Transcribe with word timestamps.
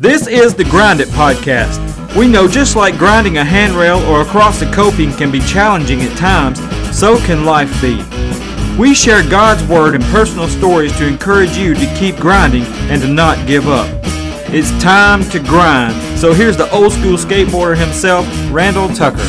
This 0.00 0.26
is 0.26 0.54
the 0.54 0.64
Grind 0.64 1.02
It 1.02 1.08
Podcast. 1.08 2.16
We 2.16 2.26
know 2.26 2.48
just 2.48 2.74
like 2.74 2.96
grinding 2.96 3.36
a 3.36 3.44
handrail 3.44 3.98
or 4.10 4.22
across 4.22 4.62
a 4.62 4.72
coping 4.72 5.12
can 5.12 5.30
be 5.30 5.40
challenging 5.40 6.00
at 6.00 6.16
times, 6.16 6.58
so 6.98 7.18
can 7.18 7.44
life 7.44 7.70
be. 7.82 8.02
We 8.78 8.94
share 8.94 9.22
God's 9.28 9.62
Word 9.64 9.94
and 9.94 10.02
personal 10.04 10.48
stories 10.48 10.96
to 10.96 11.06
encourage 11.06 11.54
you 11.54 11.74
to 11.74 11.94
keep 11.98 12.16
grinding 12.16 12.62
and 12.88 13.02
to 13.02 13.08
not 13.08 13.46
give 13.46 13.68
up. 13.68 13.90
It's 14.48 14.70
time 14.82 15.22
to 15.28 15.38
grind. 15.38 16.18
So 16.18 16.32
here's 16.32 16.56
the 16.56 16.70
old 16.72 16.92
school 16.92 17.18
skateboarder 17.18 17.76
himself, 17.76 18.26
Randall 18.50 18.88
Tucker. 18.88 19.28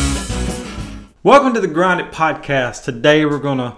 Welcome 1.21 1.53
to 1.53 1.59
the 1.59 1.67
Grind 1.67 1.99
It 1.99 2.13
Podcast. 2.13 2.85
Today 2.85 3.25
we're 3.25 3.39
going 3.39 3.57
to 3.57 3.75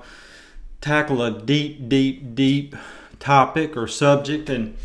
tackle 0.80 1.24
a 1.24 1.32
deep, 1.42 1.90
deep, 1.90 2.36
deep 2.36 2.76
topic 3.18 3.76
or 3.76 3.88
subject 3.88 4.48
and 4.48 4.78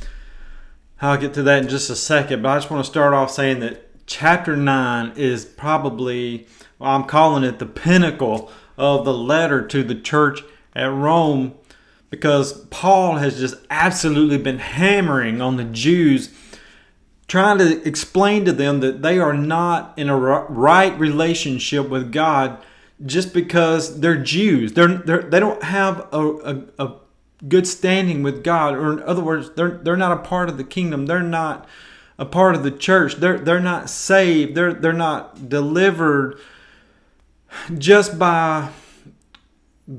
I'll 1.00 1.16
get 1.16 1.34
to 1.34 1.42
that 1.44 1.62
in 1.62 1.68
just 1.68 1.90
a 1.90 1.96
second, 1.96 2.42
but 2.42 2.48
I 2.48 2.56
just 2.56 2.70
want 2.70 2.84
to 2.84 2.90
start 2.90 3.14
off 3.14 3.30
saying 3.30 3.60
that 3.60 4.06
chapter 4.06 4.56
9 4.56 5.12
is 5.16 5.45
probably, 5.45 6.46
well, 6.78 6.90
I'm 6.90 7.04
calling 7.04 7.45
it 7.45 7.60
the 7.60 7.66
pinnacle 7.66 8.50
of 8.77 9.04
the 9.04 9.14
letter 9.14 9.64
to 9.68 9.84
the 9.84 9.95
church 9.95 10.42
at 10.74 10.90
Rome 10.90 11.54
because 12.10 12.64
Paul 12.66 13.16
has 13.16 13.38
just 13.38 13.56
absolutely 13.70 14.38
been 14.38 14.59
hammering 14.59 15.40
on 15.40 15.56
the 15.56 15.64
Jews, 15.64 16.34
trying 17.28 17.59
to 17.59 17.87
explain 17.87 18.45
to 18.46 18.52
them 18.52 18.80
that 18.80 19.02
they 19.02 19.18
are 19.18 19.34
not 19.34 19.96
in 19.96 20.09
a 20.09 20.16
right 20.16 20.98
relationship 20.98 21.88
with 21.88 22.10
God 22.10 22.59
just 23.04 23.32
because 23.32 24.01
they're 24.01 24.16
Jews. 24.16 24.73
They're, 24.73 24.96
they're, 24.96 25.23
they 25.23 25.38
don't 25.38 25.62
have 25.62 26.09
a, 26.12 26.26
a, 26.26 26.84
a 26.84 26.95
good 27.47 27.66
standing 27.66 28.23
with 28.23 28.42
God, 28.42 28.74
or 28.74 28.92
in 28.92 29.02
other 29.02 29.23
words, 29.23 29.51
they're 29.51 29.79
they're 29.79 29.96
not 29.96 30.12
a 30.12 30.23
part 30.23 30.48
of 30.48 30.56
the 30.56 30.65
kingdom. 30.65 31.06
They're 31.06 31.23
not 31.23 31.69
a 32.19 32.27
part 32.27 32.55
of 32.55 32.62
the 32.62 32.70
church. 32.70 33.16
They're 33.16 33.38
they're 33.38 33.60
not 33.60 33.88
saved. 33.91 34.55
They're 34.55 34.73
they're 34.73 34.92
not 34.92 35.48
delivered 35.48 36.38
just 37.77 38.18
by 38.18 38.71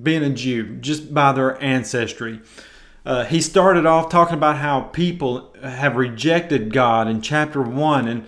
being 0.03 0.23
a 0.23 0.30
Jew, 0.30 0.78
just 0.78 1.13
by 1.13 1.31
their 1.31 1.61
ancestry. 1.63 2.41
Uh, 3.05 3.23
he 3.25 3.41
started 3.41 3.85
off 3.85 4.09
talking 4.09 4.35
about 4.35 4.58
how 4.58 4.81
people 4.81 5.56
have 5.63 5.95
rejected 5.95 6.73
God 6.73 7.08
in 7.08 7.22
chapter 7.22 7.61
one 7.61 8.08
and 8.08 8.28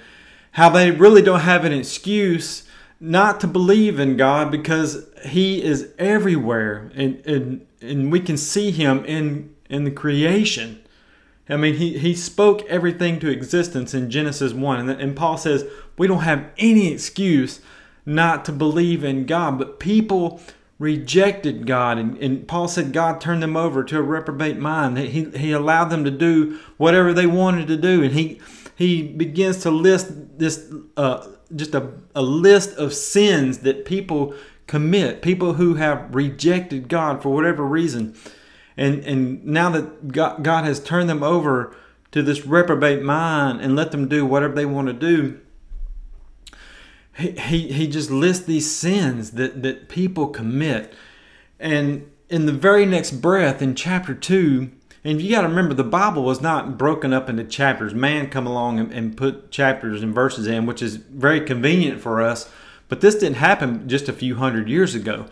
how 0.53 0.69
they 0.69 0.91
really 0.91 1.21
don't 1.21 1.41
have 1.41 1.65
an 1.65 1.73
excuse 1.73 2.63
not 2.99 3.39
to 3.41 3.47
believe 3.47 3.99
in 3.99 4.15
God 4.15 4.51
because 4.51 5.07
He 5.23 5.63
is 5.63 5.89
everywhere 5.97 6.91
and, 6.95 7.25
and 7.25 7.67
and 7.81 8.11
we 8.11 8.19
can 8.19 8.37
see 8.37 8.71
him 8.71 9.03
in 9.05 9.55
in 9.69 9.83
the 9.83 9.91
creation. 9.91 10.81
I 11.49 11.57
mean, 11.57 11.75
he, 11.75 11.97
he 11.97 12.13
spoke 12.13 12.61
everything 12.69 13.19
to 13.19 13.29
existence 13.29 13.93
in 13.93 14.09
Genesis 14.09 14.53
1. 14.53 14.89
And, 14.89 15.01
and 15.01 15.15
Paul 15.15 15.37
says 15.37 15.65
we 15.97 16.07
don't 16.07 16.19
have 16.19 16.45
any 16.57 16.93
excuse 16.93 17.59
not 18.05 18.45
to 18.45 18.51
believe 18.51 19.03
in 19.03 19.25
God. 19.25 19.57
But 19.57 19.79
people 19.79 20.39
rejected 20.79 21.67
God. 21.67 21.97
And, 21.97 22.17
and 22.17 22.47
Paul 22.47 22.67
said 22.67 22.93
God 22.93 23.21
turned 23.21 23.43
them 23.43 23.55
over 23.55 23.83
to 23.83 23.99
a 23.99 24.01
reprobate 24.01 24.57
mind. 24.57 24.97
He, 24.97 25.25
he 25.25 25.51
allowed 25.51 25.85
them 25.85 26.03
to 26.05 26.11
do 26.11 26.59
whatever 26.77 27.13
they 27.13 27.27
wanted 27.27 27.67
to 27.67 27.77
do. 27.77 28.03
And 28.03 28.13
he, 28.13 28.39
he 28.75 29.03
begins 29.03 29.57
to 29.57 29.71
list 29.71 30.39
this, 30.39 30.73
uh, 30.97 31.27
just 31.55 31.75
a, 31.75 31.91
a 32.15 32.21
list 32.21 32.75
of 32.77 32.93
sins 32.93 33.59
that 33.59 33.85
people 33.85 34.33
commit, 34.71 35.21
people 35.21 35.55
who 35.55 35.73
have 35.73 36.15
rejected 36.15 36.87
God 36.87 37.21
for 37.21 37.27
whatever 37.27 37.65
reason. 37.65 38.15
And, 38.77 39.03
and 39.03 39.45
now 39.45 39.69
that 39.69 40.13
God, 40.13 40.45
God 40.45 40.63
has 40.63 40.81
turned 40.81 41.09
them 41.09 41.23
over 41.23 41.75
to 42.13 42.23
this 42.23 42.45
reprobate 42.45 43.03
mind 43.03 43.59
and 43.59 43.75
let 43.75 43.91
them 43.91 44.07
do 44.07 44.25
whatever 44.25 44.55
they 44.55 44.65
want 44.65 44.87
to 44.87 44.93
do, 44.93 45.41
he, 47.17 47.31
he, 47.31 47.73
he 47.73 47.87
just 47.87 48.09
lists 48.09 48.45
these 48.45 48.73
sins 48.73 49.31
that, 49.31 49.61
that 49.61 49.89
people 49.89 50.27
commit. 50.27 50.93
And 51.59 52.09
in 52.29 52.45
the 52.45 52.53
very 52.53 52.85
next 52.85 53.19
breath, 53.19 53.61
in 53.61 53.75
chapter 53.75 54.13
2, 54.13 54.71
and 55.03 55.21
you 55.21 55.31
got 55.31 55.41
to 55.41 55.49
remember 55.49 55.73
the 55.73 55.83
Bible 55.83 56.23
was 56.23 56.39
not 56.39 56.77
broken 56.77 57.11
up 57.11 57.27
into 57.27 57.43
chapters. 57.43 57.93
Man 57.93 58.29
come 58.29 58.47
along 58.47 58.79
and, 58.79 58.93
and 58.93 59.17
put 59.17 59.51
chapters 59.51 60.01
and 60.01 60.15
verses 60.15 60.47
in, 60.47 60.65
which 60.65 60.81
is 60.81 60.95
very 60.95 61.41
convenient 61.41 61.99
for 61.99 62.21
us 62.21 62.49
but 62.91 62.99
this 62.99 63.15
didn't 63.15 63.37
happen 63.37 63.87
just 63.87 64.09
a 64.09 64.13
few 64.13 64.35
hundred 64.35 64.67
years 64.67 64.95
ago. 64.95 65.27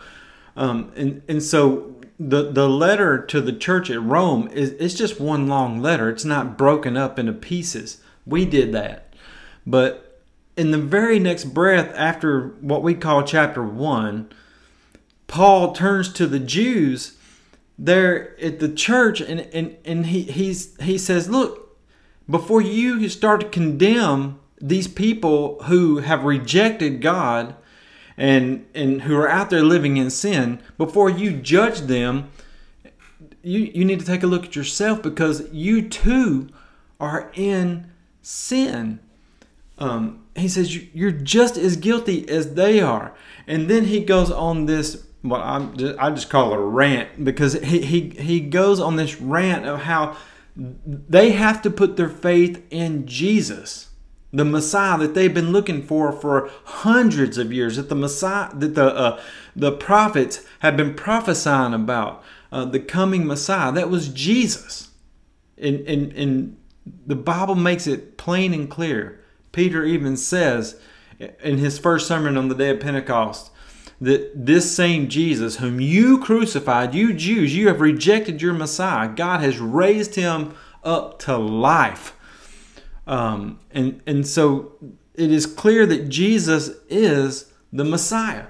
Um, 0.56 0.94
and, 0.96 1.20
and 1.28 1.42
so 1.42 1.94
the, 2.18 2.50
the 2.50 2.66
letter 2.66 3.22
to 3.26 3.42
the 3.42 3.52
church 3.52 3.90
at 3.90 4.00
Rome 4.00 4.48
is 4.48 4.70
it's 4.78 4.94
just 4.94 5.20
one 5.20 5.46
long 5.46 5.78
letter. 5.78 6.08
It's 6.08 6.24
not 6.24 6.56
broken 6.56 6.96
up 6.96 7.18
into 7.18 7.34
pieces. 7.34 7.98
We 8.24 8.46
did 8.46 8.72
that. 8.72 9.12
But 9.66 10.22
in 10.56 10.70
the 10.70 10.78
very 10.78 11.18
next 11.18 11.52
breath, 11.52 11.92
after 11.94 12.48
what 12.62 12.82
we 12.82 12.94
call 12.94 13.24
chapter 13.24 13.62
1, 13.62 14.32
Paul 15.26 15.74
turns 15.74 16.10
to 16.14 16.26
the 16.26 16.40
Jews 16.40 17.18
there 17.78 18.40
at 18.40 18.60
the 18.60 18.70
church 18.70 19.20
and, 19.20 19.40
and, 19.52 19.76
and 19.84 20.06
he, 20.06 20.22
he's, 20.22 20.80
he 20.80 20.96
says, 20.96 21.28
Look, 21.28 21.78
before 22.26 22.62
you 22.62 23.06
start 23.10 23.42
to 23.42 23.48
condemn 23.50 24.39
these 24.60 24.86
people 24.86 25.62
who 25.64 25.98
have 25.98 26.24
rejected 26.24 27.00
God 27.00 27.54
and 28.16 28.66
and 28.74 29.02
who 29.02 29.16
are 29.16 29.28
out 29.28 29.48
there 29.48 29.62
living 29.62 29.96
in 29.96 30.10
sin, 30.10 30.60
before 30.76 31.08
you 31.08 31.32
judge 31.32 31.80
them, 31.82 32.30
you 33.42 33.60
you 33.74 33.84
need 33.84 34.00
to 34.00 34.06
take 34.06 34.22
a 34.22 34.26
look 34.26 34.44
at 34.44 34.56
yourself 34.56 35.02
because 35.02 35.50
you 35.52 35.88
too 35.88 36.48
are 36.98 37.30
in 37.34 37.90
sin. 38.20 39.00
Um, 39.78 40.26
he 40.36 40.48
says 40.48 40.76
you're 40.94 41.10
just 41.10 41.56
as 41.56 41.76
guilty 41.76 42.28
as 42.28 42.54
they 42.54 42.80
are, 42.80 43.14
and 43.46 43.68
then 43.68 43.86
he 43.86 44.00
goes 44.00 44.30
on 44.30 44.66
this. 44.66 45.06
What 45.22 45.40
I'm 45.40 45.76
just, 45.76 45.98
I 45.98 46.10
just 46.10 46.30
call 46.30 46.52
it 46.52 46.56
a 46.56 46.60
rant 46.60 47.24
because 47.24 47.54
he, 47.54 47.80
he 47.80 48.10
he 48.10 48.40
goes 48.40 48.80
on 48.80 48.96
this 48.96 49.20
rant 49.20 49.64
of 49.66 49.80
how 49.80 50.16
they 50.56 51.30
have 51.30 51.62
to 51.62 51.70
put 51.70 51.96
their 51.96 52.08
faith 52.08 52.62
in 52.70 53.06
Jesus 53.06 53.89
the 54.32 54.44
Messiah 54.44 54.98
that 54.98 55.14
they've 55.14 55.34
been 55.34 55.52
looking 55.52 55.82
for 55.82 56.12
for 56.12 56.50
hundreds 56.64 57.36
of 57.36 57.52
years, 57.52 57.76
that 57.76 57.88
the 57.88 57.94
Messiah, 57.94 58.48
that 58.54 58.74
the 58.74 58.94
uh, 58.94 59.22
the 59.56 59.72
prophets 59.72 60.44
have 60.60 60.76
been 60.76 60.94
prophesying 60.94 61.74
about 61.74 62.22
uh, 62.52 62.64
the 62.64 62.80
coming 62.80 63.26
Messiah. 63.26 63.72
That 63.72 63.90
was 63.90 64.08
Jesus, 64.08 64.90
and, 65.58 65.80
and 65.80 66.12
and 66.12 66.56
the 67.06 67.16
Bible 67.16 67.54
makes 67.54 67.86
it 67.86 68.16
plain 68.16 68.54
and 68.54 68.70
clear. 68.70 69.24
Peter 69.52 69.84
even 69.84 70.16
says 70.16 70.80
in 71.42 71.58
his 71.58 71.78
first 71.78 72.06
sermon 72.06 72.36
on 72.36 72.48
the 72.48 72.54
day 72.54 72.70
of 72.70 72.80
Pentecost 72.80 73.50
that 74.00 74.46
this 74.46 74.74
same 74.74 75.08
Jesus, 75.08 75.56
whom 75.56 75.80
you 75.80 76.18
crucified, 76.20 76.94
you 76.94 77.12
Jews, 77.12 77.54
you 77.54 77.68
have 77.68 77.80
rejected 77.80 78.40
your 78.40 78.54
Messiah. 78.54 79.08
God 79.08 79.40
has 79.40 79.58
raised 79.58 80.14
him 80.14 80.54
up 80.82 81.18
to 81.20 81.36
life 81.36 82.16
um, 83.10 83.58
and, 83.72 84.00
and 84.06 84.24
so 84.24 84.72
it 85.14 85.32
is 85.32 85.44
clear 85.44 85.84
that 85.84 86.08
Jesus 86.08 86.70
is 86.88 87.52
the 87.72 87.84
Messiah. 87.84 88.46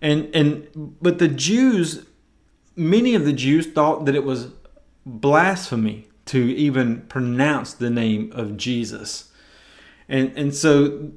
And, 0.00 0.34
and, 0.34 0.96
but 1.02 1.18
the 1.18 1.28
Jews, 1.28 2.06
many 2.74 3.14
of 3.14 3.26
the 3.26 3.34
Jews 3.34 3.66
thought 3.66 4.06
that 4.06 4.14
it 4.14 4.24
was 4.24 4.48
blasphemy 5.04 6.08
to 6.26 6.38
even 6.38 7.02
pronounce 7.02 7.74
the 7.74 7.90
name 7.90 8.32
of 8.34 8.56
Jesus. 8.56 9.30
And, 10.08 10.32
and 10.34 10.54
so 10.54 11.10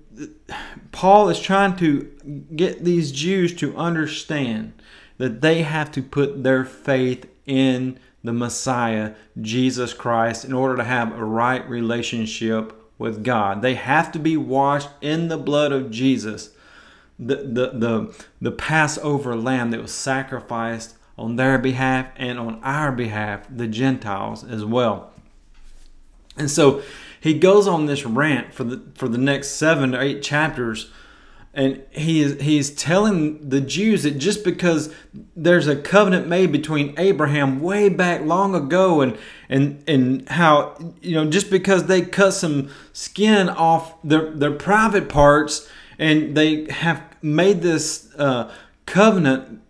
Paul 0.92 1.30
is 1.30 1.40
trying 1.40 1.78
to 1.78 2.46
get 2.54 2.84
these 2.84 3.14
Jews 3.14 3.56
to 3.56 3.78
understand 3.78 4.74
that 5.20 5.40
they 5.40 5.62
have 5.62 5.90
to 5.94 6.02
put 6.02 6.44
their 6.44 6.66
faith 6.66 7.30
in 7.46 7.98
the 8.24 8.34
Messiah, 8.34 9.14
Jesus 9.42 9.94
Christ, 9.94 10.46
in 10.46 10.54
order 10.54 10.78
to 10.78 10.84
have 10.84 11.12
a 11.12 11.26
right 11.26 11.68
relationship 11.70 12.74
with 12.98 13.24
God. 13.24 13.62
They 13.62 13.76
have 13.76 14.12
to 14.14 14.20
be 14.20 14.38
washed 14.38 14.90
in 15.02 15.28
the 15.28 15.38
blood 15.38 15.72
of 15.72 15.92
Jesus, 15.92 16.52
the, 17.20 17.36
the, 17.36 17.72
the, 17.74 18.26
the 18.42 18.52
Passover 18.52 19.36
lamb 19.36 19.72
that 19.72 19.82
was 19.82 19.94
sacrificed 19.94 20.96
on 21.18 21.36
their 21.36 21.58
behalf 21.58 22.08
and 22.16 22.40
on 22.40 22.62
our 22.64 22.92
behalf, 22.92 23.46
the 23.50 23.68
Gentiles 23.68 24.44
as 24.44 24.64
well. 24.64 25.12
And 26.38 26.50
so 26.50 26.82
he 27.20 27.38
goes 27.38 27.68
on 27.68 27.86
this 27.86 28.06
rant 28.06 28.54
for 28.54 28.64
the 28.64 28.82
for 28.96 29.08
the 29.08 29.18
next 29.18 29.52
seven 29.52 29.92
to 29.92 30.02
eight 30.02 30.24
chapters 30.24 30.90
and 31.54 31.84
he 31.92 32.22
is 32.22 32.42
he's 32.42 32.72
telling 32.72 33.50
the 33.50 33.62
Jews 33.62 34.04
that 34.04 34.18
just 34.18 34.44
because 34.44 34.94
there's 35.36 35.68
a 35.68 35.76
covenant 35.76 36.28
made 36.28 36.52
between 36.52 36.96
Abraham 36.98 37.62
way 37.62 37.90
back 37.90 38.22
long 38.22 38.56
ago 38.56 39.02
and 39.02 39.18
and 39.50 39.84
and 39.88 40.28
how 40.30 40.76
you 41.02 41.16
know 41.16 41.30
just 41.30 41.52
because 41.52 41.86
they 41.86 42.02
cut 42.02 42.32
some 42.32 42.70
skin 42.92 43.50
off 43.50 44.02
their 44.04 44.32
their 44.32 44.52
private 44.52 45.10
parts 45.10 45.70
and 46.00 46.36
they 46.36 46.66
have 46.72 47.02
made 47.22 47.62
this 47.62 48.14
uh, 48.18 48.52
covenant 48.86 49.62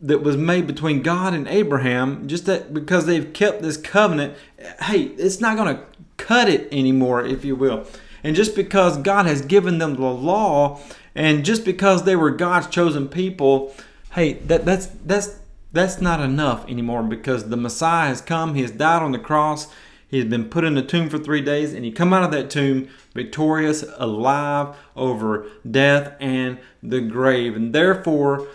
that 0.00 0.22
was 0.22 0.36
made 0.36 0.66
between 0.66 1.02
God 1.02 1.34
and 1.34 1.48
Abraham 1.48 2.28
just 2.28 2.46
that 2.46 2.72
because 2.72 3.06
they've 3.06 3.32
kept 3.32 3.62
this 3.62 3.76
covenant 3.76 4.36
hey 4.82 5.02
it's 5.02 5.40
not 5.40 5.56
going 5.56 5.76
to 5.76 5.82
cut 6.22 6.48
it 6.48 6.68
anymore, 6.72 7.24
if 7.24 7.44
you 7.44 7.56
will. 7.56 7.84
And 8.24 8.36
just 8.36 8.54
because 8.54 8.96
God 8.96 9.26
has 9.26 9.42
given 9.42 9.78
them 9.78 9.94
the 9.96 10.06
law, 10.06 10.80
and 11.14 11.44
just 11.44 11.64
because 11.64 12.04
they 12.04 12.16
were 12.16 12.30
God's 12.30 12.68
chosen 12.68 13.08
people, 13.08 13.74
hey, 14.12 14.34
that, 14.34 14.64
that's 14.64 14.86
that's 15.04 15.38
that's 15.72 16.00
not 16.00 16.20
enough 16.20 16.68
anymore 16.68 17.02
because 17.02 17.48
the 17.48 17.56
Messiah 17.56 18.08
has 18.08 18.20
come, 18.20 18.54
he 18.54 18.62
has 18.62 18.70
died 18.70 19.02
on 19.02 19.12
the 19.12 19.18
cross, 19.18 19.68
he 20.06 20.18
has 20.18 20.28
been 20.28 20.50
put 20.50 20.64
in 20.64 20.74
the 20.74 20.82
tomb 20.82 21.08
for 21.08 21.18
three 21.18 21.40
days, 21.40 21.72
and 21.72 21.86
he 21.86 21.90
come 21.90 22.12
out 22.12 22.24
of 22.24 22.30
that 22.32 22.50
tomb 22.50 22.88
victorious, 23.14 23.82
alive 23.96 24.76
over 24.94 25.46
death 25.68 26.14
and 26.20 26.58
the 26.82 27.00
grave. 27.00 27.56
And 27.56 27.74
therefore, 27.74 28.46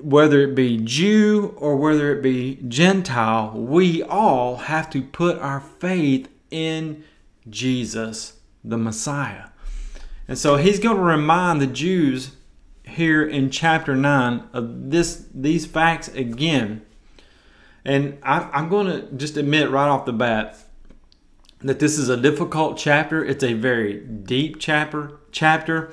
whether 0.00 0.40
it 0.40 0.54
be 0.54 0.78
Jew 0.78 1.54
or 1.58 1.76
whether 1.76 2.16
it 2.16 2.22
be 2.22 2.58
Gentile, 2.66 3.52
we 3.54 4.02
all 4.02 4.56
have 4.56 4.88
to 4.90 5.02
put 5.02 5.38
our 5.38 5.60
faith 5.60 6.28
in 6.50 7.04
Jesus, 7.50 8.40
the 8.64 8.78
Messiah. 8.78 9.48
And 10.28 10.38
so 10.38 10.56
he's 10.56 10.78
going 10.78 10.96
to 10.96 11.02
remind 11.02 11.60
the 11.60 11.66
Jews 11.66 12.36
here 12.84 13.24
in 13.24 13.50
chapter 13.50 13.94
9 13.94 14.48
of 14.52 14.90
this 14.90 15.26
these 15.34 15.66
facts 15.66 16.08
again. 16.08 16.82
And 17.84 18.18
I, 18.22 18.48
I'm 18.52 18.68
going 18.68 18.86
to 18.86 19.12
just 19.16 19.36
admit 19.36 19.70
right 19.70 19.88
off 19.88 20.04
the 20.04 20.12
bat 20.12 20.58
that 21.60 21.78
this 21.78 21.98
is 21.98 22.08
a 22.08 22.16
difficult 22.16 22.76
chapter. 22.76 23.24
It's 23.24 23.42
a 23.42 23.54
very 23.54 24.00
deep 24.00 24.58
chapter 24.58 25.18
chapter. 25.32 25.92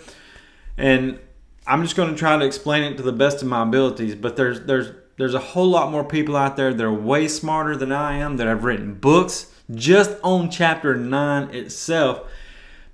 And 0.77 1.19
I'm 1.67 1.83
just 1.83 1.95
going 1.95 2.09
to 2.11 2.17
try 2.17 2.37
to 2.37 2.45
explain 2.45 2.83
it 2.83 2.97
to 2.97 3.03
the 3.03 3.11
best 3.11 3.41
of 3.41 3.47
my 3.47 3.63
abilities, 3.63 4.15
but 4.15 4.35
there's 4.35 4.61
there's 4.61 4.91
there's 5.17 5.33
a 5.33 5.39
whole 5.39 5.67
lot 5.67 5.91
more 5.91 6.03
people 6.03 6.35
out 6.37 6.55
there 6.55 6.73
that 6.73 6.83
are 6.83 6.93
way 6.93 7.27
smarter 7.27 7.75
than 7.75 7.91
I 7.91 8.17
am 8.17 8.37
that 8.37 8.47
have 8.47 8.63
written 8.63 8.93
books 8.95 9.51
just 9.75 10.11
on 10.23 10.49
chapter 10.49 10.95
9 10.95 11.53
itself 11.53 12.21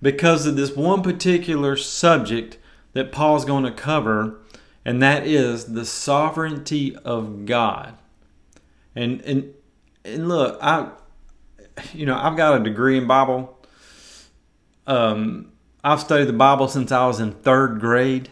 because 0.02 0.46
of 0.46 0.56
this 0.56 0.76
one 0.76 1.02
particular 1.02 1.76
subject 1.78 2.58
that 2.94 3.12
Paul's 3.12 3.46
going 3.46 3.64
to 3.64 3.72
cover 3.72 4.40
and 4.86 5.02
that 5.02 5.26
is 5.26 5.74
the 5.74 5.84
sovereignty 5.84 6.96
of 6.98 7.46
God. 7.46 7.98
And 8.96 9.20
and 9.22 9.54
and 10.06 10.30
look, 10.30 10.60
I 10.62 10.92
you 11.94 12.06
know, 12.06 12.16
I've 12.16 12.38
got 12.38 12.62
a 12.62 12.64
degree 12.64 12.98
in 12.98 13.08
Bible. 13.08 13.60
Um 14.86 15.52
I've 15.84 16.00
studied 16.00 16.28
the 16.28 16.34
Bible 16.34 16.68
since 16.68 16.92
I 16.92 17.06
was 17.08 17.20
in 17.20 17.34
3rd 17.34 17.80
grade. 17.80 18.30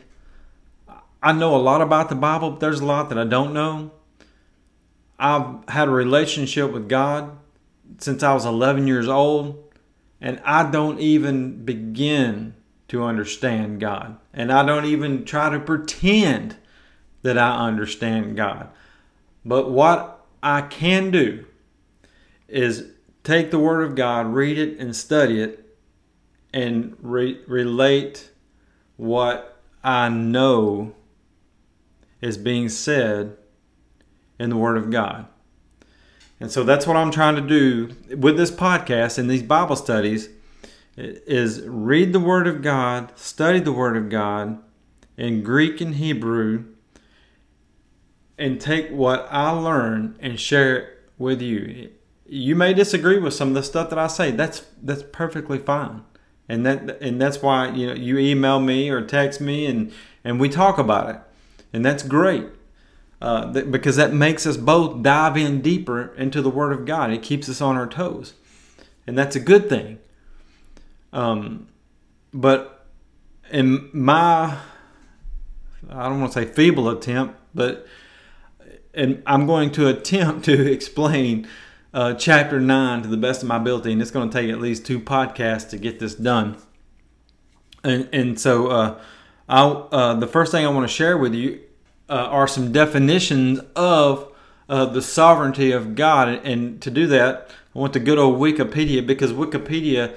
I 1.21 1.31
know 1.31 1.55
a 1.55 1.57
lot 1.57 1.81
about 1.81 2.09
the 2.09 2.15
Bible, 2.15 2.51
but 2.51 2.59
there's 2.59 2.79
a 2.79 2.85
lot 2.85 3.09
that 3.09 3.17
I 3.17 3.25
don't 3.25 3.53
know. 3.53 3.91
I've 5.19 5.67
had 5.69 5.87
a 5.87 5.91
relationship 5.91 6.71
with 6.71 6.89
God 6.89 7.37
since 7.99 8.23
I 8.23 8.33
was 8.33 8.45
11 8.45 8.87
years 8.87 9.07
old, 9.07 9.62
and 10.23 10.39
I 10.45 10.71
don't 10.71 11.01
even 11.01 11.65
begin 11.65 12.55
to 12.87 13.03
understand 13.03 13.81
God. 13.81 14.17
And 14.33 14.53
I 14.53 14.65
don't 14.65 14.85
even 14.85 15.25
try 15.25 15.49
to 15.49 15.59
pretend 15.59 16.55
that 17.23 17.37
I 17.37 17.67
understand 17.67 18.37
God. 18.37 18.69
But 19.43 19.69
what 19.69 20.25
I 20.41 20.61
can 20.61 21.11
do 21.11 21.45
is 22.47 22.85
take 23.25 23.51
the 23.51 23.59
Word 23.59 23.83
of 23.83 23.95
God, 23.95 24.33
read 24.33 24.57
it, 24.57 24.79
and 24.79 24.95
study 24.95 25.41
it, 25.41 25.77
and 26.53 26.95
re- 27.01 27.41
relate 27.45 28.29
what 28.95 29.61
I 29.83 30.07
know 30.07 30.95
is 32.21 32.37
being 32.37 32.69
said 32.69 33.35
in 34.39 34.49
the 34.49 34.57
Word 34.57 34.77
of 34.77 34.89
God. 34.89 35.27
And 36.43 36.51
so 36.51 36.65
that's 36.65 36.85
what 36.85 36.97
I'm 36.97 37.09
trying 37.09 37.35
to 37.35 37.41
do 37.41 37.95
with 38.17 38.35
this 38.35 38.51
podcast 38.51 39.17
and 39.17 39.29
these 39.29 39.41
Bible 39.41 39.77
studies 39.77 40.27
is 40.97 41.61
read 41.61 42.11
the 42.11 42.19
Word 42.19 42.47
of 42.47 42.61
God, 42.61 43.17
study 43.17 43.61
the 43.61 43.71
Word 43.71 43.95
of 43.95 44.09
God 44.09 44.61
in 45.15 45.41
Greek 45.41 45.79
and 45.79 45.95
Hebrew, 45.95 46.65
and 48.37 48.59
take 48.59 48.89
what 48.89 49.25
I 49.31 49.51
learn 49.51 50.17
and 50.19 50.37
share 50.37 50.75
it 50.75 51.09
with 51.17 51.41
you. 51.41 51.91
You 52.25 52.57
may 52.57 52.73
disagree 52.73 53.19
with 53.19 53.33
some 53.33 53.47
of 53.47 53.53
the 53.53 53.63
stuff 53.63 53.89
that 53.91 53.97
I 53.97 54.07
say. 54.07 54.31
That's 54.31 54.65
that's 54.81 55.03
perfectly 55.13 55.59
fine. 55.59 56.03
And 56.49 56.65
that 56.65 57.01
and 57.01 57.21
that's 57.21 57.41
why 57.41 57.69
you 57.69 57.87
know 57.87 57.93
you 57.93 58.17
email 58.17 58.59
me 58.59 58.89
or 58.89 59.01
text 59.01 59.39
me 59.39 59.65
and 59.65 59.93
and 60.25 60.41
we 60.41 60.49
talk 60.49 60.77
about 60.77 61.09
it 61.09 61.21
and 61.71 61.85
that's 61.85 62.03
great 62.03 62.47
uh, 63.23 63.53
th- 63.53 63.71
because 63.71 63.95
that 63.95 64.13
makes 64.13 64.45
us 64.45 64.57
both 64.57 65.01
dive 65.01 65.37
in 65.37 65.61
deeper 65.61 66.13
into 66.17 66.41
the 66.41 66.49
Word 66.49 66.73
of 66.73 66.85
God. 66.85 67.09
It 67.09 67.23
keeps 67.23 67.47
us 67.47 67.61
on 67.61 67.77
our 67.77 67.87
toes, 67.87 68.33
and 69.07 69.17
that's 69.17 69.33
a 69.37 69.39
good 69.39 69.69
thing. 69.69 69.99
Um, 71.13 71.69
but 72.33 72.85
in 73.49 73.89
my, 73.93 74.57
I 75.89 76.09
don't 76.09 76.19
want 76.19 76.33
to 76.33 76.41
say 76.41 76.45
feeble 76.45 76.89
attempt, 76.89 77.39
but 77.55 77.87
and 78.93 79.23
I'm 79.25 79.47
going 79.47 79.71
to 79.71 79.87
attempt 79.87 80.43
to 80.45 80.71
explain 80.73 81.47
uh, 81.93 82.15
chapter 82.15 82.59
nine 82.59 83.03
to 83.03 83.07
the 83.07 83.15
best 83.15 83.41
of 83.41 83.47
my 83.47 83.55
ability, 83.55 83.93
and 83.93 84.01
it's 84.01 84.11
going 84.11 84.29
to 84.29 84.37
take 84.37 84.51
at 84.51 84.59
least 84.59 84.85
two 84.85 84.99
podcasts 84.99 85.69
to 85.69 85.77
get 85.77 85.99
this 85.99 86.13
done. 86.13 86.57
And 87.85 88.09
and 88.11 88.37
so. 88.37 88.67
Uh, 88.67 89.01
I, 89.49 89.61
uh, 89.61 90.13
the 90.13 90.25
first 90.25 90.53
thing 90.53 90.65
I 90.65 90.69
want 90.69 90.87
to 90.87 90.93
share 90.93 91.17
with 91.17 91.33
you 91.33 91.59
uh, 92.13 92.27
are 92.29 92.47
some 92.47 92.71
definitions 92.71 93.59
of 93.75 94.31
uh, 94.69 94.85
the 94.85 95.01
sovereignty 95.01 95.71
of 95.71 95.95
God. 95.95 96.27
And, 96.45 96.79
to 96.83 96.91
do 96.91 97.07
that, 97.07 97.49
I 97.75 97.79
went 97.79 97.93
to 97.93 97.99
good 97.99 98.19
old 98.19 98.39
Wikipedia 98.39 99.05
because 99.05 99.33
Wikipedia 99.33 100.13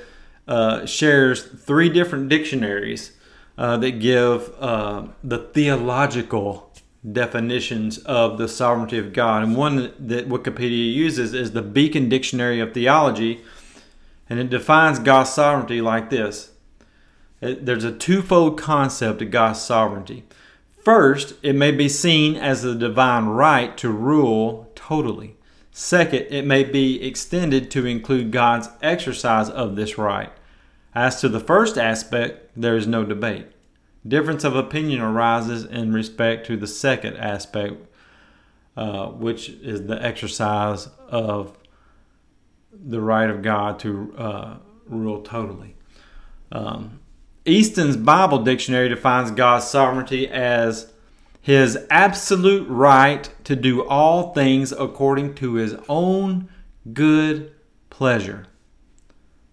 uh, 0.47 0.85
shares 0.85 1.43
three 1.43 1.89
different 1.89 2.29
dictionaries 2.29 3.13
uh, 3.57 3.79
that 3.79 3.93
give 3.93 4.53
uh, 4.61 5.07
the 5.25 5.39
theological 5.39 6.71
definitions 7.11 7.97
of 7.99 8.37
the 8.37 8.47
sovereignty 8.47 8.99
of 8.99 9.15
God. 9.15 9.43
And 9.43 9.57
one 9.57 9.95
that 9.99 10.29
Wikipedia 10.29 10.93
uses 10.93 11.33
is 11.33 11.53
the 11.53 11.63
Beacon 11.63 12.11
Dictionary 12.11 12.61
of 12.61 12.75
Theology, 12.75 13.41
and 14.29 14.39
it 14.39 14.51
defines 14.51 14.99
God's 14.99 15.31
sovereignty 15.31 15.81
like 15.81 16.11
this 16.11 16.51
there's 17.41 17.85
a 17.85 17.93
twofold 17.93 18.59
concept 18.59 19.23
of 19.23 19.31
God's 19.31 19.61
sovereignty. 19.61 20.25
First, 20.87 21.35
it 21.43 21.55
may 21.55 21.73
be 21.73 21.89
seen 21.89 22.37
as 22.37 22.63
the 22.63 22.73
divine 22.73 23.25
right 23.27 23.77
to 23.79 23.91
rule 23.91 24.71
totally. 24.77 25.37
Second, 25.73 26.29
it 26.31 26.47
may 26.47 26.63
be 26.63 27.05
extended 27.05 27.73
to 27.73 27.85
include 27.87 28.31
God's 28.31 28.69
exercise 28.81 29.51
of 29.51 29.75
this 29.75 29.99
right. 29.99 30.31
As 30.95 31.21
to 31.23 31.29
the 31.29 31.41
first 31.41 31.77
aspect, 31.77 32.53
there 32.55 32.77
is 32.77 32.87
no 32.87 33.05
debate. 33.05 33.49
Difference 34.07 34.45
of 34.45 34.55
opinion 34.55 35.01
arises 35.01 35.65
in 35.65 35.93
respect 35.93 36.47
to 36.47 36.57
the 36.57 36.69
second 36.69 37.17
aspect, 37.17 37.85
uh, 38.77 39.07
which 39.09 39.49
is 39.49 39.89
the 39.89 40.01
exercise 40.01 40.89
of 41.09 41.59
the 42.73 43.01
right 43.01 43.29
of 43.29 43.43
God 43.43 43.81
to 43.81 44.15
uh, 44.17 44.57
rule 44.87 45.21
totally. 45.23 45.75
Um, 46.53 47.01
Easton's 47.47 47.97
Bible 47.97 48.39
Dictionary 48.39 48.89
defines 48.89 49.31
God's 49.31 49.67
sovereignty 49.67 50.29
as 50.29 50.93
his 51.41 51.79
absolute 51.91 52.69
right 52.69 53.31
to 53.45 53.55
do 53.55 53.87
all 53.87 54.35
things 54.35 54.73
according 54.73 55.37
to 55.37 55.55
his 55.55 55.77
own 55.89 56.49
good 56.93 57.55
pleasure. 57.89 58.47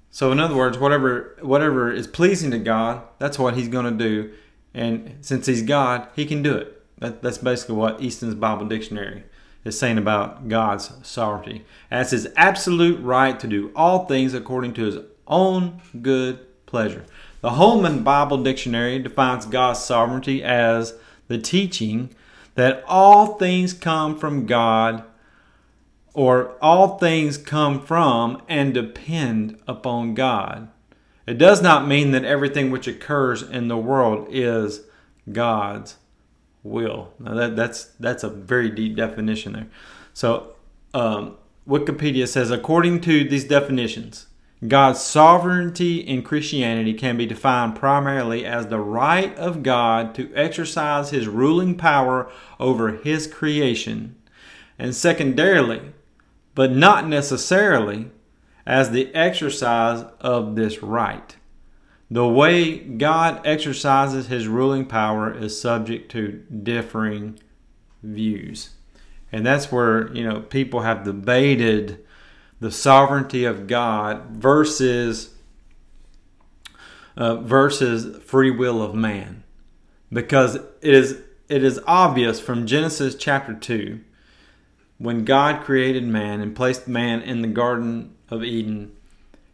So 0.10 0.32
in 0.32 0.40
other 0.40 0.56
words, 0.56 0.78
whatever 0.78 1.38
whatever 1.42 1.92
is 1.92 2.08
pleasing 2.08 2.52
to 2.52 2.60
God, 2.60 3.04
that's 3.20 3.38
what 3.38 3.56
he's 3.56 3.68
going 3.68 3.86
to 3.86 4.04
do. 4.04 4.34
And 4.74 5.18
since 5.22 5.46
he's 5.46 5.62
God, 5.62 6.08
he 6.16 6.26
can 6.26 6.42
do 6.42 6.56
it. 6.56 6.84
That, 6.98 7.22
that's 7.22 7.38
basically 7.38 7.76
what 7.76 8.02
Easton's 8.02 8.36
Bible 8.36 8.66
Dictionary 8.66 9.24
is 9.64 9.78
saying 9.78 9.98
about 9.98 10.50
God's 10.50 10.92
sovereignty. 11.04 11.64
As 11.92 12.12
his 12.12 12.28
absolute 12.36 13.00
right 13.02 13.40
to 13.40 13.48
do 13.48 13.72
all 13.76 14.06
things 14.06 14.34
according 14.34 14.74
to 14.74 14.86
his 14.86 14.98
own 15.28 15.82
good 16.02 16.40
pleasure. 16.66 17.06
The 17.44 17.52
Holman 17.52 18.04
Bible 18.04 18.42
Dictionary 18.42 19.00
defines 19.00 19.46
God's 19.46 19.84
sovereignty 19.84 20.42
as 20.42 20.94
the 21.28 21.38
teaching 21.38 22.16
that 22.56 22.82
all 22.88 23.38
things 23.38 23.74
come 23.74 24.18
from 24.18 24.46
God 24.46 25.04
or 26.14 26.54
all 26.62 26.98
things 26.98 27.38
come 27.38 27.86
from 27.86 28.42
and 28.48 28.74
depend 28.74 29.60
upon 29.68 30.14
God. 30.14 30.70
It 31.28 31.38
does 31.38 31.62
not 31.62 31.86
mean 31.86 32.12
that 32.12 32.24
everything 32.24 32.72
which 32.72 32.88
occurs 32.88 33.44
in 33.44 33.68
the 33.68 33.78
world 33.78 34.28
is 34.30 34.84
God's 35.30 35.98
will. 36.64 37.12
Now 37.20 37.34
that, 37.34 37.58
that's 37.58 37.88
that's 38.00 38.24
a 38.24 38.30
very 38.30 38.70
deep 38.70 38.96
definition 38.96 39.52
there. 39.52 39.68
So 40.14 40.56
um, 40.94 41.36
Wikipedia 41.68 42.26
says 42.26 42.52
according 42.52 43.02
to 43.02 43.28
these 43.28 43.44
definitions, 43.44 44.28
God's 44.68 45.02
sovereignty 45.02 46.00
in 46.00 46.22
Christianity 46.22 46.94
can 46.94 47.18
be 47.18 47.26
defined 47.26 47.76
primarily 47.76 48.46
as 48.46 48.68
the 48.68 48.80
right 48.80 49.36
of 49.38 49.64
God 49.64 50.16
to 50.16 50.34
exercise 50.36 51.10
his 51.10 51.28
ruling 51.28 51.76
power 51.76 52.32
over 52.60 52.92
his 52.92 53.28
creation, 53.28 54.16
and 54.80 54.96
secondarily, 54.96 55.94
but 56.56 56.72
not 56.72 57.08
necessarily, 57.08 58.12
as 58.66 58.92
the 58.92 59.14
exercise 59.14 60.06
of 60.22 60.56
this 60.56 60.82
right. 60.82 61.36
The 62.10 62.28
way 62.28 62.78
God 62.78 63.42
exercises 63.46 64.28
his 64.28 64.48
ruling 64.48 64.86
power 64.86 65.34
is 65.34 65.60
subject 65.60 66.12
to 66.12 66.44
differing 66.64 67.40
views. 68.04 68.72
And 69.32 69.46
that's 69.46 69.72
where, 69.72 70.14
you 70.16 70.24
know, 70.24 70.42
people 70.42 70.82
have 70.82 71.04
debated 71.04 72.06
the 72.64 72.72
sovereignty 72.72 73.44
of 73.44 73.68
God 73.68 74.30
versus 74.30 75.36
uh, 77.18 77.36
versus 77.36 78.24
free 78.24 78.50
will 78.50 78.82
of 78.82 78.96
man. 78.96 79.44
Because 80.10 80.56
it 80.56 80.94
is 80.94 81.20
it 81.50 81.62
is 81.62 81.82
obvious 81.86 82.40
from 82.40 82.66
Genesis 82.66 83.16
chapter 83.16 83.54
2 83.54 84.00
when 84.98 85.26
God 85.26 85.66
created 85.66 86.06
man 86.06 86.40
and 86.40 86.56
placed 86.56 86.88
man 86.88 87.22
in 87.22 87.42
the 87.42 87.50
garden 87.50 88.16
of 88.30 88.46
Eden, 88.46 88.94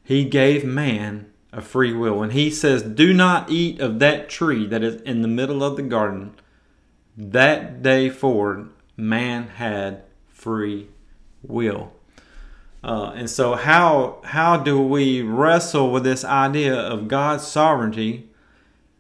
he 0.04 0.24
gave 0.24 0.64
man 0.64 1.32
a 1.52 1.62
free 1.62 1.92
will. 1.92 2.20
When 2.20 2.30
he 2.30 2.52
says, 2.52 2.84
Do 2.84 3.12
not 3.12 3.50
eat 3.50 3.80
of 3.80 3.98
that 3.98 4.30
tree 4.30 4.68
that 4.68 4.84
is 4.84 5.02
in 5.02 5.24
the 5.24 5.28
middle 5.28 5.64
of 5.64 5.78
the 5.78 5.82
garden, 5.82 6.36
that 7.18 7.82
day 7.82 8.12
forward, 8.12 8.70
man 8.96 9.48
had 9.48 10.04
free 10.28 10.90
will. 11.42 11.94
Uh, 12.84 13.12
and 13.16 13.30
so, 13.30 13.56
how 13.56 14.22
how 14.24 14.58
do 14.58 14.82
we 14.82 15.22
wrestle 15.22 15.92
with 15.92 16.04
this 16.04 16.24
idea 16.24 16.76
of 16.76 17.08
God's 17.08 17.46
sovereignty 17.46 18.30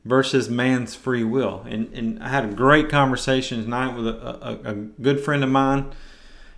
versus 0.03 0.50
man's 0.50 0.95
free 0.95 1.24
will? 1.24 1.65
And, 1.67 1.93
and 1.93 2.21
I 2.21 2.29
had 2.29 2.45
a 2.45 2.53
great 2.53 2.89
conversation 2.89 3.63
tonight 3.63 3.95
with 3.95 4.07
a, 4.07 4.59
a, 4.65 4.71
a 4.71 4.74
good 4.74 5.21
friend 5.21 5.43
of 5.43 5.50
mine, 5.50 5.91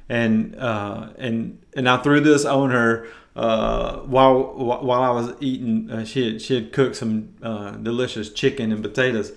and 0.09 0.55
uh, 0.55 1.09
and 1.17 1.61
and 1.75 1.87
I 1.87 1.97
threw 1.97 2.21
this 2.21 2.43
on 2.43 2.71
her 2.71 3.07
uh, 3.35 3.99
while 3.99 4.53
while 4.53 5.03
I 5.03 5.09
was 5.11 5.33
eating, 5.39 5.89
uh, 5.89 6.03
she 6.03 6.33
had, 6.33 6.41
she 6.41 6.55
had 6.55 6.73
cooked 6.73 6.97
some 6.97 7.35
uh, 7.41 7.71
delicious 7.71 8.29
chicken 8.31 8.71
and 8.71 8.83
potatoes, 8.83 9.31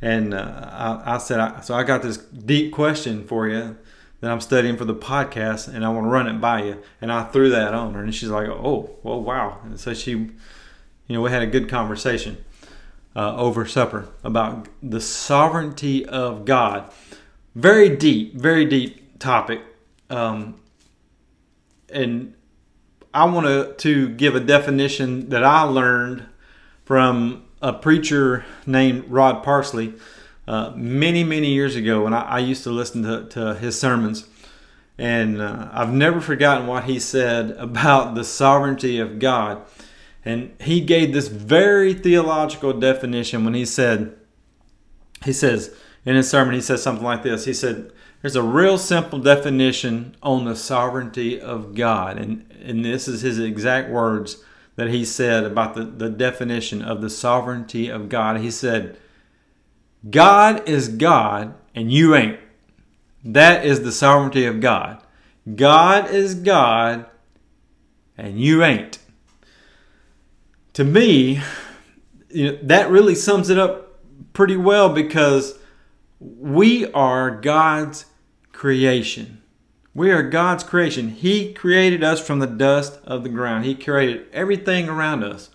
and 0.00 0.32
uh, 0.32 0.70
I, 0.70 1.14
I, 1.14 1.18
said, 1.18 1.40
I, 1.40 1.60
so 1.60 1.74
I 1.74 1.82
got 1.82 2.02
this 2.02 2.18
deep 2.18 2.72
question 2.72 3.26
for 3.26 3.48
you 3.48 3.76
that 4.22 4.30
I'm 4.30 4.40
studying 4.40 4.76
for 4.76 4.84
the 4.84 4.94
podcast, 4.94 5.66
and 5.66 5.84
I 5.84 5.88
want 5.88 6.06
to 6.06 6.08
run 6.08 6.28
it 6.28 6.40
by 6.40 6.62
you. 6.62 6.80
And 7.00 7.10
I 7.10 7.24
threw 7.24 7.50
that 7.50 7.74
on 7.74 7.92
her, 7.94 8.02
and 8.04 8.14
she's 8.14 8.28
like, 8.28 8.46
oh, 8.48 8.96
well, 9.02 9.20
wow. 9.20 9.58
And 9.64 9.78
so 9.78 9.92
she, 9.92 10.12
you 10.12 10.30
know, 11.08 11.20
we 11.20 11.30
had 11.30 11.42
a 11.42 11.46
good 11.46 11.68
conversation 11.68 12.42
uh, 13.16 13.34
over 13.36 13.66
supper 13.66 14.08
about 14.22 14.68
the 14.80 15.00
sovereignty 15.00 16.06
of 16.06 16.44
God. 16.44 16.92
Very 17.56 17.96
deep, 17.96 18.34
very 18.34 18.64
deep 18.64 19.18
topic. 19.18 19.60
Um, 20.08 20.60
and 21.92 22.34
I 23.12 23.24
want 23.24 23.46
to, 23.46 23.74
to 23.78 24.08
give 24.10 24.36
a 24.36 24.40
definition 24.40 25.30
that 25.30 25.42
I 25.42 25.62
learned 25.62 26.26
from 26.84 27.42
a 27.60 27.72
preacher 27.72 28.44
named 28.66 29.06
Rod 29.08 29.42
Parsley 29.42 29.94
uh, 30.52 30.72
many, 30.76 31.24
many 31.24 31.48
years 31.48 31.76
ago 31.76 32.04
when 32.04 32.12
I, 32.12 32.22
I 32.22 32.38
used 32.40 32.62
to 32.64 32.70
listen 32.70 33.02
to, 33.04 33.26
to 33.30 33.54
his 33.54 33.78
sermons. 33.78 34.26
And 34.98 35.40
uh, 35.40 35.70
I've 35.72 35.92
never 35.92 36.20
forgotten 36.20 36.66
what 36.66 36.84
he 36.84 36.98
said 36.98 37.50
about 37.58 38.14
the 38.14 38.24
sovereignty 38.24 38.98
of 38.98 39.18
God. 39.18 39.62
And 40.24 40.54
he 40.60 40.80
gave 40.80 41.12
this 41.12 41.28
very 41.28 41.94
theological 41.94 42.72
definition 42.74 43.44
when 43.44 43.54
he 43.54 43.64
said, 43.64 44.14
he 45.24 45.32
says, 45.32 45.74
in 46.04 46.16
his 46.16 46.28
sermon, 46.28 46.54
he 46.54 46.60
says 46.60 46.82
something 46.82 47.04
like 47.04 47.22
this. 47.22 47.44
He 47.44 47.54
said, 47.54 47.92
There's 48.20 48.36
a 48.36 48.42
real 48.42 48.76
simple 48.76 49.20
definition 49.20 50.16
on 50.22 50.44
the 50.44 50.56
sovereignty 50.56 51.40
of 51.40 51.74
God. 51.74 52.18
And 52.18 52.52
and 52.60 52.84
this 52.84 53.08
is 53.08 53.22
his 53.22 53.38
exact 53.38 53.90
words 53.90 54.42
that 54.76 54.88
he 54.88 55.04
said 55.04 55.44
about 55.44 55.74
the, 55.74 55.84
the 55.84 56.08
definition 56.08 56.82
of 56.82 57.00
the 57.00 57.10
sovereignty 57.10 57.88
of 57.88 58.08
God. 58.08 58.40
He 58.40 58.50
said, 58.50 58.96
God 60.08 60.68
is 60.68 60.88
God 60.88 61.54
and 61.74 61.90
you 61.92 62.14
ain't. 62.14 62.38
That 63.24 63.64
is 63.64 63.82
the 63.82 63.92
sovereignty 63.92 64.44
of 64.46 64.60
God. 64.60 65.02
God 65.54 66.10
is 66.10 66.34
God 66.34 67.06
and 68.16 68.40
you 68.40 68.62
ain't. 68.64 68.98
To 70.74 70.84
me, 70.84 71.40
you 72.30 72.52
know, 72.52 72.58
that 72.62 72.90
really 72.90 73.14
sums 73.14 73.50
it 73.50 73.58
up 73.58 74.00
pretty 74.32 74.56
well 74.56 74.88
because 74.88 75.58
we 76.20 76.90
are 76.92 77.30
God's 77.30 78.06
creation. 78.52 79.42
We 79.94 80.10
are 80.10 80.22
God's 80.22 80.64
creation. 80.64 81.10
He 81.10 81.52
created 81.52 82.02
us 82.02 82.24
from 82.24 82.38
the 82.38 82.46
dust 82.46 82.98
of 83.04 83.22
the 83.22 83.28
ground. 83.28 83.64
He 83.64 83.74
created 83.74 84.26
everything 84.32 84.88
around 84.88 85.22
us 85.22 85.50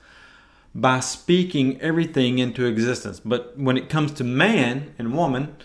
by 0.77 0.99
speaking 0.99 1.81
everything 1.81 2.37
into 2.37 2.65
existence. 2.65 3.19
But 3.19 3.57
when 3.57 3.77
it 3.77 3.89
comes 3.89 4.11
to 4.13 4.23
man 4.23 4.93
and 4.99 5.17
woman, 5.17 5.55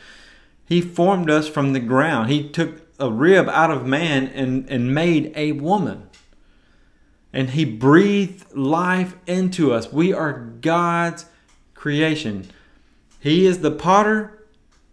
He 0.64 0.80
formed 0.80 1.30
us 1.30 1.46
from 1.46 1.74
the 1.74 1.80
ground. 1.80 2.30
He 2.30 2.48
took 2.48 2.80
a 2.98 3.10
rib 3.10 3.46
out 3.50 3.70
of 3.70 3.86
man 3.86 4.26
and, 4.28 4.68
and 4.70 4.94
made 4.94 5.32
a 5.36 5.52
woman. 5.52 6.08
And 7.30 7.50
He 7.50 7.66
breathed 7.66 8.54
life 8.54 9.14
into 9.26 9.74
us. 9.74 9.92
We 9.92 10.14
are 10.14 10.32
God's 10.32 11.26
creation. 11.74 12.48
He 13.20 13.44
is 13.46 13.58
the 13.58 13.70
potter, 13.70 14.46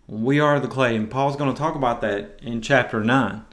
we 0.05 0.39
are 0.39 0.59
the 0.59 0.67
clay. 0.67 0.97
And 0.97 1.09
Paul's 1.09 1.37
going 1.37 1.53
to 1.53 1.57
talk 1.57 1.75
about 1.75 2.01
that 2.01 2.39
in 2.41 2.61
chapter 2.61 3.03
9. 3.03 3.45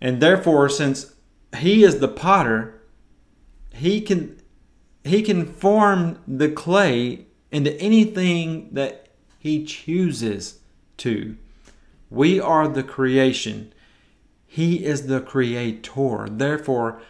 And 0.00 0.20
therefore, 0.20 0.68
since 0.68 1.14
he 1.58 1.84
is 1.84 2.00
the 2.00 2.08
potter, 2.08 2.80
he 3.72 4.00
can 4.00 4.35
he 5.08 5.22
can 5.22 5.46
form 5.46 6.18
the 6.26 6.48
clay 6.48 7.26
into 7.50 7.78
anything 7.80 8.68
that 8.72 9.08
he 9.38 9.64
chooses 9.64 10.60
to. 10.98 11.36
We 12.10 12.40
are 12.40 12.68
the 12.68 12.82
creation. 12.82 13.72
He 14.46 14.84
is 14.84 15.06
the 15.06 15.20
creator. 15.20 16.28
Therefore, 16.30 17.00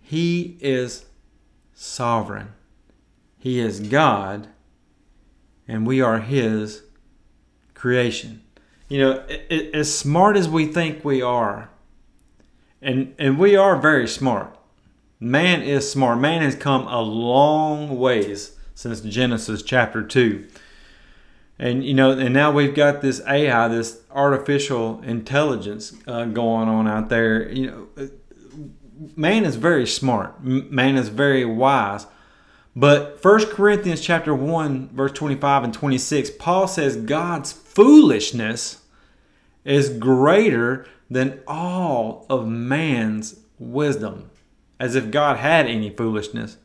he 0.00 0.56
is 0.60 1.06
sovereign. 1.74 2.52
He 3.38 3.60
is 3.60 3.80
God, 3.80 4.48
and 5.68 5.86
we 5.86 6.00
are 6.00 6.18
his 6.18 6.82
creation 7.74 8.42
you 8.88 8.98
know, 8.98 9.24
as 9.50 9.96
smart 9.96 10.36
as 10.36 10.48
we 10.48 10.66
think 10.66 11.04
we 11.04 11.20
are, 11.20 11.70
and 12.80 13.14
and 13.18 13.38
we 13.38 13.56
are 13.56 13.76
very 13.76 14.06
smart. 14.06 14.56
Man 15.18 15.62
is 15.62 15.90
smart. 15.90 16.18
Man 16.18 16.42
has 16.42 16.54
come 16.54 16.86
a 16.88 17.00
long 17.00 17.98
ways 17.98 18.56
since 18.74 19.00
Genesis 19.00 19.62
chapter 19.62 20.02
two. 20.02 20.46
And 21.58 21.82
you 21.84 21.94
know, 21.94 22.10
and 22.10 22.34
now 22.34 22.52
we've 22.52 22.74
got 22.74 23.00
this 23.00 23.22
AI, 23.26 23.68
this 23.68 24.02
artificial 24.10 25.00
intelligence 25.02 25.94
uh, 26.06 26.26
going 26.26 26.68
on 26.68 26.86
out 26.86 27.08
there. 27.08 27.50
You 27.50 27.66
know, 27.96 28.08
man 29.16 29.44
is 29.44 29.56
very 29.56 29.86
smart. 29.86 30.44
Man 30.44 30.96
is 30.96 31.08
very 31.08 31.46
wise. 31.46 32.06
But 32.78 33.24
1 33.24 33.46
Corinthians 33.46 34.02
chapter 34.02 34.34
1 34.34 34.90
verse 34.92 35.12
25 35.12 35.64
and 35.64 35.72
26 35.72 36.32
Paul 36.38 36.68
says 36.68 36.98
God's 36.98 37.50
foolishness 37.50 38.82
is 39.64 39.88
greater 39.88 40.86
than 41.10 41.40
all 41.46 42.26
of 42.28 42.46
man's 42.46 43.40
wisdom 43.58 44.30
as 44.78 44.94
if 44.94 45.10
God 45.10 45.38
had 45.38 45.66
any 45.66 45.90
foolishness. 45.90 46.58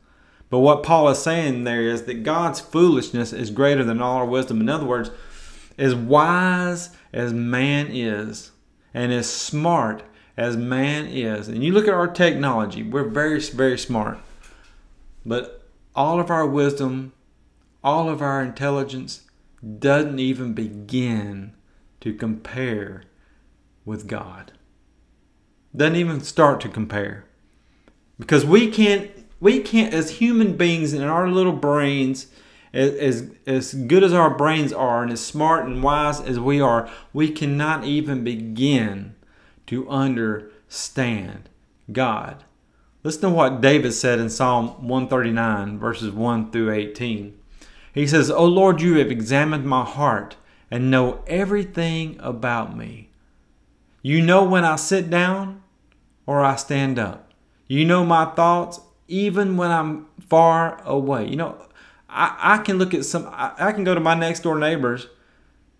But 0.49 0.59
what 0.59 0.83
Paul 0.83 1.07
is 1.09 1.19
saying 1.19 1.63
there 1.63 1.81
is 1.81 2.03
that 2.03 2.23
God's 2.23 2.59
foolishness 2.59 3.31
is 3.31 3.51
greater 3.51 3.83
than 3.83 4.01
all 4.01 4.17
our 4.17 4.25
wisdom. 4.25 4.59
In 4.59 4.69
other 4.69 4.85
words, 4.85 5.09
as 5.77 5.95
wise 5.95 6.89
as 7.13 7.31
man 7.31 7.87
is 7.89 8.51
and 8.93 9.13
as 9.13 9.29
smart 9.29 10.03
as 10.35 10.57
man 10.57 11.07
is, 11.07 11.47
and 11.47 11.63
you 11.63 11.71
look 11.71 11.87
at 11.87 11.93
our 11.93 12.07
technology, 12.07 12.83
we're 12.83 13.07
very, 13.07 13.39
very 13.39 13.77
smart. 13.77 14.17
But 15.25 15.63
all 15.95 16.19
of 16.19 16.29
our 16.29 16.45
wisdom, 16.45 17.13
all 17.83 18.09
of 18.09 18.21
our 18.21 18.41
intelligence 18.41 19.21
doesn't 19.79 20.19
even 20.19 20.53
begin 20.53 21.53
to 22.01 22.13
compare 22.13 23.03
with 23.85 24.07
God. 24.07 24.53
Doesn't 25.75 25.95
even 25.95 26.19
start 26.21 26.59
to 26.61 26.69
compare. 26.69 27.25
Because 28.21 28.45
we 28.45 28.69
can't 28.69 29.09
we 29.39 29.61
can't 29.61 29.95
as 29.95 30.11
human 30.11 30.55
beings 30.55 30.93
in 30.93 31.01
our 31.01 31.27
little 31.27 31.53
brains 31.53 32.27
as, 32.71 33.31
as 33.47 33.73
good 33.73 34.03
as 34.03 34.13
our 34.13 34.29
brains 34.29 34.71
are 34.71 35.01
and 35.01 35.11
as 35.11 35.19
smart 35.19 35.65
and 35.65 35.81
wise 35.81 36.21
as 36.21 36.39
we 36.39 36.61
are, 36.61 36.87
we 37.13 37.31
cannot 37.31 37.83
even 37.83 38.23
begin 38.23 39.15
to 39.65 39.89
understand 39.89 41.49
God. 41.91 42.43
Listen 43.03 43.21
to 43.21 43.29
what 43.31 43.59
David 43.59 43.93
said 43.93 44.19
in 44.19 44.29
Psalm 44.29 44.87
139, 44.87 45.79
verses 45.79 46.11
1 46.11 46.51
through 46.51 46.71
18. 46.71 47.35
He 47.93 48.05
says, 48.05 48.29
O 48.29 48.45
Lord, 48.45 48.79
you 48.81 48.99
have 48.99 49.09
examined 49.09 49.65
my 49.65 49.83
heart 49.83 50.35
and 50.69 50.91
know 50.91 51.23
everything 51.25 52.17
about 52.19 52.77
me. 52.77 53.09
You 54.03 54.21
know 54.21 54.43
when 54.43 54.63
I 54.63 54.75
sit 54.75 55.09
down 55.09 55.63
or 56.27 56.45
I 56.45 56.55
stand 56.55 56.99
up. 56.99 57.30
You 57.71 57.85
know 57.85 58.03
my 58.03 58.25
thoughts 58.25 58.81
even 59.07 59.55
when 59.55 59.71
I'm 59.71 60.07
far 60.27 60.83
away. 60.83 61.29
You 61.29 61.37
know, 61.37 61.67
I, 62.09 62.35
I 62.37 62.57
can 62.57 62.77
look 62.77 62.93
at 62.93 63.05
some, 63.05 63.25
I, 63.27 63.53
I 63.57 63.71
can 63.71 63.85
go 63.85 63.95
to 63.95 64.01
my 64.01 64.13
next 64.13 64.41
door 64.41 64.59
neighbors 64.59 65.07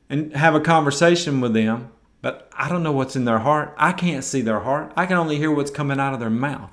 and 0.09 0.33
have 0.33 0.55
a 0.55 0.61
conversation 0.61 1.41
with 1.41 1.53
them, 1.53 1.91
but 2.21 2.49
I 2.57 2.69
don't 2.69 2.81
know 2.81 2.93
what's 2.93 3.17
in 3.17 3.25
their 3.25 3.39
heart. 3.39 3.75
I 3.77 3.91
can't 3.91 4.23
see 4.23 4.39
their 4.39 4.61
heart. 4.61 4.93
I 4.95 5.05
can 5.05 5.17
only 5.17 5.35
hear 5.35 5.51
what's 5.51 5.69
coming 5.69 5.99
out 5.99 6.13
of 6.13 6.21
their 6.21 6.29
mouth. 6.29 6.71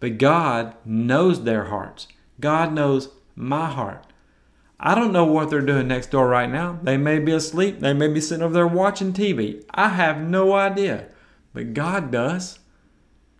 But 0.00 0.18
God 0.18 0.74
knows 0.84 1.44
their 1.44 1.64
hearts. 1.64 2.06
God 2.40 2.74
knows 2.74 3.08
my 3.34 3.70
heart. 3.70 4.06
I 4.78 4.94
don't 4.94 5.14
know 5.14 5.24
what 5.24 5.48
they're 5.48 5.62
doing 5.62 5.88
next 5.88 6.10
door 6.10 6.28
right 6.28 6.50
now. 6.50 6.78
They 6.82 6.98
may 6.98 7.20
be 7.20 7.32
asleep. 7.32 7.80
They 7.80 7.94
may 7.94 8.08
be 8.08 8.20
sitting 8.20 8.44
over 8.44 8.52
there 8.52 8.66
watching 8.66 9.14
TV. 9.14 9.64
I 9.70 9.88
have 9.88 10.20
no 10.20 10.52
idea. 10.52 11.06
But 11.54 11.72
God 11.72 12.10
does. 12.10 12.58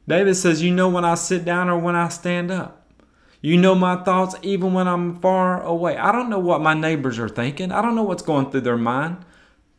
David 0.06 0.34
says, 0.34 0.62
You 0.62 0.74
know 0.74 0.88
when 0.88 1.04
I 1.04 1.14
sit 1.14 1.44
down 1.44 1.68
or 1.68 1.78
when 1.78 1.96
I 1.96 2.08
stand 2.08 2.50
up. 2.50 2.90
You 3.40 3.58
know 3.58 3.74
my 3.74 3.96
thoughts 3.96 4.34
even 4.42 4.72
when 4.72 4.88
I'm 4.88 5.20
far 5.20 5.62
away. 5.62 5.98
I 5.98 6.12
don't 6.12 6.30
know 6.30 6.38
what 6.38 6.62
my 6.62 6.72
neighbors 6.72 7.18
are 7.18 7.28
thinking. 7.28 7.72
I 7.72 7.82
don't 7.82 7.94
know 7.94 8.02
what's 8.02 8.22
going 8.22 8.50
through 8.50 8.62
their 8.62 8.78
mind, 8.78 9.18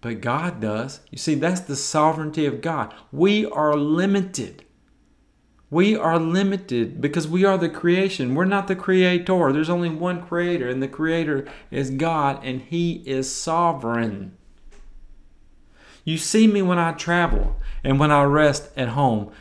but 0.02 0.22
God 0.22 0.62
does. 0.62 1.00
You 1.10 1.18
see, 1.18 1.34
that's 1.34 1.62
the 1.62 1.76
sovereignty 1.76 2.46
of 2.46 2.62
God. 2.62 2.94
We 3.12 3.46
are 3.48 3.76
limited. 3.76 4.66
We 5.72 5.96
are 5.96 6.20
limited 6.20 7.02
because 7.02 7.28
we 7.28 7.44
are 7.44 7.58
the 7.58 7.70
creation. 7.70 8.36
We're 8.36 8.46
not 8.46 8.68
the 8.68 8.76
creator. 8.76 9.52
There's 9.52 9.70
only 9.70 9.90
one 9.90 10.22
creator, 10.22 10.70
and 10.70 10.82
the 10.82 10.88
creator 10.88 11.48
is 11.72 11.90
God, 11.90 12.40
and 12.44 12.62
He 12.62 13.04
is 13.08 13.34
sovereign. 13.34 14.38
You 16.04 16.20
see 16.20 16.46
me 16.46 16.62
when 16.62 16.78
I 16.78 16.92
travel 16.92 17.60
and 17.84 18.00
when 18.00 18.12
I 18.12 18.24
rest 18.26 18.70
at 18.78 18.90
home. 18.90 19.32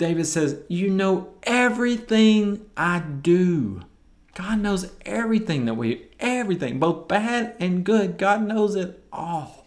David 0.00 0.26
says, 0.26 0.56
You 0.66 0.88
know 0.88 1.34
everything 1.42 2.64
I 2.74 3.00
do. 3.00 3.82
God 4.34 4.60
knows 4.60 4.90
everything 5.04 5.66
that 5.66 5.74
we, 5.74 6.06
everything, 6.18 6.78
both 6.78 7.06
bad 7.06 7.54
and 7.60 7.84
good. 7.84 8.16
God 8.16 8.42
knows 8.42 8.76
it 8.76 9.04
all. 9.12 9.66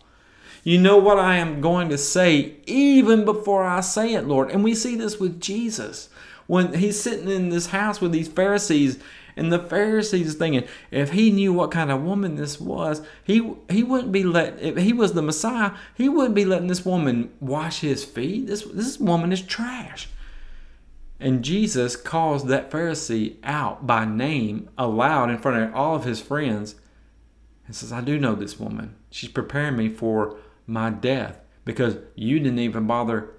You 0.63 0.79
know 0.79 0.97
what 0.97 1.19
I 1.19 1.35
am 1.35 1.61
going 1.61 1.89
to 1.89 1.99
say 1.99 2.55
even 2.65 3.25
before 3.25 3.63
I 3.63 3.81
say 3.81 4.15
it, 4.15 4.25
Lord. 4.25 4.49
And 4.49 4.63
we 4.63 4.73
see 4.73 4.95
this 4.95 5.19
with 5.19 5.39
Jesus. 5.39 6.09
When 6.47 6.73
he's 6.73 6.99
sitting 6.99 7.29
in 7.29 7.49
this 7.49 7.67
house 7.67 8.01
with 8.01 8.11
these 8.11 8.27
Pharisees, 8.27 8.99
and 9.35 9.51
the 9.51 9.59
Pharisees 9.59 10.33
thinking, 10.35 10.67
if 10.89 11.11
he 11.11 11.31
knew 11.31 11.53
what 11.53 11.71
kind 11.71 11.91
of 11.91 12.03
woman 12.03 12.35
this 12.35 12.59
was, 12.59 13.01
he 13.23 13.53
he 13.69 13.83
wouldn't 13.83 14.11
be 14.11 14.23
let. 14.23 14.59
If 14.59 14.77
he 14.77 14.93
was 14.93 15.13
the 15.13 15.21
Messiah, 15.21 15.71
he 15.95 16.09
wouldn't 16.09 16.35
be 16.35 16.45
letting 16.45 16.67
this 16.67 16.85
woman 16.85 17.31
wash 17.39 17.81
his 17.81 18.03
feet. 18.03 18.47
This 18.47 18.63
this 18.63 18.99
woman 18.99 19.31
is 19.31 19.41
trash. 19.41 20.07
And 21.23 21.41
Jesus 21.41 21.95
calls 21.95 22.47
that 22.47 22.69
Pharisee 22.69 23.37
out 23.45 23.87
by 23.87 24.03
name 24.03 24.69
aloud 24.77 25.29
in 25.29 25.37
front 25.37 25.63
of 25.63 25.73
all 25.73 25.95
of 25.95 26.03
his 26.03 26.19
friends 26.19 26.75
and 27.65 27.73
says, 27.73 27.93
I 27.93 28.01
do 28.01 28.19
know 28.19 28.35
this 28.35 28.59
woman. 28.59 28.97
She's 29.09 29.29
preparing 29.31 29.77
me 29.77 29.87
for 29.87 30.35
my 30.67 30.89
death 30.89 31.39
because 31.63 31.95
you 32.15 32.39
didn't 32.39 32.59
even 32.59 32.87
bother 32.87 33.29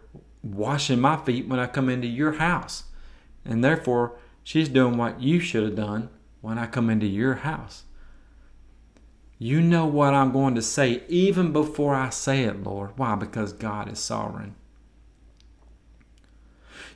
washing 0.43 0.99
my 0.99 1.19
feet 1.19 1.47
when 1.47 1.59
I 1.59 1.67
come 1.67 1.91
into 1.91 2.07
your 2.07 2.33
house. 2.33 2.85
And 3.45 3.63
therefore, 3.63 4.17
she's 4.43 4.71
doing 4.71 4.97
what 4.97 5.21
you 5.21 5.39
should 5.39 5.65
have 5.65 5.77
done 5.77 6.09
when 6.41 6.57
I 6.57 6.65
come 6.65 6.89
into 6.89 7.07
your 7.07 7.35
house. 7.35 7.83
You 9.39 9.61
know 9.61 9.85
what 9.85 10.15
I'm 10.15 10.33
going 10.33 10.55
to 10.55 10.63
say 10.63 11.03
even 11.09 11.53
before 11.53 11.95
I 11.95 12.09
say 12.09 12.45
it, 12.45 12.63
Lord. 12.63 12.93
Why? 12.97 13.15
Because 13.15 13.53
God 13.53 13.93
is 13.93 13.99
sovereign. 13.99 14.55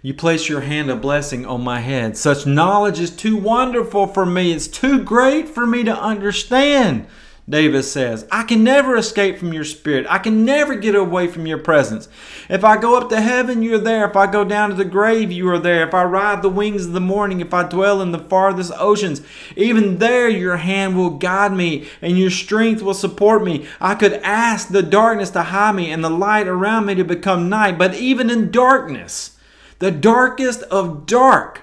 You 0.00 0.14
place 0.14 0.48
your 0.48 0.60
hand 0.60 0.90
of 0.90 1.00
blessing 1.00 1.44
on 1.44 1.64
my 1.64 1.80
head. 1.80 2.16
Such 2.16 2.46
knowledge 2.46 3.00
is 3.00 3.10
too 3.10 3.36
wonderful 3.36 4.06
for 4.06 4.24
me. 4.24 4.52
It's 4.52 4.68
too 4.68 5.02
great 5.02 5.48
for 5.48 5.66
me 5.66 5.82
to 5.82 5.96
understand. 5.96 7.08
David 7.48 7.82
says, 7.82 8.24
I 8.30 8.44
can 8.44 8.62
never 8.62 8.96
escape 8.96 9.38
from 9.38 9.52
your 9.52 9.64
spirit. 9.64 10.06
I 10.08 10.18
can 10.18 10.44
never 10.44 10.76
get 10.76 10.94
away 10.94 11.26
from 11.26 11.46
your 11.46 11.58
presence. 11.58 12.08
If 12.48 12.62
I 12.62 12.76
go 12.76 12.96
up 12.96 13.08
to 13.08 13.20
heaven, 13.20 13.62
you're 13.62 13.78
there. 13.78 14.08
If 14.08 14.16
I 14.16 14.30
go 14.30 14.44
down 14.44 14.68
to 14.68 14.76
the 14.76 14.84
grave, 14.84 15.32
you 15.32 15.48
are 15.48 15.58
there. 15.58 15.88
If 15.88 15.94
I 15.94 16.04
ride 16.04 16.42
the 16.42 16.50
wings 16.50 16.86
of 16.86 16.92
the 16.92 17.00
morning, 17.00 17.40
if 17.40 17.52
I 17.52 17.66
dwell 17.66 18.00
in 18.02 18.12
the 18.12 18.18
farthest 18.18 18.70
oceans, 18.76 19.22
even 19.56 19.96
there 19.98 20.28
your 20.28 20.58
hand 20.58 20.96
will 20.96 21.10
guide 21.10 21.54
me 21.54 21.88
and 22.02 22.18
your 22.18 22.30
strength 22.30 22.82
will 22.82 22.94
support 22.94 23.42
me. 23.42 23.66
I 23.80 23.94
could 23.94 24.12
ask 24.22 24.68
the 24.68 24.82
darkness 24.82 25.30
to 25.30 25.44
hide 25.44 25.74
me 25.74 25.90
and 25.90 26.04
the 26.04 26.10
light 26.10 26.46
around 26.46 26.84
me 26.84 26.94
to 26.96 27.04
become 27.04 27.48
night, 27.48 27.78
but 27.78 27.94
even 27.94 28.28
in 28.30 28.50
darkness, 28.50 29.37
the 29.78 29.90
darkest 29.90 30.62
of 30.64 31.06
dark, 31.06 31.62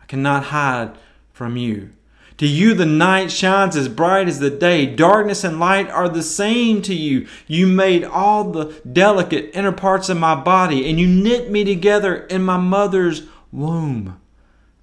I 0.00 0.06
cannot 0.06 0.44
hide 0.44 0.96
from 1.32 1.56
you. 1.56 1.90
To 2.38 2.46
you, 2.46 2.74
the 2.74 2.84
night 2.84 3.32
shines 3.32 3.76
as 3.76 3.88
bright 3.88 4.28
as 4.28 4.40
the 4.40 4.50
day. 4.50 4.84
Darkness 4.84 5.42
and 5.42 5.58
light 5.58 5.88
are 5.88 6.08
the 6.08 6.22
same 6.22 6.82
to 6.82 6.94
you. 6.94 7.26
You 7.46 7.66
made 7.66 8.04
all 8.04 8.44
the 8.44 8.78
delicate 8.90 9.50
inner 9.54 9.72
parts 9.72 10.10
of 10.10 10.18
my 10.18 10.34
body, 10.34 10.88
and 10.88 11.00
you 11.00 11.06
knit 11.06 11.50
me 11.50 11.64
together 11.64 12.14
in 12.14 12.42
my 12.42 12.58
mother's 12.58 13.22
womb. 13.50 14.20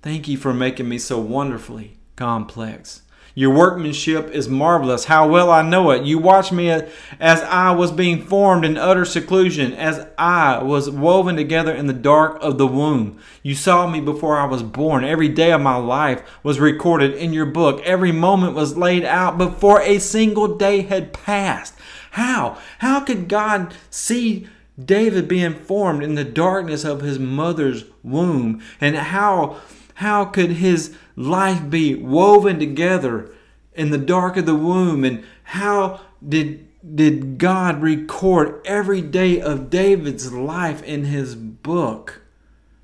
Thank 0.02 0.28
you 0.28 0.36
for 0.36 0.52
making 0.54 0.90
me 0.90 0.98
so 0.98 1.20
wonderfully 1.20 1.98
complex. 2.16 3.03
Your 3.36 3.50
workmanship 3.50 4.30
is 4.30 4.48
marvelous. 4.48 5.06
How 5.06 5.28
well 5.28 5.50
I 5.50 5.64
know 5.64 5.90
it. 5.90 6.04
You 6.04 6.20
watched 6.20 6.52
me 6.52 6.70
as 6.70 7.42
I 7.42 7.72
was 7.72 7.92
being 7.92 8.22
formed 8.22 8.64
in 8.64 8.78
utter 8.78 9.06
seclusion, 9.06 9.74
as 9.74 10.06
I 10.20 10.62
was 10.62 10.90
woven 10.92 11.36
together 11.36 11.74
in 11.74 11.88
the 11.88 11.94
dark 11.94 12.38
of 12.42 12.60
the 12.60 12.68
womb. 12.68 13.20
You 13.42 13.56
saw 13.56 13.88
me 13.90 14.02
before 14.02 14.38
I 14.38 14.46
was 14.46 14.62
born. 14.62 15.04
Every 15.04 15.30
day 15.30 15.52
of 15.52 15.62
my 15.62 15.78
life 15.78 16.22
was 16.44 16.60
recorded 16.60 17.16
in 17.16 17.34
your 17.34 17.48
book. 17.48 17.82
Every 17.84 18.12
moment 18.12 18.54
was 18.54 18.78
laid 18.78 19.04
out 19.04 19.40
before 19.40 19.82
a 19.82 19.98
single 19.98 20.56
day 20.56 20.82
had 20.82 21.12
passed. 21.12 21.74
How? 22.12 22.60
How 22.80 23.00
could 23.00 23.28
God 23.28 23.74
see 23.90 24.48
David 24.84 25.28
being 25.28 25.56
formed 25.56 26.04
in 26.04 26.14
the 26.14 26.24
darkness 26.24 26.84
of 26.84 27.02
his 27.02 27.18
mother's 27.18 27.86
womb? 28.04 28.62
And 28.80 28.96
how 28.96 29.58
how 29.96 30.26
could 30.26 30.52
his 30.52 30.96
life 31.16 31.70
be 31.70 31.96
woven 31.96 32.60
together 32.60 33.34
in 33.74 33.90
the 33.92 33.98
dark 33.98 34.38
of 34.38 34.46
the 34.46 34.56
womb? 34.56 35.04
And 35.04 35.24
how 35.44 36.02
did, 36.28 36.68
did 36.96 37.38
God 37.38 37.82
record 37.82 38.62
every 38.66 39.02
day 39.02 39.42
of 39.42 39.70
David's 39.70 40.32
life 40.32 40.84
in 40.84 41.06
his 41.06 41.36
book 41.36 42.22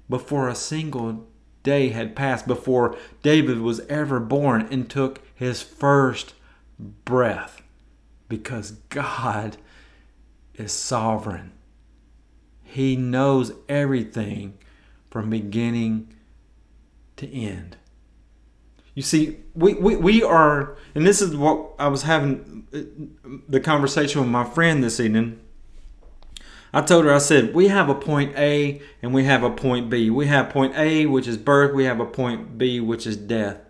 before 0.10 0.50
a 0.50 0.56
single 0.56 1.28
day 1.63 1.89
had 1.89 2.15
passed, 2.15 2.48
before 2.48 2.98
David 3.22 3.60
was 3.60 3.80
ever 3.82 4.20
born 4.20 4.68
and 4.72 4.89
took 4.89 5.22
his 5.36 5.62
first 5.62 6.34
breath? 6.80 7.62
Because 8.28 8.72
God 8.89 9.58
is 10.56 10.72
sovereign. 10.72 11.54
He 12.63 12.96
knows 12.96 13.54
everything 13.68 14.58
from 15.10 15.32
beginning 15.32 16.13
to 17.18 17.28
end. 17.28 17.78
You 18.99 19.03
see, 19.03 19.38
we, 19.55 19.75
we, 19.75 19.95
we 19.95 20.23
are, 20.23 20.75
and 20.93 21.07
this 21.07 21.21
is 21.21 21.33
what 21.33 21.71
I 21.79 21.88
was 21.88 22.01
having 22.01 22.67
uh, 22.73 22.79
the 23.47 23.62
conversation 23.62 24.19
with 24.19 24.29
my 24.29 24.43
friend 24.43 24.83
this 24.83 24.99
evening. 24.99 25.39
I 26.73 26.81
told 26.81 27.05
her, 27.05 27.13
I 27.13 27.19
said, 27.19 27.55
we 27.55 27.69
have 27.69 27.88
a 27.88 27.95
point 27.95 28.35
A 28.35 28.81
and 29.01 29.13
we 29.13 29.23
have 29.23 29.41
a 29.41 29.51
point 29.51 29.89
B. 29.89 30.09
We 30.09 30.27
have 30.27 30.49
point 30.49 30.75
A, 30.75 31.05
which 31.05 31.29
is 31.29 31.38
birth, 31.38 31.73
we 31.73 31.85
have 31.85 32.01
a 32.01 32.05
point 32.05 32.57
B, 32.57 32.81
which 32.81 33.07
is 33.07 33.15
death. 33.15 33.62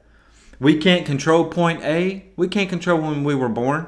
We 0.59 0.77
can't 0.77 1.05
control 1.05 1.45
point 1.45 1.83
A, 1.83 2.25
we 2.35 2.47
can't 2.47 2.67
control 2.67 2.99
when 2.99 3.23
we 3.23 3.35
were 3.35 3.49
born. 3.49 3.85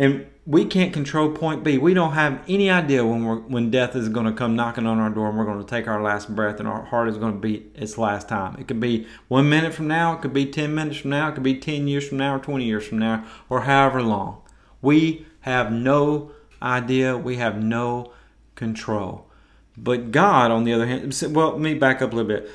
And 0.00 0.26
we 0.46 0.64
can't 0.64 0.94
control 0.94 1.30
point 1.30 1.62
B. 1.62 1.76
We 1.76 1.92
don't 1.92 2.12
have 2.12 2.42
any 2.48 2.70
idea 2.70 3.04
when 3.04 3.22
we're, 3.22 3.40
when 3.40 3.70
death 3.70 3.94
is 3.94 4.08
going 4.08 4.24
to 4.24 4.32
come 4.32 4.56
knocking 4.56 4.86
on 4.86 4.98
our 4.98 5.10
door 5.10 5.28
and 5.28 5.36
we're 5.36 5.44
going 5.44 5.62
to 5.62 5.68
take 5.68 5.86
our 5.86 6.02
last 6.02 6.34
breath 6.34 6.58
and 6.58 6.66
our 6.66 6.86
heart 6.86 7.10
is 7.10 7.18
going 7.18 7.34
to 7.34 7.38
beat 7.38 7.70
its 7.74 7.98
last 7.98 8.26
time. 8.26 8.56
It 8.58 8.66
could 8.66 8.80
be 8.80 9.06
one 9.28 9.50
minute 9.50 9.74
from 9.74 9.88
now, 9.88 10.14
it 10.14 10.22
could 10.22 10.32
be 10.32 10.46
10 10.46 10.74
minutes 10.74 10.96
from 10.96 11.10
now, 11.10 11.28
it 11.28 11.34
could 11.34 11.42
be 11.42 11.54
10 11.54 11.86
years 11.86 12.08
from 12.08 12.16
now 12.16 12.36
or 12.36 12.38
20 12.38 12.64
years 12.64 12.88
from 12.88 12.98
now 12.98 13.26
or 13.50 13.60
however 13.60 14.02
long. 14.02 14.40
We 14.80 15.26
have 15.40 15.70
no 15.70 16.32
idea. 16.62 17.18
We 17.18 17.36
have 17.36 17.62
no 17.62 18.12
control. 18.54 19.30
But 19.76 20.12
God, 20.12 20.50
on 20.50 20.64
the 20.64 20.72
other 20.72 20.86
hand, 20.86 21.14
well, 21.28 21.50
let 21.50 21.60
me 21.60 21.74
back 21.74 22.00
up 22.00 22.14
a 22.14 22.16
little 22.16 22.28
bit. 22.28 22.50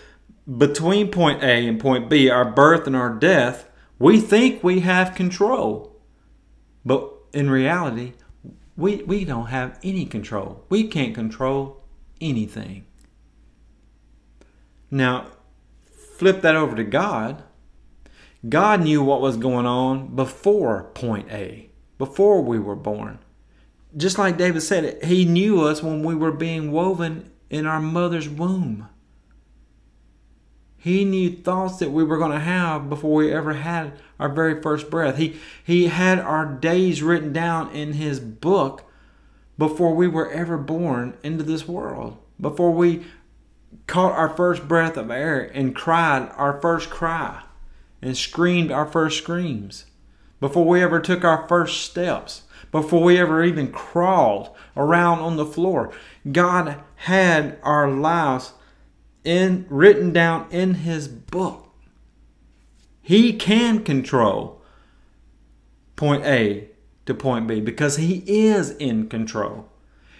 Between 0.57 1.11
point 1.11 1.43
A 1.43 1.67
and 1.67 1.79
point 1.79 2.09
B, 2.09 2.27
our 2.27 2.45
birth 2.45 2.87
and 2.87 2.95
our 2.95 3.13
death, 3.13 3.69
we 3.99 4.19
think 4.19 4.63
we 4.63 4.79
have 4.79 5.13
control. 5.13 5.95
But 6.83 7.14
in 7.35 7.49
reality, 7.49 8.13
we, 8.77 9.03
we 9.03 9.25
don't 9.25 9.47
have 9.47 9.77
any 9.83 10.05
control. 10.05 10.63
We 10.69 10.87
can't 10.87 11.13
control 11.13 11.83
anything. 12.21 12.85
Now, 14.89 15.27
flip 16.17 16.41
that 16.41 16.55
over 16.55 16.75
to 16.75 16.83
God. 16.83 17.43
God 18.47 18.81
knew 18.81 19.03
what 19.03 19.21
was 19.21 19.37
going 19.37 19.65
on 19.65 20.15
before 20.15 20.91
point 20.93 21.29
A, 21.31 21.69
before 21.97 22.41
we 22.41 22.57
were 22.57 22.75
born. 22.75 23.19
Just 23.97 24.17
like 24.17 24.37
David 24.37 24.61
said, 24.61 25.03
He 25.03 25.25
knew 25.25 25.61
us 25.63 25.83
when 25.83 26.03
we 26.03 26.15
were 26.15 26.31
being 26.31 26.71
woven 26.71 27.31
in 27.49 27.65
our 27.65 27.81
mother's 27.81 28.29
womb. 28.29 28.87
He 30.85 31.03
knew 31.03 31.31
thoughts 31.31 31.77
that 31.77 31.89
we 31.89 32.03
were 32.03 32.19
going 32.19 32.33
to 32.33 32.37
have 32.37 32.89
before 32.89 33.15
we 33.15 33.33
ever 33.33 33.53
had 33.53 33.93
our 34.19 34.29
very 34.29 34.61
first 34.61 34.91
breath. 34.91 35.17
He, 35.17 35.35
he 35.63 35.87
had 35.87 36.19
our 36.19 36.45
days 36.45 37.01
written 37.01 37.33
down 37.33 37.71
in 37.71 37.93
His 37.93 38.19
book 38.19 38.83
before 39.57 39.95
we 39.95 40.07
were 40.07 40.29
ever 40.29 40.59
born 40.59 41.17
into 41.23 41.43
this 41.43 41.67
world, 41.67 42.19
before 42.39 42.69
we 42.69 43.03
caught 43.87 44.11
our 44.11 44.29
first 44.29 44.67
breath 44.67 44.95
of 44.95 45.09
air 45.09 45.41
and 45.55 45.75
cried 45.75 46.31
our 46.35 46.61
first 46.61 46.91
cry 46.91 47.41
and 47.99 48.15
screamed 48.15 48.69
our 48.69 48.85
first 48.85 49.17
screams, 49.17 49.85
before 50.39 50.67
we 50.67 50.83
ever 50.83 50.99
took 50.99 51.23
our 51.23 51.47
first 51.47 51.81
steps, 51.81 52.43
before 52.71 53.01
we 53.01 53.17
ever 53.17 53.43
even 53.43 53.71
crawled 53.71 54.51
around 54.77 55.17
on 55.17 55.35
the 55.35 55.47
floor. 55.47 55.91
God 56.31 56.79
had 56.97 57.57
our 57.63 57.89
lives 57.89 58.53
in 59.25 59.65
written 59.69 60.13
down 60.13 60.47
in 60.51 60.75
his 60.75 61.07
book. 61.07 61.69
He 63.01 63.33
can 63.33 63.83
control 63.83 64.61
point 65.95 66.25
A 66.25 66.69
to 67.05 67.13
point 67.13 67.47
B 67.47 67.59
because 67.59 67.97
he 67.97 68.23
is 68.25 68.71
in 68.71 69.09
control. 69.09 69.69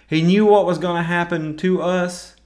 He 0.08 0.22
knew 0.22 0.46
what 0.46 0.66
was 0.66 0.78
going 0.78 0.96
to 0.96 1.02
happen 1.02 1.56
to 1.58 1.82
us 1.82 2.36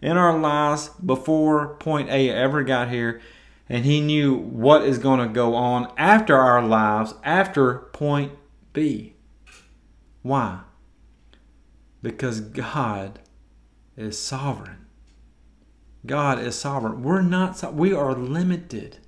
in 0.00 0.16
our 0.16 0.38
lives 0.38 0.90
before 1.04 1.74
point 1.76 2.08
A 2.10 2.30
ever 2.30 2.62
got 2.62 2.90
here, 2.90 3.20
and 3.68 3.84
he 3.84 4.00
knew 4.00 4.34
what 4.34 4.82
is 4.82 4.98
going 4.98 5.20
to 5.20 5.32
go 5.32 5.54
on 5.54 5.92
after 5.96 6.36
our 6.36 6.62
lives 6.62 7.14
after 7.24 7.78
point 7.92 8.32
B. 8.72 9.14
Why? 10.22 10.60
Because 12.02 12.40
God 12.40 13.18
is 13.96 14.16
sovereign. 14.18 14.87
God 16.06 16.38
is 16.38 16.58
sovereign. 16.58 17.02
We're 17.02 17.22
not, 17.22 17.74
we 17.74 17.92
are 17.92 18.14
limited. 18.14 18.98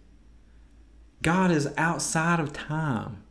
God 1.22 1.50
is 1.50 1.68
outside 1.76 2.40
of 2.40 2.52
time. 2.52 3.22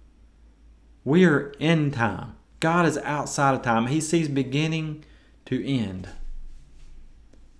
We 1.03 1.25
are 1.25 1.53
in 1.59 1.91
time. 1.91 2.35
God 2.59 2.85
is 2.85 2.97
outside 2.99 3.55
of 3.55 3.61
time. 3.61 3.87
He 3.87 4.01
sees 4.01 4.27
beginning 4.27 5.03
to 5.45 5.65
end. 5.65 6.09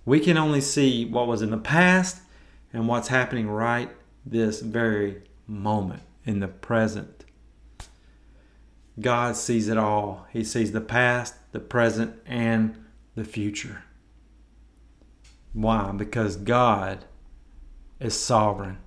We 0.04 0.20
can 0.20 0.36
only 0.36 0.60
see 0.60 1.04
what 1.04 1.26
was 1.26 1.42
in 1.42 1.50
the 1.50 1.58
past 1.58 2.22
and 2.72 2.86
what's 2.86 3.08
happening 3.08 3.48
right 3.48 3.90
this 4.24 4.60
very 4.60 5.22
moment 5.46 6.02
in 6.24 6.40
the 6.40 6.48
present. 6.48 7.24
God 9.00 9.36
sees 9.36 9.68
it 9.68 9.78
all. 9.78 10.26
He 10.30 10.44
sees 10.44 10.72
the 10.72 10.80
past, 10.80 11.34
the 11.52 11.60
present, 11.60 12.14
and 12.26 12.84
the 13.14 13.24
future. 13.24 13.84
Why? 15.52 15.92
Because 15.92 16.36
God 16.36 17.04
is 17.98 18.18
sovereign. 18.18 18.78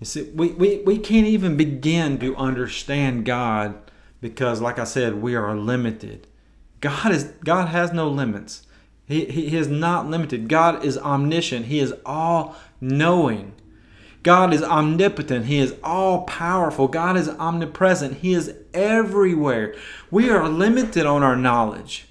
You 0.00 0.06
see, 0.06 0.30
we, 0.34 0.48
we, 0.48 0.82
we 0.84 0.98
can't 0.98 1.26
even 1.26 1.56
begin 1.56 2.18
to 2.18 2.36
understand 2.36 3.24
God 3.24 3.90
because, 4.20 4.60
like 4.60 4.78
I 4.78 4.84
said, 4.84 5.22
we 5.22 5.34
are 5.34 5.56
limited. 5.56 6.26
God 6.80 7.12
is 7.12 7.24
God 7.44 7.68
has 7.68 7.92
no 7.92 8.08
limits. 8.08 8.66
He, 9.06 9.24
he, 9.26 9.48
he 9.48 9.56
is 9.56 9.68
not 9.68 10.08
limited. 10.10 10.48
God 10.48 10.84
is 10.84 10.98
omniscient. 10.98 11.66
He 11.66 11.78
is 11.78 11.94
all 12.04 12.56
knowing. 12.80 13.52
God 14.22 14.52
is 14.52 14.62
omnipotent. 14.62 15.46
He 15.46 15.58
is 15.58 15.76
all 15.84 16.24
powerful. 16.24 16.88
God 16.88 17.16
is 17.16 17.28
omnipresent. 17.28 18.18
He 18.18 18.34
is 18.34 18.52
everywhere. 18.74 19.74
We 20.10 20.28
are 20.28 20.48
limited 20.48 21.06
on 21.06 21.22
our 21.22 21.36
knowledge. 21.36 22.08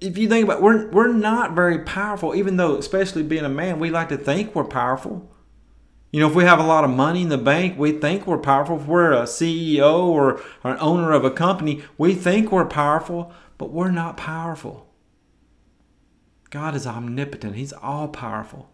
If 0.00 0.16
you 0.16 0.28
think 0.28 0.44
about 0.44 0.58
it, 0.58 0.62
we're, 0.62 0.88
we're 0.90 1.12
not 1.12 1.54
very 1.54 1.80
powerful, 1.80 2.34
even 2.34 2.56
though, 2.56 2.76
especially 2.76 3.24
being 3.24 3.44
a 3.44 3.48
man, 3.48 3.80
we 3.80 3.90
like 3.90 4.08
to 4.10 4.16
think 4.16 4.54
we're 4.54 4.64
powerful. 4.64 5.28
You 6.12 6.20
know, 6.20 6.28
if 6.28 6.34
we 6.34 6.44
have 6.44 6.60
a 6.60 6.64
lot 6.64 6.84
of 6.84 6.90
money 6.90 7.22
in 7.22 7.28
the 7.28 7.38
bank, 7.38 7.76
we 7.76 7.92
think 7.92 8.26
we're 8.26 8.38
powerful. 8.38 8.80
If 8.80 8.86
we're 8.86 9.12
a 9.12 9.24
CEO 9.24 10.06
or, 10.06 10.40
or 10.64 10.70
an 10.70 10.78
owner 10.80 11.12
of 11.12 11.24
a 11.24 11.30
company, 11.30 11.82
we 11.98 12.14
think 12.14 12.52
we're 12.52 12.64
powerful, 12.64 13.32
but 13.58 13.70
we're 13.70 13.90
not 13.90 14.16
powerful. 14.16 14.86
God 16.50 16.74
is 16.74 16.86
omnipotent, 16.86 17.56
He's 17.56 17.72
all 17.72 18.08
powerful. 18.08 18.70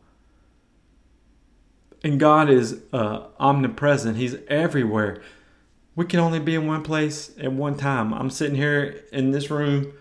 And 2.04 2.20
God 2.20 2.50
is 2.50 2.82
uh, 2.92 3.28
omnipresent, 3.40 4.18
He's 4.18 4.36
everywhere. 4.48 5.22
We 5.96 6.04
can 6.04 6.20
only 6.20 6.40
be 6.40 6.54
in 6.54 6.66
one 6.66 6.82
place 6.82 7.32
at 7.40 7.52
one 7.52 7.76
time. 7.76 8.12
I'm 8.12 8.30
sitting 8.30 8.56
here 8.56 9.02
in 9.12 9.30
this 9.30 9.50
room 9.50 9.94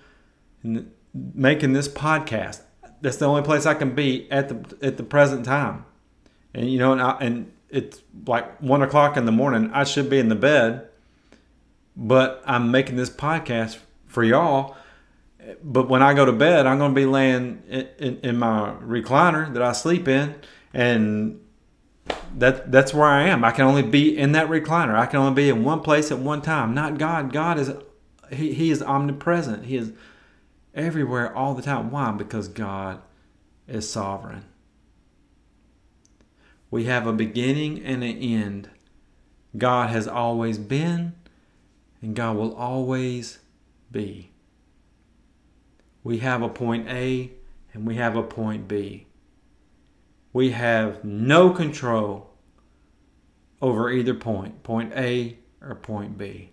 making 1.14 1.74
this 1.74 1.88
podcast. 1.88 2.62
That's 3.02 3.18
the 3.18 3.26
only 3.26 3.42
place 3.42 3.66
I 3.66 3.74
can 3.74 3.94
be 3.94 4.32
at 4.32 4.50
the 4.50 4.86
at 4.86 4.98
the 4.98 5.04
present 5.04 5.46
time 5.46 5.86
and 6.54 6.72
you 6.72 6.80
know, 6.80 6.92
and, 6.94 7.02
I, 7.02 7.18
and 7.20 7.52
it's 7.70 8.02
like 8.28 8.62
one 8.62 8.82
o'clock 8.82 9.18
in 9.18 9.26
the 9.26 9.32
morning. 9.32 9.72
I 9.74 9.84
should 9.84 10.10
be 10.10 10.20
in 10.20 10.30
the 10.30 10.36
bed, 10.36 10.88
but 11.96 12.44
I'm 12.46 12.72
making 12.72 12.96
this 12.96 13.10
podcast 13.10 13.80
for 14.08 14.24
y'all. 14.24 14.76
But 15.62 15.90
when 15.90 16.02
I 16.02 16.14
go 16.14 16.26
to 16.26 16.32
bed, 16.32 16.66
I'm 16.66 16.78
going 16.78 16.92
to 16.92 16.96
be 16.96 17.06
laying 17.06 17.64
in, 17.68 17.88
in, 17.98 18.20
in 18.20 18.38
my 18.38 18.76
recliner 18.82 19.52
that 19.54 19.62
I 19.62 19.74
sleep 19.74 20.08
in, 20.08 20.36
and 20.74 21.42
that 22.38 22.72
that's 22.72 22.94
where 22.94 23.08
I 23.08 23.24
am. 23.24 23.44
I 23.44 23.52
can 23.52 23.66
only 23.66 23.82
be 23.82 24.18
in 24.18 24.34
that 24.34 24.48
recliner. 24.48 24.96
I 24.96 25.06
can 25.06 25.20
only 25.20 25.34
be 25.34 25.50
in 25.50 25.64
one 25.64 25.82
place 25.82 26.12
at 26.12 26.20
one 26.20 26.42
time. 26.42 26.74
Not 26.74 26.98
God. 26.98 27.34
God 27.34 27.60
is 27.60 27.72
he, 28.32 28.54
he 28.54 28.72
is 28.72 28.82
omnipresent. 28.82 29.66
He 29.66 29.76
is 29.76 29.92
everywhere 30.74 31.36
all 31.36 31.54
the 31.54 31.62
time. 31.62 31.92
Why? 31.92 32.12
Because 32.12 32.48
God 32.48 33.02
is 33.68 33.90
sovereign. 33.90 34.46
We 36.70 36.86
have 36.86 37.06
a 37.06 37.14
beginning 37.14 37.84
and 37.84 38.04
an 38.04 38.18
end. 38.18 38.70
God 39.58 39.90
has 39.92 40.08
always 40.08 40.58
been, 40.58 41.14
and 42.02 42.16
God 42.16 42.36
will 42.36 42.56
always 42.56 43.40
be. 43.92 44.32
We 46.04 46.18
have 46.20 46.42
a 46.42 46.50
point 46.50 46.90
A 46.90 47.32
and 47.74 47.88
we 47.88 47.96
have 47.96 48.16
a 48.16 48.24
point 48.24 48.68
B. 48.68 49.08
We 50.34 50.52
have 50.52 51.04
no 51.04 51.52
control 51.52 52.32
over 53.62 53.90
either 53.90 54.14
point, 54.14 54.64
point 54.64 54.94
A 54.96 55.38
or 55.62 55.76
point 55.76 56.18
B. 56.18 56.53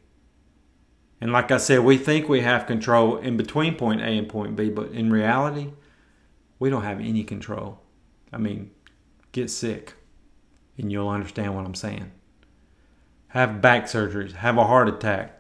And 1.21 1.33
like 1.33 1.51
I 1.51 1.59
said, 1.59 1.81
we 1.81 1.99
think 1.99 2.29
we 2.29 2.41
have 2.41 2.67
control 2.67 3.19
in 3.19 3.37
between 3.37 3.75
point 3.75 4.01
A 4.01 4.07
and 4.07 4.29
point 4.29 4.57
B, 4.57 4.71
but 4.71 4.91
in 4.93 5.11
reality, 5.11 5.73
we 6.59 6.71
don't 6.71 6.83
have 6.83 7.01
any 7.01 7.25
control. 7.25 7.81
I 8.33 8.39
mean, 8.39 8.71
get 9.33 9.51
sick 9.51 9.95
and 10.79 10.91
you'll 10.91 11.09
understand 11.09 11.55
what 11.55 11.67
I'm 11.67 11.75
saying. 11.75 12.11
Have 13.29 13.61
back 13.61 13.85
surgeries, 13.85 14.33
have 14.33 14.57
a 14.57 14.65
heart 14.65 14.89
attack, 14.89 15.39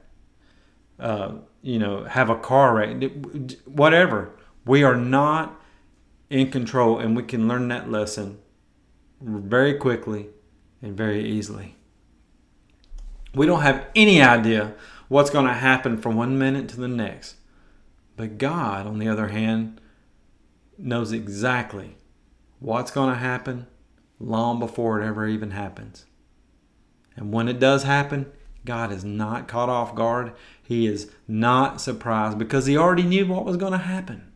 uh, 0.98 1.32
you 1.62 1.78
know, 1.78 2.04
have 2.04 2.30
a 2.30 2.36
car 2.36 2.74
wreck, 2.74 3.10
whatever. 3.64 4.32
We 4.64 4.82
are 4.84 4.96
not 4.96 5.60
in 6.28 6.50
control, 6.50 6.98
and 6.98 7.16
we 7.16 7.24
can 7.24 7.48
learn 7.48 7.68
that 7.68 7.90
lesson 7.90 8.38
very 9.20 9.74
quickly 9.74 10.28
and 10.80 10.96
very 10.96 11.28
easily. 11.28 11.76
We 13.34 13.46
don't 13.46 13.62
have 13.62 13.86
any 13.96 14.22
idea 14.22 14.74
what's 15.10 15.28
going 15.28 15.46
to 15.46 15.52
happen 15.52 15.98
from 15.98 16.14
one 16.14 16.38
minute 16.38 16.68
to 16.68 16.80
the 16.80 16.88
next. 16.88 17.34
But 18.16 18.38
God, 18.38 18.86
on 18.86 19.00
the 19.00 19.08
other 19.08 19.28
hand, 19.28 19.80
knows 20.78 21.10
exactly 21.10 21.96
what's 22.60 22.92
going 22.92 23.10
to 23.10 23.18
happen 23.18 23.66
long 24.20 24.60
before 24.60 25.00
it 25.00 25.04
ever 25.04 25.26
even 25.26 25.50
happens. 25.50 26.06
And 27.16 27.32
when 27.32 27.48
it 27.48 27.58
does 27.58 27.82
happen, 27.82 28.30
God 28.64 28.92
is 28.92 29.04
not 29.04 29.48
caught 29.48 29.68
off 29.68 29.96
guard. 29.96 30.32
He 30.62 30.86
is 30.86 31.10
not 31.26 31.80
surprised 31.80 32.38
because 32.38 32.66
he 32.66 32.76
already 32.76 33.02
knew 33.02 33.26
what 33.26 33.44
was 33.44 33.56
going 33.56 33.72
to 33.72 33.78
happen. 33.78 34.30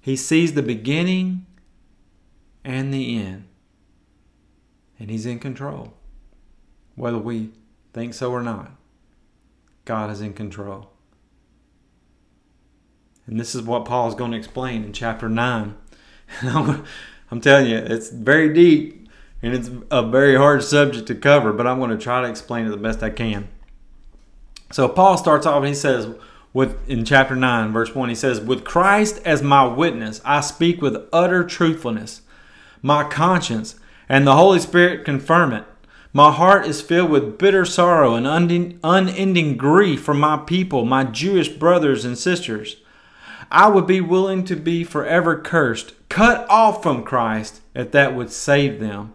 He 0.00 0.14
sees 0.14 0.52
the 0.52 0.62
beginning 0.62 1.44
and 2.62 2.94
the 2.94 3.16
end. 3.18 3.48
And 5.00 5.10
he's 5.10 5.26
in 5.26 5.40
control. 5.40 5.94
Whether 6.94 7.18
we 7.18 7.50
think 7.92 8.14
so 8.14 8.30
or 8.30 8.42
not, 8.42 8.70
God 9.84 10.10
is 10.10 10.20
in 10.20 10.32
control. 10.32 10.90
And 13.26 13.40
this 13.40 13.54
is 13.54 13.62
what 13.62 13.84
Paul 13.84 14.08
is 14.08 14.14
going 14.14 14.32
to 14.32 14.36
explain 14.36 14.84
in 14.84 14.92
chapter 14.92 15.28
9. 15.28 15.74
I'm 16.42 17.40
telling 17.40 17.66
you, 17.66 17.78
it's 17.78 18.10
very 18.10 18.52
deep 18.52 19.08
and 19.42 19.54
it's 19.54 19.70
a 19.90 20.02
very 20.02 20.36
hard 20.36 20.62
subject 20.62 21.06
to 21.08 21.14
cover, 21.14 21.52
but 21.52 21.66
I'm 21.66 21.78
going 21.78 21.90
to 21.90 21.98
try 21.98 22.22
to 22.22 22.28
explain 22.28 22.66
it 22.66 22.70
the 22.70 22.76
best 22.76 23.02
I 23.02 23.10
can. 23.10 23.48
So 24.72 24.88
Paul 24.88 25.18
starts 25.18 25.46
off 25.46 25.58
and 25.58 25.68
he 25.68 25.74
says, 25.74 26.14
with 26.52 26.88
in 26.88 27.04
chapter 27.04 27.34
9, 27.34 27.72
verse 27.72 27.94
1, 27.94 28.08
he 28.08 28.14
says, 28.14 28.40
With 28.40 28.64
Christ 28.64 29.20
as 29.24 29.42
my 29.42 29.64
witness, 29.66 30.20
I 30.24 30.40
speak 30.40 30.80
with 30.80 31.08
utter 31.12 31.44
truthfulness. 31.44 32.22
My 32.80 33.04
conscience 33.04 33.74
and 34.08 34.26
the 34.26 34.36
Holy 34.36 34.60
Spirit 34.60 35.04
confirm 35.04 35.52
it. 35.52 35.64
My 36.16 36.30
heart 36.30 36.64
is 36.64 36.80
filled 36.80 37.10
with 37.10 37.38
bitter 37.38 37.64
sorrow 37.64 38.14
and 38.14 38.24
unending 38.84 39.56
grief 39.56 40.00
for 40.00 40.14
my 40.14 40.36
people, 40.36 40.84
my 40.84 41.02
Jewish 41.02 41.48
brothers 41.48 42.04
and 42.04 42.16
sisters. 42.16 42.76
I 43.50 43.66
would 43.66 43.88
be 43.88 44.00
willing 44.00 44.44
to 44.44 44.54
be 44.54 44.84
forever 44.84 45.36
cursed, 45.36 45.92
cut 46.08 46.48
off 46.48 46.84
from 46.84 47.02
Christ, 47.02 47.62
if 47.74 47.90
that 47.90 48.14
would 48.14 48.30
save 48.30 48.78
them. 48.78 49.12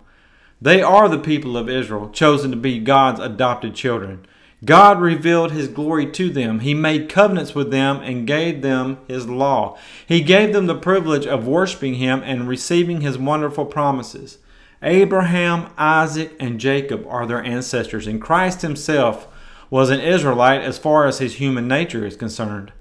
They 0.62 0.82
are 0.82 1.08
the 1.08 1.18
people 1.18 1.56
of 1.56 1.70
Israel, 1.70 2.10
chosen 2.10 2.52
to 2.52 2.58
be 2.58 2.80
God's 2.80 3.22
adopted 3.22 3.76
children. 3.76 4.26
God 4.66 5.00
revealed 5.00 5.54
his 5.54 5.70
glory 5.70 6.12
to 6.12 6.30
them. 6.30 6.60
He 6.60 6.74
made 6.74 7.08
covenants 7.08 7.56
with 7.56 7.72
them 7.72 8.02
and 8.02 8.28
gave 8.28 8.62
them 8.62 8.98
his 9.08 9.26
law. 9.26 9.78
He 10.06 10.20
gave 10.20 10.52
them 10.52 10.68
the 10.68 10.76
privilege 10.76 11.26
of 11.26 11.48
worshiping 11.48 11.94
him 11.94 12.22
and 12.26 12.46
receiving 12.46 13.00
his 13.00 13.18
wonderful 13.18 13.66
promises. 13.66 14.40
Abraham, 14.82 15.72
Isaac, 15.78 16.36
and 16.40 16.60
Jacob 16.60 17.06
are 17.08 17.26
their 17.26 17.44
ancestors, 17.44 18.08
and 18.08 18.22
Christ 18.22 18.62
himself 18.62 19.28
was 19.70 19.90
an 19.90 20.00
Israelite 20.00 20.62
as 20.62 20.78
far 20.78 21.06
as 21.06 21.20
his 21.20 21.36
human 21.36 21.68
nature 21.68 22.06
is 22.06 22.16
concerned. 22.16 22.72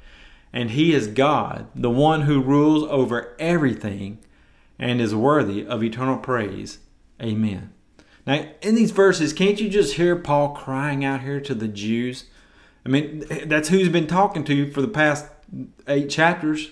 And 0.52 0.70
he 0.70 0.94
is 0.94 1.08
God, 1.08 1.66
the 1.74 1.90
one 1.90 2.22
who 2.22 2.40
rules 2.40 2.88
over 2.90 3.36
everything 3.38 4.18
and 4.78 5.00
is 5.00 5.14
worthy 5.14 5.66
of 5.66 5.82
eternal 5.82 6.16
praise. 6.16 6.78
Amen. 7.20 7.72
Now, 8.26 8.46
in 8.62 8.74
these 8.74 8.90
verses, 8.90 9.32
can't 9.32 9.60
you 9.60 9.68
just 9.68 9.94
hear 9.94 10.14
Paul 10.14 10.50
crying 10.50 11.04
out 11.04 11.22
here 11.22 11.40
to 11.40 11.54
the 11.54 11.68
Jews? 11.68 12.24
I 12.86 12.88
mean, 12.88 13.24
that's 13.46 13.68
who 13.68 13.78
he's 13.78 13.88
been 13.88 14.06
talking 14.06 14.44
to 14.44 14.70
for 14.70 14.80
the 14.80 14.88
past 14.88 15.26
eight 15.86 16.08
chapters. 16.08 16.70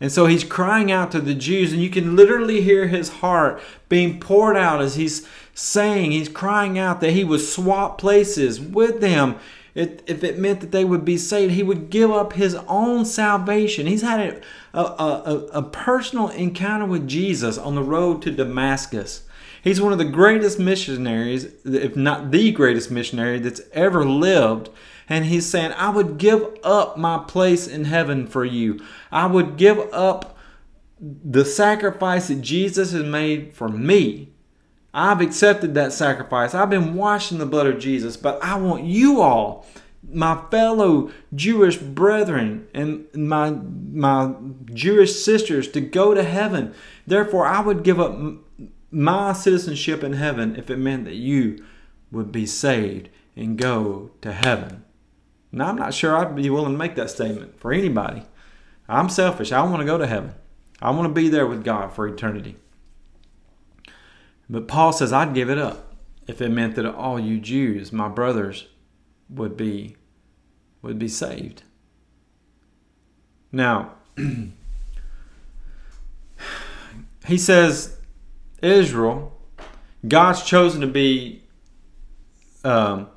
And 0.00 0.10
so 0.10 0.26
he's 0.26 0.44
crying 0.44 0.90
out 0.90 1.10
to 1.12 1.20
the 1.20 1.34
Jews, 1.34 1.72
and 1.72 1.82
you 1.82 1.90
can 1.90 2.16
literally 2.16 2.62
hear 2.62 2.86
his 2.86 3.10
heart 3.10 3.62
being 3.88 4.18
poured 4.18 4.56
out 4.56 4.80
as 4.80 4.94
he's 4.94 5.28
saying, 5.54 6.12
he's 6.12 6.28
crying 6.28 6.78
out 6.78 7.02
that 7.02 7.10
he 7.10 7.22
would 7.22 7.42
swap 7.42 7.98
places 7.98 8.58
with 8.58 9.00
them. 9.00 9.36
If 9.74 10.24
it 10.24 10.38
meant 10.38 10.60
that 10.60 10.72
they 10.72 10.84
would 10.84 11.04
be 11.04 11.16
saved, 11.18 11.52
he 11.52 11.62
would 11.62 11.90
give 11.90 12.10
up 12.10 12.32
his 12.32 12.54
own 12.66 13.04
salvation. 13.04 13.86
He's 13.86 14.02
had 14.02 14.42
a, 14.72 14.80
a, 14.80 14.82
a, 14.82 15.46
a 15.52 15.62
personal 15.62 16.28
encounter 16.30 16.86
with 16.86 17.06
Jesus 17.06 17.58
on 17.58 17.74
the 17.74 17.82
road 17.82 18.22
to 18.22 18.30
Damascus. 18.30 19.22
He's 19.62 19.80
one 19.80 19.92
of 19.92 19.98
the 19.98 20.06
greatest 20.06 20.58
missionaries, 20.58 21.48
if 21.64 21.94
not 21.94 22.30
the 22.30 22.50
greatest 22.52 22.90
missionary 22.90 23.38
that's 23.38 23.60
ever 23.72 24.04
lived. 24.04 24.70
And 25.10 25.24
he's 25.24 25.46
saying, 25.46 25.72
I 25.72 25.90
would 25.90 26.18
give 26.18 26.46
up 26.62 26.96
my 26.96 27.18
place 27.26 27.66
in 27.66 27.84
heaven 27.84 28.28
for 28.28 28.44
you. 28.44 28.80
I 29.10 29.26
would 29.26 29.56
give 29.56 29.78
up 29.92 30.38
the 31.00 31.44
sacrifice 31.44 32.28
that 32.28 32.42
Jesus 32.42 32.92
has 32.92 33.02
made 33.02 33.52
for 33.52 33.68
me. 33.68 34.28
I've 34.94 35.20
accepted 35.20 35.74
that 35.74 35.92
sacrifice. 35.92 36.54
I've 36.54 36.70
been 36.70 36.94
washed 36.94 37.32
in 37.32 37.38
the 37.38 37.46
blood 37.46 37.66
of 37.66 37.80
Jesus, 37.80 38.16
but 38.16 38.42
I 38.42 38.56
want 38.56 38.84
you 38.84 39.20
all, 39.20 39.66
my 40.08 40.42
fellow 40.50 41.10
Jewish 41.34 41.76
brethren 41.76 42.68
and 42.72 43.06
my 43.14 43.50
my 43.50 44.34
Jewish 44.72 45.14
sisters 45.16 45.68
to 45.72 45.80
go 45.80 46.14
to 46.14 46.22
heaven. 46.22 46.74
Therefore, 47.06 47.46
I 47.46 47.60
would 47.60 47.82
give 47.82 48.00
up 48.00 48.18
my 48.90 49.32
citizenship 49.32 50.02
in 50.02 50.14
heaven 50.14 50.56
if 50.56 50.70
it 50.70 50.78
meant 50.78 51.04
that 51.04 51.14
you 51.14 51.64
would 52.10 52.32
be 52.32 52.46
saved 52.46 53.08
and 53.36 53.58
go 53.58 54.10
to 54.22 54.32
heaven. 54.32 54.84
Now, 55.52 55.68
I'm 55.68 55.76
not 55.76 55.94
sure 55.94 56.16
I'd 56.16 56.36
be 56.36 56.50
willing 56.50 56.72
to 56.72 56.78
make 56.78 56.94
that 56.94 57.10
statement 57.10 57.58
for 57.58 57.72
anybody. 57.72 58.22
I'm 58.88 59.08
selfish. 59.08 59.52
I 59.52 59.62
want 59.62 59.80
to 59.80 59.86
go 59.86 59.98
to 59.98 60.06
heaven. 60.06 60.34
I 60.80 60.90
want 60.90 61.08
to 61.08 61.14
be 61.14 61.28
there 61.28 61.46
with 61.46 61.64
God 61.64 61.92
for 61.92 62.06
eternity. 62.06 62.56
But 64.48 64.68
Paul 64.68 64.92
says 64.92 65.12
I'd 65.12 65.34
give 65.34 65.50
it 65.50 65.58
up 65.58 65.94
if 66.26 66.40
it 66.40 66.48
meant 66.48 66.76
that 66.76 66.86
all 66.86 67.18
you 67.20 67.38
Jews, 67.38 67.92
my 67.92 68.08
brothers, 68.08 68.68
would 69.28 69.56
be 69.56 69.96
would 70.82 70.98
be 70.98 71.08
saved. 71.08 71.62
Now, 73.52 73.92
he 77.26 77.36
says 77.36 77.98
Israel, 78.62 79.38
God's 80.06 80.42
chosen 80.42 80.80
to 80.80 80.86
be, 80.86 81.42
um, 82.64 83.08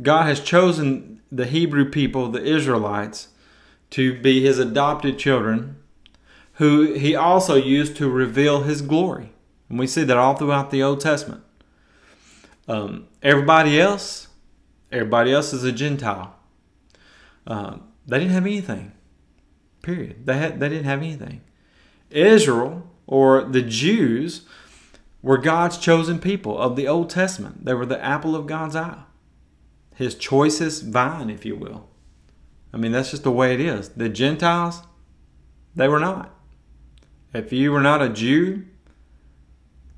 God 0.00 0.26
has 0.26 0.40
chosen 0.40 1.20
the 1.30 1.46
Hebrew 1.46 1.90
people, 1.90 2.28
the 2.28 2.42
Israelites, 2.42 3.28
to 3.90 4.20
be 4.20 4.42
his 4.42 4.58
adopted 4.58 5.18
children, 5.18 5.76
who 6.54 6.94
he 6.94 7.14
also 7.14 7.54
used 7.56 7.96
to 7.96 8.08
reveal 8.08 8.62
his 8.62 8.82
glory. 8.82 9.32
And 9.68 9.78
we 9.78 9.86
see 9.86 10.04
that 10.04 10.16
all 10.16 10.34
throughout 10.34 10.70
the 10.70 10.82
Old 10.82 11.00
Testament. 11.00 11.42
Um, 12.66 13.08
everybody 13.22 13.80
else, 13.80 14.28
everybody 14.92 15.32
else 15.32 15.52
is 15.52 15.64
a 15.64 15.72
Gentile. 15.72 16.34
Um, 17.46 17.88
they 18.06 18.18
didn't 18.18 18.34
have 18.34 18.46
anything. 18.46 18.92
Period. 19.82 20.26
They 20.26 20.36
had 20.36 20.60
they 20.60 20.68
didn't 20.68 20.84
have 20.84 21.00
anything. 21.00 21.40
Israel 22.10 22.86
or 23.06 23.42
the 23.44 23.62
Jews 23.62 24.42
were 25.22 25.38
God's 25.38 25.78
chosen 25.78 26.18
people 26.18 26.58
of 26.58 26.76
the 26.76 26.88
Old 26.88 27.10
Testament. 27.10 27.64
They 27.64 27.74
were 27.74 27.86
the 27.86 28.02
apple 28.04 28.36
of 28.36 28.46
God's 28.46 28.76
eye, 28.76 29.02
His 29.98 30.14
choicest 30.14 30.84
vine, 30.84 31.28
if 31.28 31.44
you 31.44 31.56
will. 31.56 31.88
I 32.72 32.76
mean, 32.76 32.92
that's 32.92 33.10
just 33.10 33.24
the 33.24 33.32
way 33.32 33.52
it 33.52 33.60
is. 33.60 33.88
The 33.88 34.08
Gentiles, 34.08 34.82
they 35.74 35.88
were 35.88 35.98
not. 35.98 36.32
If 37.34 37.52
you 37.52 37.72
were 37.72 37.80
not 37.80 38.00
a 38.00 38.08
Jew, 38.08 38.64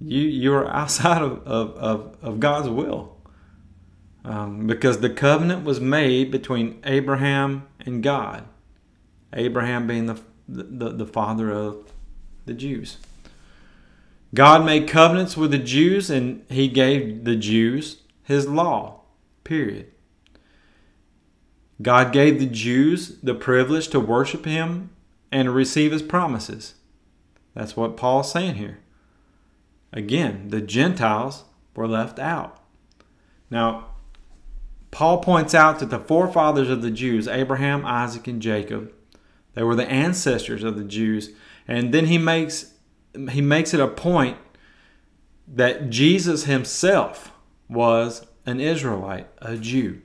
you 0.01 0.23
you 0.23 0.55
are 0.55 0.67
outside 0.75 1.21
of, 1.21 1.47
of, 1.47 1.77
of, 1.77 2.17
of 2.23 2.41
God's 2.41 2.71
will. 2.71 3.19
Um, 4.25 4.67
because 4.67 5.01
the 5.01 5.11
covenant 5.11 5.67
was 5.67 5.83
made 5.83 6.31
between 6.31 6.81
Abraham 6.85 7.69
and 7.81 8.03
God. 8.03 8.47
Abraham 9.35 9.87
being 9.87 10.07
the, 10.07 10.19
the, 10.49 10.89
the 10.93 11.07
father 11.07 11.51
of 11.51 11.93
the 12.47 12.55
Jews. 12.55 12.97
God 14.33 14.65
made 14.65 14.89
covenants 14.89 15.37
with 15.37 15.51
the 15.51 15.59
Jews 15.59 16.09
and 16.09 16.43
he 16.49 16.69
gave 16.69 17.25
the 17.25 17.37
Jews 17.37 17.99
his 18.23 18.49
law. 18.49 19.00
Period. 19.45 19.93
God 21.83 22.13
gave 22.13 22.39
the 22.39 22.47
Jews 22.47 23.19
the 23.23 23.35
privilege 23.35 23.89
to 23.89 24.01
worship 24.01 24.45
him 24.45 24.91
and 25.33 25.55
receive 25.55 25.93
his 25.93 26.03
promises. 26.03 26.75
That's 27.55 27.77
what 27.77 27.97
Paul's 27.97 28.31
saying 28.31 28.57
here. 28.57 28.81
Again, 29.93 30.49
the 30.49 30.61
Gentiles 30.61 31.45
were 31.75 31.89
left 31.89 32.19
out. 32.19 32.61
Now, 33.51 33.87
Paul 34.91 35.19
points 35.19 35.55
out 35.55 35.79
that 35.79 35.91
the 35.91 35.99
forefathers 35.99 36.69
of 36.69 36.83
the 36.83 36.91
Jews, 36.91 37.27
Abraham, 37.27 37.85
Isaac, 37.85 38.27
and 38.27 38.43
Jacob, 38.43 38.93
they 39.55 39.63
were 39.63 39.77
the 39.77 39.91
ancestors 39.91 40.63
of 40.63 40.77
the 40.77 40.85
Jews. 40.85 41.31
And 41.67 41.93
then 41.95 42.07
he 42.07 42.19
makes 42.19 42.75
he 43.31 43.41
makes 43.41 43.75
it 43.75 43.81
a 43.81 43.89
point 43.89 44.39
that 45.49 45.91
Jesus 45.91 46.45
himself 46.45 47.33
was 47.69 48.25
an 48.47 48.61
Israelite, 48.61 49.29
a 49.39 49.57
Jew. 49.57 50.03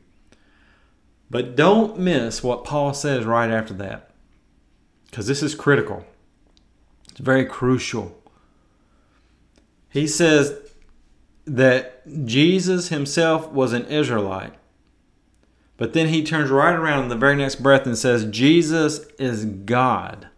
But 1.29 1.55
don't 1.55 1.99
miss 1.99 2.43
what 2.43 2.63
Paul 2.63 2.93
says 2.93 3.25
right 3.25 3.49
after 3.49 3.73
that, 3.75 4.11
because 5.05 5.27
this 5.27 5.41
is 5.41 5.55
critical. 5.55 6.05
It's 7.09 7.19
very 7.19 7.45
crucial. 7.45 8.21
He 9.89 10.07
says 10.07 10.53
that 11.45 12.25
Jesus 12.25 12.89
himself 12.89 13.49
was 13.51 13.73
an 13.73 13.85
Israelite. 13.85 14.53
But 15.77 15.93
then 15.93 16.07
he 16.07 16.23
turns 16.23 16.49
right 16.49 16.75
around 16.75 17.03
in 17.03 17.09
the 17.09 17.15
very 17.15 17.35
next 17.35 17.55
breath 17.55 17.85
and 17.85 17.97
says, 17.97 18.25
Jesus 18.25 18.99
is 19.19 19.45
God 19.45 20.29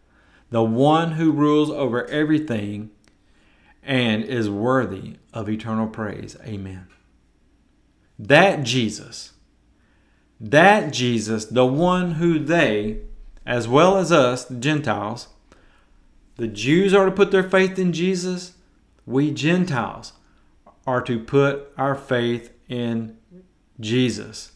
the 0.50 0.64
one 0.64 1.14
who 1.14 1.32
rules 1.32 1.70
over 1.70 2.06
everything 2.06 2.90
and 3.84 4.24
is 4.24 4.50
worthy 4.50 5.16
of 5.34 5.50
eternal 5.50 5.88
praise. 5.88 6.38
Amen. 6.46 6.88
That 8.20 8.64
Jesus, 8.64 9.34
that 10.40 10.92
Jesus, 10.92 11.46
the 11.46 11.66
one 11.66 12.14
who 12.14 12.40
they, 12.40 13.00
as 13.46 13.68
well 13.68 13.98
as 13.98 14.12
us, 14.12 14.46
the 14.46 14.56
Gentiles, 14.56 15.28
the 16.36 16.48
Jews 16.48 16.94
are 16.94 17.06
to 17.06 17.12
put 17.12 17.32
their 17.32 17.48
faith 17.48 17.80
in 17.80 17.94
Jesus, 17.94 18.54
we 19.06 19.32
Gentiles 19.32 20.14
are 20.86 21.02
to 21.02 21.20
put 21.20 21.72
our 21.78 21.96
faith 21.96 22.52
in 22.68 23.18
Jesus. 23.80 24.52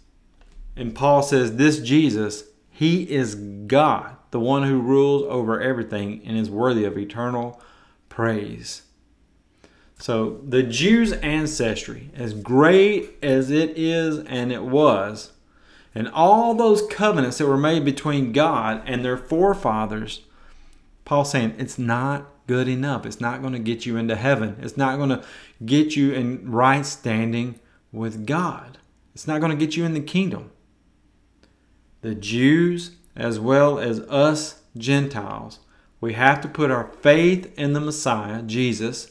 And 0.75 0.95
Paul 0.95 1.23
says, 1.23 1.55
This 1.55 1.79
Jesus, 1.79 2.45
he 2.69 3.03
is 3.11 3.35
God 3.35 4.17
the 4.31 4.39
one 4.39 4.63
who 4.63 4.79
rules 4.79 5.23
over 5.23 5.61
everything 5.61 6.21
and 6.25 6.37
is 6.37 6.49
worthy 6.49 6.85
of 6.85 6.97
eternal 6.97 7.61
praise. 8.09 8.83
So, 10.01 10.41
the 10.47 10.63
Jews' 10.63 11.11
ancestry, 11.13 12.09
as 12.15 12.33
great 12.33 13.19
as 13.21 13.51
it 13.51 13.77
is 13.77 14.17
and 14.25 14.51
it 14.51 14.63
was, 14.63 15.31
and 15.93 16.07
all 16.09 16.55
those 16.55 16.87
covenants 16.87 17.37
that 17.37 17.45
were 17.45 17.55
made 17.55 17.85
between 17.85 18.31
God 18.31 18.81
and 18.87 19.05
their 19.05 19.15
forefathers, 19.15 20.21
Paul's 21.05 21.29
saying 21.29 21.53
it's 21.59 21.77
not 21.77 22.25
good 22.47 22.67
enough. 22.67 23.05
It's 23.05 23.21
not 23.21 23.41
going 23.41 23.53
to 23.53 23.59
get 23.59 23.85
you 23.85 23.95
into 23.95 24.15
heaven. 24.15 24.57
It's 24.59 24.75
not 24.75 24.97
going 24.97 25.09
to 25.09 25.23
get 25.63 25.95
you 25.95 26.13
in 26.13 26.49
right 26.49 26.83
standing 26.83 27.59
with 27.91 28.25
God. 28.25 28.79
It's 29.13 29.27
not 29.27 29.39
going 29.39 29.51
to 29.51 29.65
get 29.65 29.77
you 29.77 29.85
in 29.85 29.93
the 29.93 30.01
kingdom. 30.01 30.49
The 32.01 32.15
Jews 32.15 32.95
as 33.15 33.39
well 33.39 33.77
as 33.77 33.99
us 33.99 34.63
Gentiles. 34.75 35.59
We 35.99 36.13
have 36.13 36.41
to 36.41 36.47
put 36.47 36.71
our 36.71 36.91
faith 37.01 37.53
in 37.55 37.73
the 37.73 37.79
Messiah, 37.79 38.41
Jesus, 38.41 39.10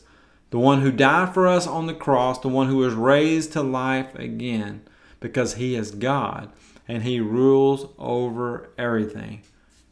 the 0.50 0.58
one 0.58 0.80
who 0.80 0.92
died 0.92 1.32
for 1.32 1.46
us 1.46 1.66
on 1.66 1.86
the 1.86 1.94
cross, 1.94 2.38
the 2.40 2.48
one 2.48 2.68
who 2.68 2.78
was 2.78 2.94
raised 2.94 3.52
to 3.52 3.62
life 3.62 4.14
again, 4.16 4.82
because 5.20 5.54
he 5.54 5.74
is 5.74 5.92
God 5.92 6.50
and 6.88 7.04
he 7.04 7.20
rules 7.20 7.86
over 7.98 8.70
everything. 8.76 9.42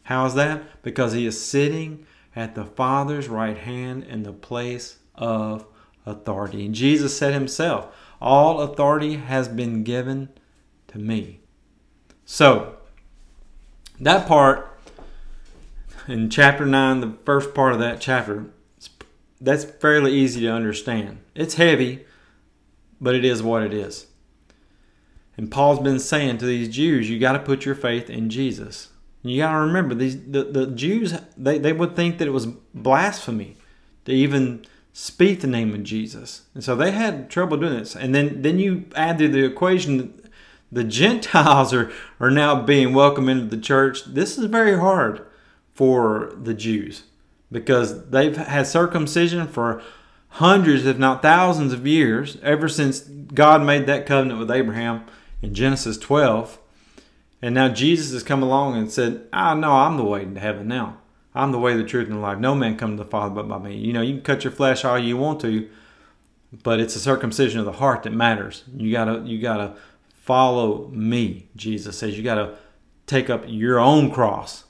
How's 0.05 0.35
that? 0.35 0.83
Because 0.83 1.13
he 1.13 1.27
is 1.27 1.45
sitting 1.45 2.07
at 2.35 2.55
the 2.55 2.65
Father's 2.65 3.29
right 3.29 3.57
hand 3.57 4.05
in 4.05 4.23
the 4.23 4.33
place 4.33 4.97
of 5.15 5.67
authority. 6.07 6.67
And 6.67 6.75
Jesus 6.75 7.17
said 7.17 7.35
himself, 7.35 7.95
All 8.21 8.61
authority 8.61 9.17
has 9.17 9.49
been 9.49 9.85
given 9.85 10.31
to 10.89 10.99
me. 10.99 11.41
So, 12.25 12.77
that 14.01 14.27
part 14.27 14.81
in 16.09 16.31
chapter 16.31 16.65
9, 16.65 17.01
the 17.01 17.17
first 17.25 17.55
part 17.55 17.75
of 17.75 17.79
that 17.79 18.01
chapter, 18.01 18.47
that's 19.41 19.65
fairly 19.65 20.13
easy 20.13 20.43
to 20.43 20.53
understand. 20.53 21.19
It's 21.35 21.55
heavy, 21.55 22.05
but 23.01 23.15
it 23.15 23.25
is 23.25 23.43
what 23.43 23.63
it 23.63 23.73
is. 23.73 24.07
And 25.37 25.51
Paul's 25.51 25.79
been 25.79 26.01
saying 26.01 26.39
to 26.39 26.47
these 26.47 26.69
Jews, 26.69 27.09
you 27.09 27.19
got 27.19 27.33
to 27.33 27.39
put 27.39 27.65
your 27.65 27.77
faith 27.77 28.11
in 28.11 28.29
Jesus. 28.29 28.89
You 29.23 29.39
got 29.39 29.53
to 29.53 29.59
remember 29.59 29.95
these 29.95 30.21
the, 30.25 30.45
the 30.45 30.67
Jews 30.69 31.15
they, 31.37 31.59
they 31.59 31.73
would 31.73 31.95
think 31.95 32.19
that 32.19 32.29
it 32.29 32.33
was 32.33 32.47
blasphemy 32.47 33.57
to 34.05 34.13
even 34.13 34.65
speak 34.93 35.41
the 35.41 35.47
name 35.47 35.75
of 35.75 35.83
Jesus. 35.83 36.43
And 36.55 36.65
so 36.65 36.75
they 36.75 36.93
had 36.93 37.31
trouble 37.31 37.57
doing 37.57 37.79
this. 37.79 37.95
And 37.95 38.15
then 38.15 38.43
then 38.43 38.59
you 38.59 38.87
add 38.97 39.19
to 39.19 39.29
the 39.29 39.45
equation 39.45 40.29
the 40.71 40.85
Gentiles 40.85 41.73
are, 41.73 41.91
are 42.21 42.31
now 42.31 42.63
being 42.63 42.93
welcomed 42.93 43.31
into 43.31 43.47
the 43.47 43.63
church. 43.63 44.05
This 44.05 44.39
is 44.39 44.45
very 44.47 44.79
hard 44.79 45.25
for 45.73 46.33
the 46.37 46.55
Jews 46.55 47.05
because 47.51 48.09
they've 48.11 48.37
had 48.37 48.67
circumcision 48.67 49.47
for 49.47 49.83
hundreds, 50.29 50.87
if 50.87 50.99
not 50.99 51.23
thousands 51.23 51.73
of 51.73 51.87
years, 51.87 52.37
ever 52.43 52.69
since 52.69 53.01
God 53.01 53.63
made 53.63 53.87
that 53.87 54.07
covenant 54.07 54.41
with 54.41 54.51
Abraham 54.51 55.05
in 55.43 55.55
Genesis 55.55 55.97
12. 55.99 56.59
And 57.41 57.55
now 57.55 57.69
Jesus 57.69 58.13
has 58.13 58.23
come 58.23 58.43
along 58.43 58.77
and 58.77 58.91
said, 58.91 59.27
Ah, 59.33 59.55
no, 59.55 59.73
I'm 59.73 59.97
the 59.97 60.05
way 60.05 60.25
to 60.25 60.41
heaven 60.41 60.69
now. 60.69 60.99
I'm 61.35 61.53
the 61.53 61.59
way, 61.59 61.77
the 61.77 61.85
truth, 61.85 62.09
and 62.09 62.17
the 62.17 62.21
life. 62.21 62.39
No 62.39 62.55
man 62.55 62.77
come 62.77 62.97
to 62.97 63.05
the 63.05 63.09
Father 63.09 63.35
but 63.35 63.49
by 63.49 63.59
me. 63.59 63.77
You 63.77 63.93
know, 63.93 64.03
you 64.03 64.15
can 64.15 64.23
cut 64.23 64.45
your 64.45 64.53
flesh 64.53 64.85
all 64.85 64.99
you 64.99 65.17
want 65.17 65.41
to, 65.43 65.69
but 66.65 66.81
it's 66.81 66.97
a 66.97 67.01
circumcision 67.01 67.61
of 67.61 67.67
the 67.67 67.73
heart 67.73 68.03
that 68.03 68.13
matters. 68.13 68.65
You 68.75 68.91
gotta, 68.91 69.23
you 69.25 69.41
gotta 69.41 69.77
follow 70.13 70.89
me. 70.89 71.49
Jesus 71.55 71.99
says 71.99 72.17
you 72.17 72.25
gotta 72.25 72.57
take 73.07 73.31
up 73.31 73.45
your 73.47 73.79
own 73.79 74.11
cross, 74.11 74.65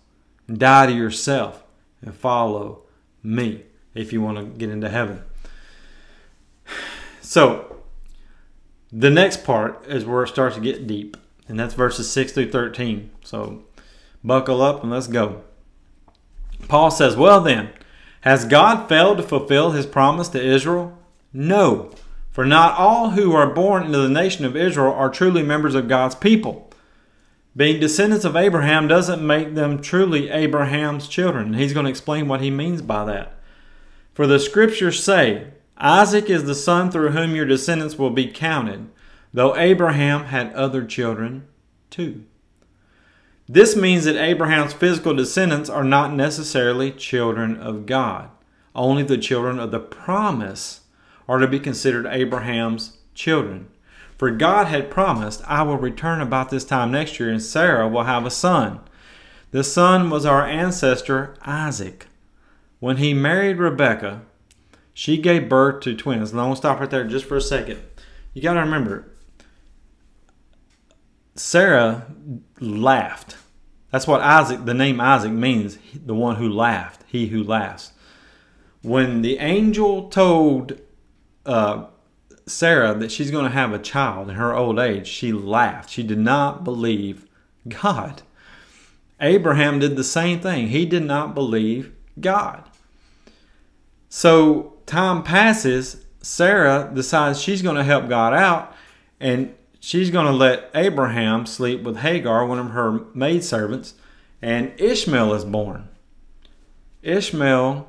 and 0.46 0.58
die 0.58 0.86
to 0.86 0.92
yourself, 0.92 1.64
and 2.02 2.14
follow 2.14 2.82
me 3.22 3.62
if 3.94 4.12
you 4.12 4.20
want 4.20 4.38
to 4.38 4.44
get 4.44 4.70
into 4.70 4.88
heaven. 4.88 5.22
So, 7.20 7.82
the 8.90 9.11
next 9.11 9.44
part 9.44 9.84
is 9.87 10.04
where 10.04 10.22
it 10.22 10.28
starts 10.28 10.56
to 10.56 10.62
get 10.62 10.87
deep, 10.87 11.16
and 11.46 11.58
that's 11.58 11.74
verses 11.74 12.11
6 12.11 12.32
through 12.32 12.50
13. 12.50 13.11
So, 13.22 13.64
buckle 14.24 14.62
up 14.62 14.82
and 14.82 14.90
let's 14.90 15.08
go. 15.08 15.42
Paul 16.68 16.90
says, 16.90 17.16
Well 17.16 17.40
then, 17.40 17.70
has 18.22 18.44
God 18.44 18.88
failed 18.88 19.18
to 19.18 19.22
fulfill 19.22 19.72
his 19.72 19.87
promise 19.87 20.28
to 20.30 20.42
Israel? 20.42 20.98
No, 21.32 21.92
for 22.30 22.46
not 22.46 22.78
all 22.78 23.11
who 23.11 23.34
are 23.34 23.52
born 23.52 23.84
into 23.84 23.98
the 23.98 24.08
nation 24.08 24.44
of 24.44 24.56
Israel 24.56 24.92
are 24.92 25.11
truly 25.11 25.42
members 25.42 25.74
of 25.74 25.88
God's 25.88 26.14
people. 26.14 26.67
Being 27.59 27.81
descendants 27.81 28.25
of 28.25 28.37
Abraham 28.37 28.87
doesn't 28.87 29.27
make 29.27 29.57
them 29.57 29.83
truly 29.83 30.31
Abraham's 30.31 31.09
children. 31.09 31.55
He's 31.55 31.73
going 31.73 31.87
to 31.87 31.90
explain 31.90 32.29
what 32.29 32.40
he 32.40 32.53
means 32.53 32.83
by 32.83 33.05
that. 33.07 33.35
For 34.14 34.29
the 34.29 34.38
scriptures 34.38 35.03
say, 35.03 35.49
Isaac 35.77 36.31
is 36.31 36.44
the 36.44 36.55
son 36.55 36.92
through 36.92 37.11
whom 37.11 37.35
your 37.35 37.47
descendants 37.47 37.99
will 37.99 38.11
be 38.11 38.29
counted, 38.29 38.90
though 39.35 39.57
Abraham 39.57 40.27
had 40.27 40.53
other 40.53 40.85
children 40.85 41.49
too. 41.90 42.23
This 43.49 43.75
means 43.75 44.05
that 44.05 44.14
Abraham's 44.14 44.73
physical 44.73 45.12
descendants 45.12 45.68
are 45.68 45.83
not 45.83 46.14
necessarily 46.14 46.92
children 46.92 47.57
of 47.57 47.87
God. 47.87 48.31
Only 48.73 49.03
the 49.03 49.18
children 49.18 49.59
of 49.59 49.73
the 49.73 49.81
promise 49.81 50.83
are 51.29 51.38
to 51.38 51.49
be 51.49 51.59
considered 51.59 52.07
Abraham's 52.07 52.99
children. 53.14 53.66
For 54.18 54.33
God 54.33 54.66
had 54.66 54.90
promised, 54.90 55.42
I 55.46 55.62
will 55.62 55.76
return 55.76 56.20
about 56.20 56.50
this 56.50 56.64
time 56.64 56.90
next 56.90 57.20
year, 57.20 57.31
and 57.31 57.42
Sarah 57.42 57.88
will 57.88 58.02
have 58.02 58.26
a 58.26 58.31
son. 58.31 58.81
The 59.52 59.62
son 59.62 60.11
was 60.11 60.26
our 60.26 60.44
ancestor 60.44 61.37
Isaac. 61.42 62.09
When 62.81 62.96
he 62.96 63.14
married 63.14 63.59
Rebekah, 63.59 64.22
she 64.92 65.18
gave 65.18 65.48
birth 65.48 65.83
to 65.83 65.94
twins. 65.94 66.33
And 66.33 66.40
I 66.40 66.44
want 66.44 66.57
to 66.57 66.62
stop 66.62 66.81
right 66.81 66.90
there 66.90 67.04
just 67.04 67.26
for 67.26 67.37
a 67.37 67.40
second. 67.40 67.81
You 68.35 68.42
got 68.42 68.54
to 68.54 68.61
remember, 68.61 69.09
Sarah 71.37 72.07
laughed. 72.59 73.37
That's 73.92 74.09
what 74.09 74.20
Isaac, 74.20 74.64
the 74.64 74.74
name 74.74 75.00
Isaac 75.00 75.33
means, 75.33 75.78
the 75.94 76.14
one 76.14 76.37
who 76.37 76.48
laughed, 76.48 77.04
he 77.07 77.28
who 77.28 77.42
laughs. 77.42 77.92
When 78.83 79.22
the 79.22 79.38
angel 79.38 80.09
told 80.09 80.78
uh, 81.46 81.87
Sarah 82.48 82.94
that 82.94 83.12
she's 83.12 83.30
going 83.30 83.44
to 83.44 83.50
have 83.50 83.72
a 83.72 83.78
child 83.78 84.28
in 84.28 84.37
her 84.37 84.54
old 84.54 84.78
age, 84.78 85.06
she 85.06 85.32
laughed. 85.32 85.90
She 85.90 86.02
did 86.02 86.18
not 86.18 86.64
believe 86.64 87.26
God. 87.68 88.22
Abraham 89.20 89.78
did 89.78 89.96
the 89.96 90.04
same 90.04 90.40
thing. 90.40 90.68
He 90.68 90.87
did 90.87 91.04
not 91.04 91.34
believe 91.34 91.92
God. 92.20 92.64
So 94.08 94.74
time 94.87 95.22
passes. 95.22 96.04
Sarah 96.22 96.90
decides 96.92 97.40
she's 97.40 97.62
going 97.62 97.76
to 97.76 97.84
help 97.84 98.08
God 98.08 98.32
out 98.32 98.74
and 99.20 99.54
she's 99.80 100.11
going 100.11 100.26
to 100.26 100.32
let 100.32 100.70
Abraham 100.74 101.46
sleep 101.46 101.82
with 101.82 101.98
Hagar, 101.98 102.46
one 102.46 102.58
of 102.58 102.70
her 102.70 103.04
maidservants, 103.14 103.94
and 104.40 104.72
Ishmael 104.78 105.34
is 105.34 105.44
born. 105.44 105.88
Ishmael 107.02 107.88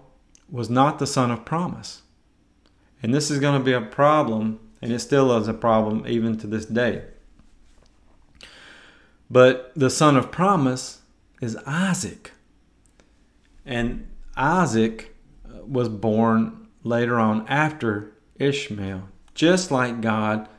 was 0.50 0.70
not 0.70 1.00
the 1.00 1.08
son 1.08 1.32
of 1.32 1.46
promise. 1.46 2.02
And 3.02 3.14
this 3.14 3.32
is 3.32 3.40
going 3.40 3.58
to 3.58 3.64
be 3.64 3.74
a 3.74 3.82
problem, 3.82 4.60
and 4.82 4.92
it 4.92 5.00
still 5.00 5.36
is 5.38 5.48
a 5.48 5.54
problem 5.54 6.06
even 6.08 6.38
to 6.40 6.48
this 6.48 6.66
day. 6.66 7.04
But 9.30 9.72
the 9.76 9.90
son 9.90 10.18
of 10.18 10.32
promise 10.32 11.02
is 11.42 11.56
Isaac. 11.66 12.32
And 13.66 14.08
Isaac 14.36 15.16
was 15.66 15.88
born 15.88 16.68
later 16.84 17.20
on 17.20 17.48
after 17.48 18.14
Ishmael, 18.38 19.08
just 19.36 19.72
like 19.72 20.02
God 20.02 20.50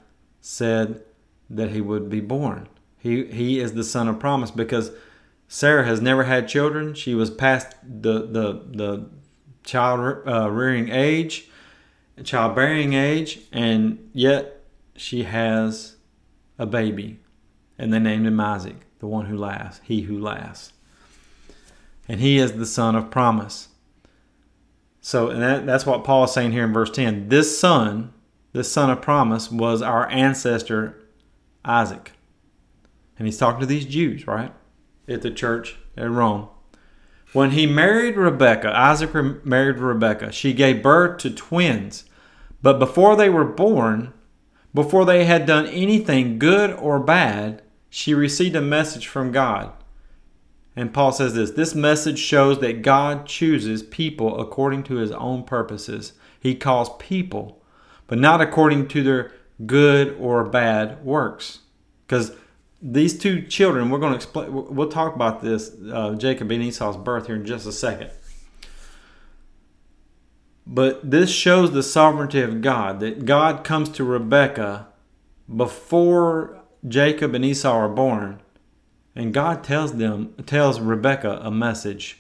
said 0.40 1.02
that 1.48 1.70
he 1.70 1.80
would 1.80 2.08
be 2.08 2.20
born. 2.20 2.68
He, 2.98 3.26
he 3.26 3.58
is 3.58 3.72
the 3.72 3.84
son 3.84 4.08
of 4.08 4.20
promise 4.20 4.50
because 4.50 4.92
Sarah 5.48 5.84
has 5.84 6.00
never 6.00 6.24
had 6.24 6.46
children. 6.46 6.94
She 6.94 7.14
was 7.14 7.30
past 7.30 7.74
the, 7.82 8.20
the, 8.20 8.62
the 8.70 9.06
child 9.64 10.26
uh, 10.26 10.50
rearing 10.50 10.90
age 10.90 11.49
childbearing 12.24 12.92
age, 12.92 13.40
and 13.52 14.10
yet 14.12 14.62
she 14.96 15.24
has 15.24 15.96
a 16.58 16.66
baby. 16.66 17.20
And 17.78 17.92
they 17.92 17.98
named 17.98 18.26
him 18.26 18.40
Isaac, 18.40 18.86
the 18.98 19.06
one 19.06 19.26
who 19.26 19.36
laughs, 19.36 19.80
he 19.84 20.02
who 20.02 20.18
laughs. 20.18 20.72
And 22.06 22.20
he 22.20 22.38
is 22.38 22.52
the 22.52 22.66
son 22.66 22.94
of 22.94 23.10
promise. 23.10 23.68
So, 25.00 25.30
and 25.30 25.42
that, 25.42 25.64
that's 25.64 25.86
what 25.86 26.04
Paul 26.04 26.24
is 26.24 26.32
saying 26.32 26.52
here 26.52 26.64
in 26.64 26.72
verse 26.72 26.90
10. 26.90 27.28
This 27.30 27.58
son, 27.58 28.12
this 28.52 28.70
son 28.70 28.90
of 28.90 29.00
promise, 29.00 29.50
was 29.50 29.80
our 29.80 30.08
ancestor 30.10 31.00
Isaac. 31.64 32.12
And 33.18 33.26
he's 33.26 33.38
talking 33.38 33.60
to 33.60 33.66
these 33.66 33.86
Jews, 33.86 34.26
right? 34.26 34.52
At 35.08 35.22
the 35.22 35.30
church 35.30 35.76
at 35.96 36.10
Rome. 36.10 36.48
When 37.32 37.52
he 37.52 37.66
married 37.66 38.16
Rebekah, 38.16 38.76
Isaac 38.76 39.14
married 39.44 39.78
Rebekah, 39.78 40.32
she 40.32 40.52
gave 40.52 40.82
birth 40.82 41.18
to 41.18 41.30
twins. 41.30 42.04
But 42.62 42.78
before 42.78 43.16
they 43.16 43.30
were 43.30 43.44
born, 43.44 44.12
before 44.74 45.04
they 45.04 45.24
had 45.24 45.46
done 45.46 45.66
anything 45.66 46.38
good 46.38 46.72
or 46.72 47.00
bad, 47.00 47.62
she 47.88 48.14
received 48.14 48.54
a 48.54 48.60
message 48.60 49.06
from 49.06 49.32
God. 49.32 49.72
And 50.76 50.94
Paul 50.94 51.12
says 51.12 51.34
this 51.34 51.50
this 51.50 51.74
message 51.74 52.18
shows 52.18 52.60
that 52.60 52.82
God 52.82 53.26
chooses 53.26 53.82
people 53.82 54.40
according 54.40 54.84
to 54.84 54.96
his 54.96 55.10
own 55.10 55.44
purposes. 55.44 56.12
He 56.38 56.54
calls 56.54 56.90
people, 56.98 57.62
but 58.06 58.18
not 58.18 58.40
according 58.40 58.88
to 58.88 59.02
their 59.02 59.32
good 59.66 60.16
or 60.18 60.44
bad 60.44 61.04
works. 61.04 61.60
Because 62.06 62.32
these 62.80 63.18
two 63.18 63.42
children, 63.42 63.90
we're 63.90 63.98
going 63.98 64.12
to 64.12 64.16
explain, 64.16 64.74
we'll 64.74 64.88
talk 64.88 65.14
about 65.14 65.42
this, 65.42 65.74
uh, 65.92 66.14
Jacob 66.14 66.50
and 66.50 66.62
Esau's 66.62 66.96
birth 66.96 67.26
here 67.26 67.36
in 67.36 67.44
just 67.44 67.66
a 67.66 67.72
second. 67.72 68.10
But 70.66 71.10
this 71.10 71.30
shows 71.30 71.72
the 71.72 71.82
sovereignty 71.82 72.40
of 72.42 72.62
God 72.62 73.00
that 73.00 73.24
God 73.24 73.64
comes 73.64 73.88
to 73.90 74.04
Rebekah 74.04 74.86
before 75.54 76.60
Jacob 76.86 77.34
and 77.34 77.44
Esau 77.44 77.72
are 77.72 77.88
born, 77.88 78.40
and 79.16 79.34
God 79.34 79.64
tells 79.64 79.94
them 79.94 80.34
tells 80.46 80.80
Rebekah 80.80 81.40
a 81.42 81.50
message. 81.50 82.18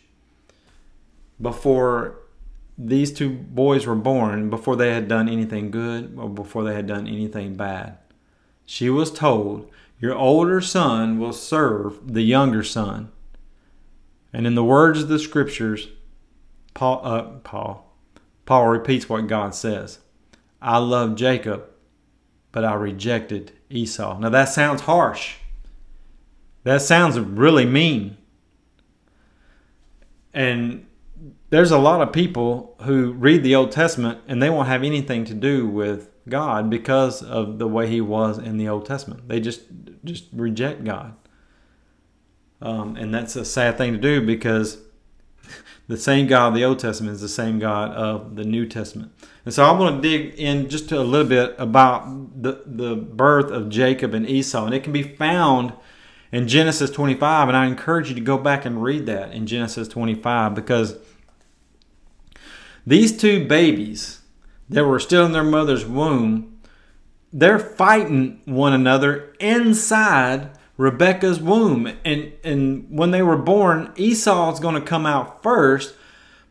before 1.40 2.18
these 2.76 3.12
two 3.12 3.30
boys 3.30 3.86
were 3.86 3.94
born, 3.94 4.48
before 4.50 4.76
they 4.76 4.92
had 4.92 5.08
done 5.08 5.28
anything 5.28 5.70
good 5.70 6.14
or 6.16 6.28
before 6.28 6.64
they 6.64 6.74
had 6.74 6.86
done 6.86 7.06
anything 7.06 7.54
bad. 7.54 7.98
She 8.64 8.88
was 8.88 9.10
told, 9.10 9.70
Your 9.98 10.14
older 10.14 10.60
son 10.60 11.18
will 11.18 11.32
serve 11.32 12.12
the 12.12 12.22
younger 12.22 12.62
son. 12.62 13.10
And 14.32 14.46
in 14.46 14.54
the 14.54 14.64
words 14.64 15.02
of 15.02 15.08
the 15.08 15.18
scriptures, 15.18 15.88
Paul, 16.72 17.00
uh, 17.04 17.22
Paul, 17.40 17.89
Paul 18.50 18.66
repeats 18.66 19.08
what 19.08 19.28
God 19.28 19.54
says 19.54 20.00
I 20.60 20.78
love 20.78 21.14
Jacob, 21.14 21.66
but 22.50 22.64
I 22.64 22.74
rejected 22.74 23.52
Esau. 23.70 24.18
Now 24.18 24.28
that 24.28 24.46
sounds 24.46 24.80
harsh. 24.80 25.36
That 26.64 26.82
sounds 26.82 27.16
really 27.16 27.64
mean. 27.64 28.16
And 30.34 30.84
there's 31.50 31.70
a 31.70 31.78
lot 31.78 32.00
of 32.00 32.12
people 32.12 32.74
who 32.82 33.12
read 33.12 33.44
the 33.44 33.54
Old 33.54 33.70
Testament 33.70 34.18
and 34.26 34.42
they 34.42 34.50
won't 34.50 34.66
have 34.66 34.82
anything 34.82 35.24
to 35.26 35.34
do 35.34 35.68
with 35.68 36.10
God 36.28 36.68
because 36.68 37.22
of 37.22 37.60
the 37.60 37.68
way 37.68 37.86
He 37.86 38.00
was 38.00 38.36
in 38.36 38.56
the 38.56 38.66
Old 38.66 38.84
Testament. 38.84 39.28
They 39.28 39.38
just 39.38 39.60
just 40.04 40.24
reject 40.32 40.82
God, 40.82 41.14
um, 42.60 42.96
and 42.96 43.14
that's 43.14 43.36
a 43.36 43.44
sad 43.44 43.78
thing 43.78 43.92
to 43.92 43.98
do 43.98 44.20
because 44.26 44.78
the 45.90 45.96
same 45.96 46.28
God 46.28 46.48
of 46.48 46.54
the 46.54 46.64
Old 46.64 46.78
Testament 46.78 47.16
is 47.16 47.20
the 47.20 47.28
same 47.28 47.58
God 47.58 47.90
of 47.90 48.36
the 48.36 48.44
New 48.44 48.64
Testament. 48.64 49.10
And 49.44 49.52
so 49.52 49.64
I 49.64 49.72
want 49.72 50.00
to 50.00 50.08
dig 50.08 50.38
in 50.38 50.68
just 50.68 50.92
a 50.92 51.00
little 51.00 51.26
bit 51.26 51.56
about 51.58 52.40
the 52.40 52.62
the 52.64 52.94
birth 52.94 53.50
of 53.50 53.70
Jacob 53.70 54.14
and 54.14 54.28
Esau, 54.28 54.66
and 54.66 54.72
it 54.72 54.84
can 54.84 54.92
be 54.92 55.02
found 55.02 55.72
in 56.30 56.46
Genesis 56.46 56.90
25, 56.90 57.48
and 57.48 57.56
I 57.56 57.66
encourage 57.66 58.08
you 58.08 58.14
to 58.14 58.20
go 58.20 58.38
back 58.38 58.64
and 58.64 58.80
read 58.80 59.06
that 59.06 59.32
in 59.32 59.48
Genesis 59.48 59.88
25 59.88 60.54
because 60.54 60.96
these 62.86 63.16
two 63.16 63.44
babies 63.48 64.20
that 64.68 64.84
were 64.84 65.00
still 65.00 65.26
in 65.26 65.32
their 65.32 65.42
mother's 65.42 65.84
womb, 65.84 66.60
they're 67.32 67.58
fighting 67.58 68.40
one 68.44 68.72
another 68.72 69.34
inside 69.40 70.50
Rebecca's 70.80 71.38
womb. 71.38 71.92
And, 72.06 72.32
and 72.42 72.86
when 72.88 73.10
they 73.10 73.20
were 73.20 73.36
born, 73.36 73.92
Esau 73.96 74.50
is 74.54 74.60
going 74.60 74.76
to 74.76 74.80
come 74.80 75.04
out 75.04 75.42
first, 75.42 75.94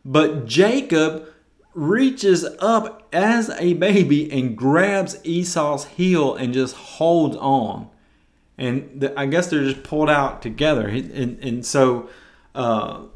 but 0.04 0.46
Jacob 0.46 1.26
reaches 1.74 2.44
up 2.60 3.08
as 3.12 3.50
a 3.58 3.74
baby 3.74 4.30
and 4.30 4.56
grabs 4.56 5.18
Esau's 5.24 5.84
heel 5.86 6.36
and 6.36 6.54
just 6.54 6.76
holds 6.76 7.36
on. 7.38 7.88
And 8.56 9.00
the, 9.00 9.18
I 9.18 9.26
guess 9.26 9.48
they're 9.48 9.64
just 9.64 9.82
pulled 9.82 10.08
out 10.08 10.42
together. 10.42 10.86
And, 10.86 11.42
and 11.42 11.66
so 11.66 12.08
uh, 12.54 13.06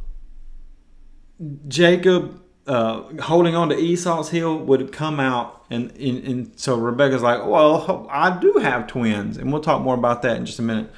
Jacob 1.69 2.43
uh, 2.67 3.03
holding 3.23 3.55
on 3.55 3.69
to 3.69 3.79
Esau's 3.79 4.31
heel 4.31 4.57
would 4.57 4.93
come 4.93 5.21
out, 5.21 5.65
and, 5.71 5.91
and, 5.93 6.25
and 6.25 6.61
so 6.61 6.77
Rebecca's 6.77 7.23
like, 7.23 7.45
"Well, 7.47 8.07
I 8.11 8.39
do 8.39 8.55
have 8.55 8.87
twins," 8.87 9.37
and 9.37 9.53
we'll 9.53 9.63
talk 9.63 9.83
more 9.83 9.95
about 9.95 10.23
that 10.23 10.37
in 10.37 10.47
just 10.47 10.59
a 10.59 10.63
minute. 10.63 10.91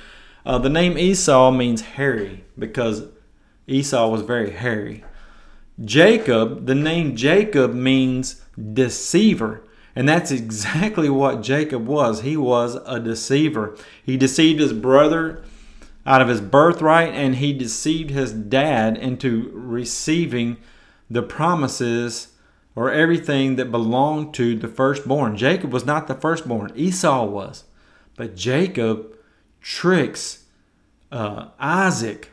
Uh, 0.44 0.58
the 0.58 0.70
name 0.70 0.96
Esau 0.96 1.50
means 1.50 1.80
hairy 1.80 2.44
because 2.56 3.04
Esau 3.66 4.08
was 4.08 4.22
very 4.22 4.50
hairy. 4.50 5.04
Jacob, 5.84 6.66
the 6.66 6.74
name 6.74 7.16
Jacob 7.16 7.74
means 7.74 8.42
deceiver. 8.72 9.62
And 9.94 10.06
that's 10.06 10.30
exactly 10.30 11.08
what 11.08 11.42
Jacob 11.42 11.86
was. 11.86 12.20
He 12.20 12.36
was 12.36 12.76
a 12.86 13.00
deceiver. 13.00 13.76
He 14.04 14.16
deceived 14.16 14.60
his 14.60 14.74
brother 14.74 15.42
out 16.04 16.22
of 16.22 16.28
his 16.28 16.40
birthright, 16.40 17.12
and 17.14 17.36
he 17.36 17.52
deceived 17.52 18.10
his 18.10 18.32
dad 18.32 18.96
into 18.96 19.50
receiving 19.52 20.58
the 21.10 21.22
promises 21.22 22.28
or 22.74 22.90
everything 22.90 23.56
that 23.56 23.70
belonged 23.70 24.34
to 24.34 24.56
the 24.56 24.68
firstborn. 24.68 25.36
Jacob 25.36 25.72
was 25.72 25.86
not 25.86 26.06
the 26.06 26.14
firstborn, 26.14 26.72
Esau 26.74 27.24
was. 27.24 27.64
But 28.16 28.36
Jacob 28.36 29.16
tricks 29.60 30.44
uh, 31.10 31.48
Isaac, 31.58 32.30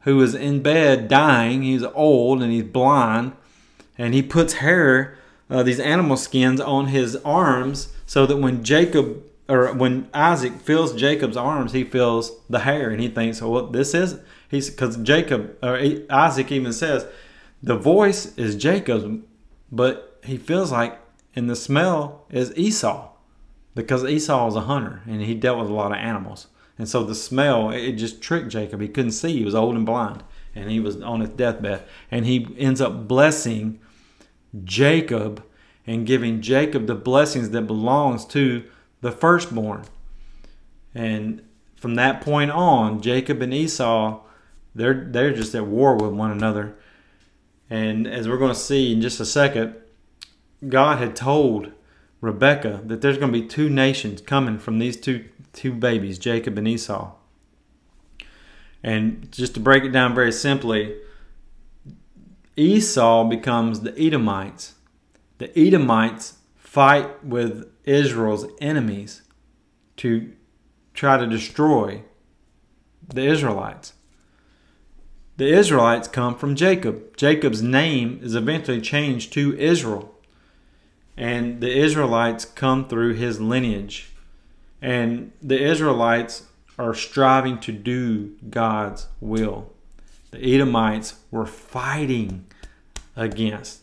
who 0.00 0.20
is 0.22 0.34
in 0.34 0.62
bed 0.62 1.08
dying. 1.08 1.62
He's 1.62 1.82
old 1.82 2.42
and 2.42 2.52
he's 2.52 2.64
blind. 2.64 3.32
And 3.98 4.14
he 4.14 4.22
puts 4.22 4.54
hair, 4.54 5.16
uh, 5.48 5.62
these 5.62 5.80
animal 5.80 6.16
skins, 6.16 6.60
on 6.60 6.88
his 6.88 7.16
arms 7.16 7.92
so 8.06 8.26
that 8.26 8.36
when 8.36 8.62
Jacob 8.62 9.22
or 9.48 9.72
when 9.72 10.08
Isaac 10.12 10.54
feels 10.60 10.92
Jacob's 10.94 11.36
arms, 11.36 11.72
he 11.72 11.84
feels 11.84 12.32
the 12.50 12.60
hair 12.60 12.90
and 12.90 13.00
he 13.00 13.08
thinks, 13.08 13.40
oh, 13.40 13.50
well, 13.50 13.66
this 13.68 13.94
is, 13.94 14.18
he's, 14.50 14.70
because 14.70 14.96
Jacob, 14.96 15.56
or 15.62 15.80
Isaac 16.10 16.50
even 16.50 16.72
says, 16.72 17.06
the 17.62 17.76
voice 17.76 18.36
is 18.36 18.56
Jacob's, 18.56 19.22
but 19.70 20.20
he 20.24 20.36
feels 20.36 20.72
like, 20.72 20.98
and 21.34 21.48
the 21.50 21.56
smell 21.56 22.26
is 22.30 22.56
Esau, 22.56 23.10
because 23.74 24.04
Esau 24.04 24.48
is 24.48 24.56
a 24.56 24.62
hunter 24.62 25.02
and 25.06 25.20
he 25.20 25.34
dealt 25.34 25.58
with 25.58 25.68
a 25.68 25.74
lot 25.74 25.92
of 25.92 25.98
animals. 25.98 26.48
And 26.78 26.88
so 26.88 27.04
the 27.04 27.14
smell, 27.14 27.70
it 27.70 27.92
just 27.92 28.20
tricked 28.20 28.48
Jacob. 28.48 28.80
He 28.80 28.88
couldn't 28.88 29.12
see. 29.12 29.38
He 29.38 29.44
was 29.44 29.54
old 29.54 29.76
and 29.76 29.86
blind, 29.86 30.22
and 30.54 30.70
he 30.70 30.78
was 30.78 31.00
on 31.00 31.20
his 31.20 31.30
deathbed. 31.30 31.84
And 32.10 32.26
he 32.26 32.54
ends 32.58 32.80
up 32.80 33.08
blessing 33.08 33.80
Jacob 34.64 35.42
and 35.86 36.06
giving 36.06 36.42
Jacob 36.42 36.86
the 36.86 36.94
blessings 36.94 37.50
that 37.50 37.62
belongs 37.62 38.24
to 38.26 38.64
the 39.00 39.12
firstborn. 39.12 39.84
And 40.94 41.42
from 41.76 41.94
that 41.94 42.20
point 42.20 42.50
on, 42.50 43.00
Jacob 43.00 43.40
and 43.40 43.54
Esau, 43.54 44.20
they're 44.74 45.06
they're 45.10 45.32
just 45.32 45.54
at 45.54 45.66
war 45.66 45.96
with 45.96 46.12
one 46.12 46.30
another. 46.30 46.76
And 47.68 48.06
as 48.06 48.28
we're 48.28 48.38
going 48.38 48.52
to 48.52 48.58
see 48.58 48.92
in 48.92 49.00
just 49.00 49.20
a 49.20 49.26
second, 49.26 49.74
God 50.68 50.98
had 50.98 51.16
told 51.16 51.72
Rebecca 52.20 52.80
that 52.84 53.00
there's 53.00 53.18
going 53.18 53.32
to 53.32 53.40
be 53.40 53.46
two 53.46 53.68
nations 53.68 54.20
coming 54.20 54.58
from 54.58 54.78
these 54.78 54.96
two 54.96 55.26
two 55.52 55.72
babies, 55.72 56.18
Jacob 56.18 56.58
and 56.58 56.68
Esau. 56.68 57.12
And 58.82 59.32
just 59.32 59.54
to 59.54 59.60
break 59.60 59.84
it 59.84 59.90
down 59.90 60.14
very 60.14 60.32
simply, 60.32 60.96
Esau 62.56 63.24
becomes 63.24 63.80
the 63.80 63.98
Edomites. 63.98 64.74
The 65.38 65.58
Edomites 65.58 66.38
fight 66.56 67.24
with 67.24 67.70
Israel's 67.84 68.46
enemies 68.60 69.22
to 69.96 70.32
try 70.94 71.16
to 71.16 71.26
destroy 71.26 72.02
the 73.08 73.26
Israelites. 73.26 73.94
The 75.36 75.48
Israelites 75.48 76.08
come 76.08 76.34
from 76.34 76.54
Jacob. 76.54 77.16
Jacob's 77.16 77.62
name 77.62 78.20
is 78.22 78.34
eventually 78.34 78.80
changed 78.80 79.34
to 79.34 79.58
Israel. 79.58 80.14
And 81.14 81.60
the 81.60 81.76
Israelites 81.76 82.46
come 82.46 82.88
through 82.88 83.14
his 83.14 83.38
lineage. 83.38 84.12
And 84.80 85.32
the 85.42 85.62
Israelites 85.62 86.44
are 86.78 86.94
striving 86.94 87.58
to 87.60 87.72
do 87.72 88.36
God's 88.48 89.08
will. 89.20 89.72
The 90.30 90.54
Edomites 90.54 91.16
were 91.30 91.46
fighting 91.46 92.46
against 93.14 93.80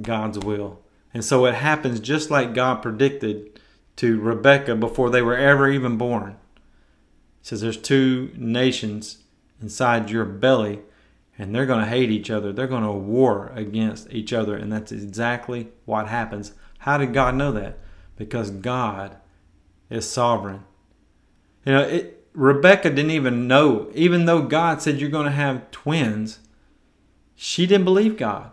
God's 0.00 0.38
will. 0.38 0.80
And 1.12 1.24
so 1.24 1.44
it 1.44 1.54
happens 1.54 2.00
just 2.00 2.30
like 2.30 2.54
God 2.54 2.76
predicted 2.76 3.60
to 3.96 4.20
Rebekah 4.20 4.76
before 4.76 5.10
they 5.10 5.22
were 5.22 5.36
ever 5.36 5.70
even 5.70 5.96
born. 5.96 6.30
It 6.30 6.36
says 7.42 7.60
there's 7.60 7.76
two 7.76 8.30
nations 8.36 9.18
inside 9.60 10.10
your 10.10 10.24
belly 10.24 10.80
and 11.38 11.54
they're 11.54 11.66
going 11.66 11.84
to 11.84 11.90
hate 11.90 12.10
each 12.10 12.30
other. 12.30 12.52
They're 12.52 12.66
going 12.66 12.84
to 12.84 12.92
war 12.92 13.52
against 13.54 14.12
each 14.12 14.32
other. 14.32 14.56
And 14.56 14.72
that's 14.72 14.92
exactly 14.92 15.68
what 15.84 16.08
happens. 16.08 16.52
How 16.78 16.98
did 16.98 17.12
God 17.12 17.34
know 17.34 17.52
that? 17.52 17.78
Because 18.16 18.50
God 18.50 19.16
is 19.90 20.08
sovereign. 20.08 20.64
You 21.64 21.72
know, 21.72 21.82
it, 21.82 22.26
Rebecca 22.34 22.90
didn't 22.90 23.10
even 23.10 23.48
know, 23.48 23.90
even 23.94 24.26
though 24.26 24.42
God 24.42 24.82
said 24.82 25.00
you're 25.00 25.10
going 25.10 25.26
to 25.26 25.32
have 25.32 25.70
twins, 25.70 26.40
she 27.34 27.66
didn't 27.66 27.84
believe 27.84 28.16
God. 28.16 28.50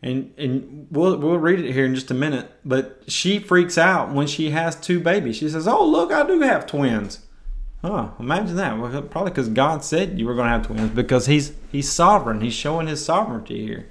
And 0.00 0.32
and 0.38 0.86
we'll 0.92 1.16
we'll 1.18 1.38
read 1.38 1.58
it 1.58 1.72
here 1.72 1.84
in 1.84 1.96
just 1.96 2.12
a 2.12 2.14
minute. 2.14 2.48
But 2.64 3.02
she 3.08 3.40
freaks 3.40 3.76
out 3.76 4.12
when 4.12 4.28
she 4.28 4.50
has 4.50 4.76
two 4.76 5.00
babies. 5.00 5.36
She 5.36 5.48
says, 5.48 5.66
"Oh, 5.66 5.84
look, 5.84 6.12
I 6.12 6.24
do 6.24 6.40
have 6.40 6.66
twins." 6.66 7.26
Oh, 7.82 8.12
imagine 8.18 8.56
that. 8.56 8.78
Well, 8.78 9.02
probably 9.02 9.30
because 9.30 9.48
God 9.48 9.84
said 9.84 10.18
you 10.18 10.26
were 10.26 10.34
going 10.34 10.46
to 10.46 10.50
have 10.50 10.66
twins 10.66 10.90
because 10.90 11.26
he's 11.26 11.52
he's 11.70 11.90
sovereign. 11.90 12.40
He's 12.40 12.54
showing 12.54 12.88
his 12.88 13.04
sovereignty 13.04 13.64
here. 13.64 13.88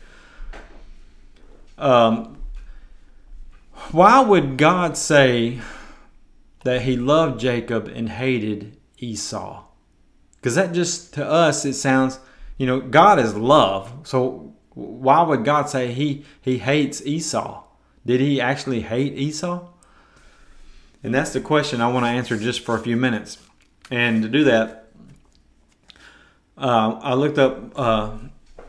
Um, 1.78 2.38
why 3.92 4.20
would 4.20 4.58
God 4.58 4.98
say 4.98 5.60
that 6.64 6.82
he 6.82 6.98
loved 6.98 7.40
Jacob 7.40 7.88
and 7.88 8.10
hated 8.10 8.78
Esau? 8.98 9.64
Because 10.36 10.56
that 10.56 10.74
just 10.74 11.14
to 11.14 11.26
us 11.26 11.64
it 11.64 11.74
sounds, 11.74 12.20
you 12.58 12.68
know, 12.68 12.82
God 12.82 13.20
is 13.20 13.36
love. 13.36 13.94
So 14.04 14.54
why 14.74 15.22
would 15.22 15.46
God 15.46 15.70
say 15.70 15.94
he 15.94 16.26
he 16.42 16.58
hates 16.58 17.06
Esau? 17.06 17.64
Did 18.06 18.20
he 18.20 18.42
actually 18.42 18.82
hate 18.82 19.14
Esau? 19.14 19.70
And 21.04 21.14
that's 21.14 21.32
the 21.32 21.42
question 21.42 21.80
I 21.80 21.92
want 21.92 22.06
to 22.06 22.10
answer 22.10 22.38
just 22.38 22.62
for 22.62 22.76
a 22.76 22.80
few 22.80 22.98
minutes. 22.98 23.38
And 23.90 24.22
to 24.24 24.30
do 24.30 24.44
that, 24.46 24.88
uh, 26.58 27.00
I 27.02 27.14
looked 27.14 27.38
up 27.38 27.78
uh, 27.78 28.18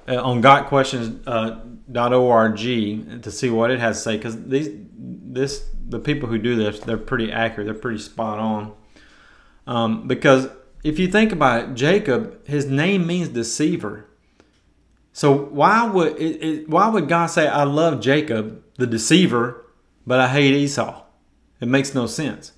on 0.06 0.42
gotquestions.org 0.42 3.22
to 3.22 3.30
see 3.30 3.50
what 3.50 3.70
it 3.70 3.80
has 3.80 3.96
to 3.96 4.02
say 4.02 4.16
because 4.16 4.44
these 4.44 4.68
this 5.30 5.64
the 5.88 5.98
people 5.98 6.28
who 6.28 6.38
do 6.38 6.56
this 6.56 6.80
they're 6.80 6.96
pretty 6.96 7.32
accurate. 7.32 7.66
They're 7.66 7.74
pretty 7.74 7.98
spot 7.98 8.38
on. 8.38 8.72
Um, 9.66 10.08
because 10.08 10.48
if 10.84 10.98
you 10.98 11.08
think 11.08 11.32
about 11.32 11.64
it, 11.64 11.74
Jacob, 11.74 12.46
his 12.46 12.66
name 12.66 13.06
means 13.06 13.28
deceiver. 13.28 14.06
So 15.12 15.32
why 15.32 15.86
would 15.86 16.18
it, 16.18 16.42
it, 16.42 16.68
why 16.68 16.88
would 16.88 17.08
God 17.08 17.26
say 17.26 17.48
I 17.48 17.64
love 17.64 18.00
Jacob, 18.00 18.62
the 18.76 18.86
deceiver, 18.86 19.66
but 20.06 20.20
I 20.20 20.28
hate 20.28 20.54
Esau? 20.54 21.02
It 21.60 21.66
makes 21.66 21.94
no 21.94 22.06
sense. 22.06 22.52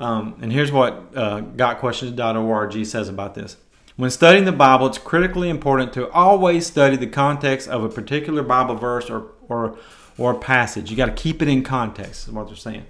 Um, 0.00 0.36
and 0.40 0.50
here's 0.50 0.72
what 0.72 1.12
uh, 1.14 1.42
GotQuestions.org 1.42 2.86
says 2.86 3.08
about 3.08 3.34
this. 3.34 3.58
When 3.96 4.10
studying 4.10 4.46
the 4.46 4.52
Bible, 4.52 4.86
it's 4.86 4.96
critically 4.96 5.50
important 5.50 5.92
to 5.92 6.10
always 6.10 6.66
study 6.66 6.96
the 6.96 7.06
context 7.06 7.68
of 7.68 7.84
a 7.84 7.88
particular 7.90 8.42
Bible 8.42 8.76
verse 8.76 9.10
or, 9.10 9.32
or, 9.46 9.76
or 10.16 10.34
passage. 10.34 10.90
You 10.90 10.96
got 10.96 11.14
to 11.14 11.22
keep 11.22 11.42
it 11.42 11.48
in 11.48 11.62
context, 11.62 12.26
is 12.26 12.32
what 12.32 12.46
they're 12.46 12.56
saying. 12.56 12.86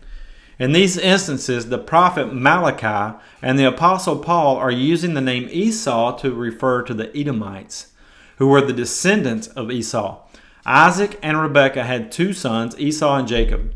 In 0.61 0.71
these 0.71 0.97
instances, 0.97 1.69
the 1.69 1.79
prophet 1.79 2.33
Malachi 2.33 3.19
and 3.43 3.59
the 3.59 3.65
apostle 3.65 4.19
Paul 4.19 4.57
are 4.57 4.71
using 4.71 5.15
the 5.15 5.21
name 5.21 5.49
Esau 5.51 6.17
to 6.19 6.33
refer 6.33 6.83
to 6.83 6.95
the 6.95 7.17
Edomites 7.19 7.89
who 8.37 8.47
were 8.47 8.61
the 8.61 8.73
descendants 8.73 9.49
of 9.49 9.71
Esau. 9.71 10.21
Isaac 10.65 11.19
and 11.23 11.41
Rebekah 11.41 11.85
had 11.85 12.13
two 12.13 12.33
sons, 12.33 12.79
Esau 12.79 13.17
and 13.17 13.27
Jacob. 13.27 13.75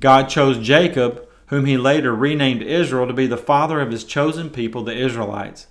God 0.00 0.28
chose 0.28 0.58
Jacob, 0.58 1.26
whom 1.48 1.66
he 1.66 1.76
later 1.76 2.14
renamed 2.14 2.62
Israel, 2.62 3.06
to 3.06 3.12
be 3.12 3.26
the 3.26 3.36
father 3.36 3.80
of 3.80 3.90
his 3.90 4.04
chosen 4.04 4.50
people, 4.50 4.82
the 4.82 4.96
Israelites. 4.96 5.66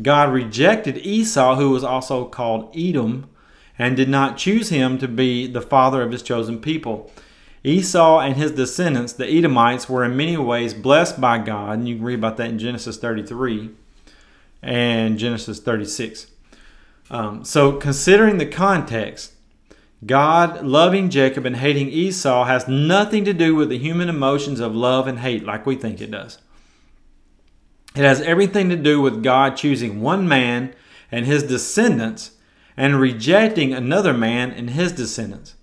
God 0.00 0.32
rejected 0.32 0.98
Esau, 0.98 1.56
who 1.56 1.70
was 1.70 1.82
also 1.82 2.24
called 2.24 2.74
Edom, 2.76 3.28
and 3.78 3.96
did 3.96 4.08
not 4.08 4.36
choose 4.36 4.68
him 4.68 4.98
to 4.98 5.08
be 5.08 5.46
the 5.46 5.60
father 5.60 6.02
of 6.02 6.12
his 6.12 6.22
chosen 6.22 6.60
people. 6.60 7.10
Esau 7.64 8.20
and 8.20 8.36
his 8.36 8.52
descendants, 8.52 9.12
the 9.12 9.28
Edomites, 9.28 9.88
were 9.88 10.04
in 10.04 10.16
many 10.16 10.36
ways 10.36 10.74
blessed 10.74 11.20
by 11.20 11.38
God, 11.38 11.78
and 11.78 11.88
you 11.88 11.96
can 11.96 12.04
read 12.04 12.18
about 12.18 12.36
that 12.36 12.50
in 12.50 12.58
Genesis 12.58 12.96
33 12.96 13.70
and 14.62 15.18
Genesis 15.18 15.58
36. 15.60 16.28
Um, 17.10 17.44
so, 17.44 17.72
considering 17.72 18.38
the 18.38 18.46
context, 18.46 19.32
God 20.06 20.64
loving 20.64 21.10
Jacob 21.10 21.44
and 21.44 21.56
hating 21.56 21.88
Esau 21.88 22.44
has 22.44 22.68
nothing 22.68 23.24
to 23.24 23.32
do 23.32 23.54
with 23.54 23.68
the 23.68 23.78
human 23.78 24.08
emotions 24.08 24.60
of 24.60 24.74
love 24.74 25.06
and 25.06 25.18
hate 25.18 25.44
like 25.44 25.66
we 25.66 25.74
think 25.74 26.00
it 26.00 26.10
does. 26.10 26.38
It 27.96 28.02
has 28.02 28.20
everything 28.20 28.68
to 28.68 28.76
do 28.76 29.00
with 29.00 29.24
God 29.24 29.56
choosing 29.56 30.00
one 30.00 30.28
man 30.28 30.74
and 31.10 31.26
his 31.26 31.42
descendants 31.42 32.32
and 32.76 33.00
rejecting 33.00 33.72
another 33.72 34.14
man 34.14 34.52
and 34.52 34.70
his 34.70 34.92
descendants. 34.92 35.56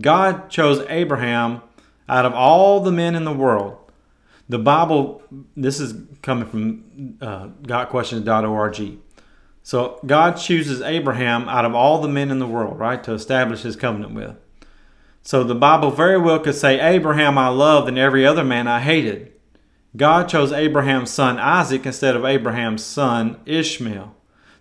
God 0.00 0.48
chose 0.48 0.84
Abraham 0.88 1.60
out 2.08 2.24
of 2.24 2.32
all 2.32 2.80
the 2.80 2.92
men 2.92 3.14
in 3.14 3.24
the 3.24 3.32
world. 3.32 3.76
The 4.48 4.58
Bible, 4.58 5.22
this 5.56 5.78
is 5.78 5.94
coming 6.22 6.48
from 6.48 7.18
uh, 7.20 7.48
GotQuestions.org. 7.62 8.98
So 9.64 9.98
God 10.04 10.32
chooses 10.32 10.82
Abraham 10.82 11.48
out 11.48 11.64
of 11.64 11.74
all 11.74 12.02
the 12.02 12.08
men 12.08 12.30
in 12.30 12.38
the 12.38 12.46
world, 12.46 12.78
right, 12.78 13.02
to 13.02 13.14
establish 13.14 13.62
his 13.62 13.76
covenant 13.76 14.12
with. 14.12 14.36
So 15.22 15.42
the 15.42 15.54
Bible 15.54 15.90
very 15.90 16.18
well 16.18 16.38
could 16.38 16.54
say, 16.54 16.78
Abraham 16.78 17.38
I 17.38 17.48
loved 17.48 17.88
and 17.88 17.98
every 17.98 18.26
other 18.26 18.44
man 18.44 18.68
I 18.68 18.80
hated. 18.80 19.32
God 19.96 20.28
chose 20.28 20.52
Abraham's 20.52 21.10
son 21.10 21.38
Isaac 21.38 21.86
instead 21.86 22.14
of 22.14 22.26
Abraham's 22.26 22.84
son 22.84 23.40
Ishmael. 23.46 24.14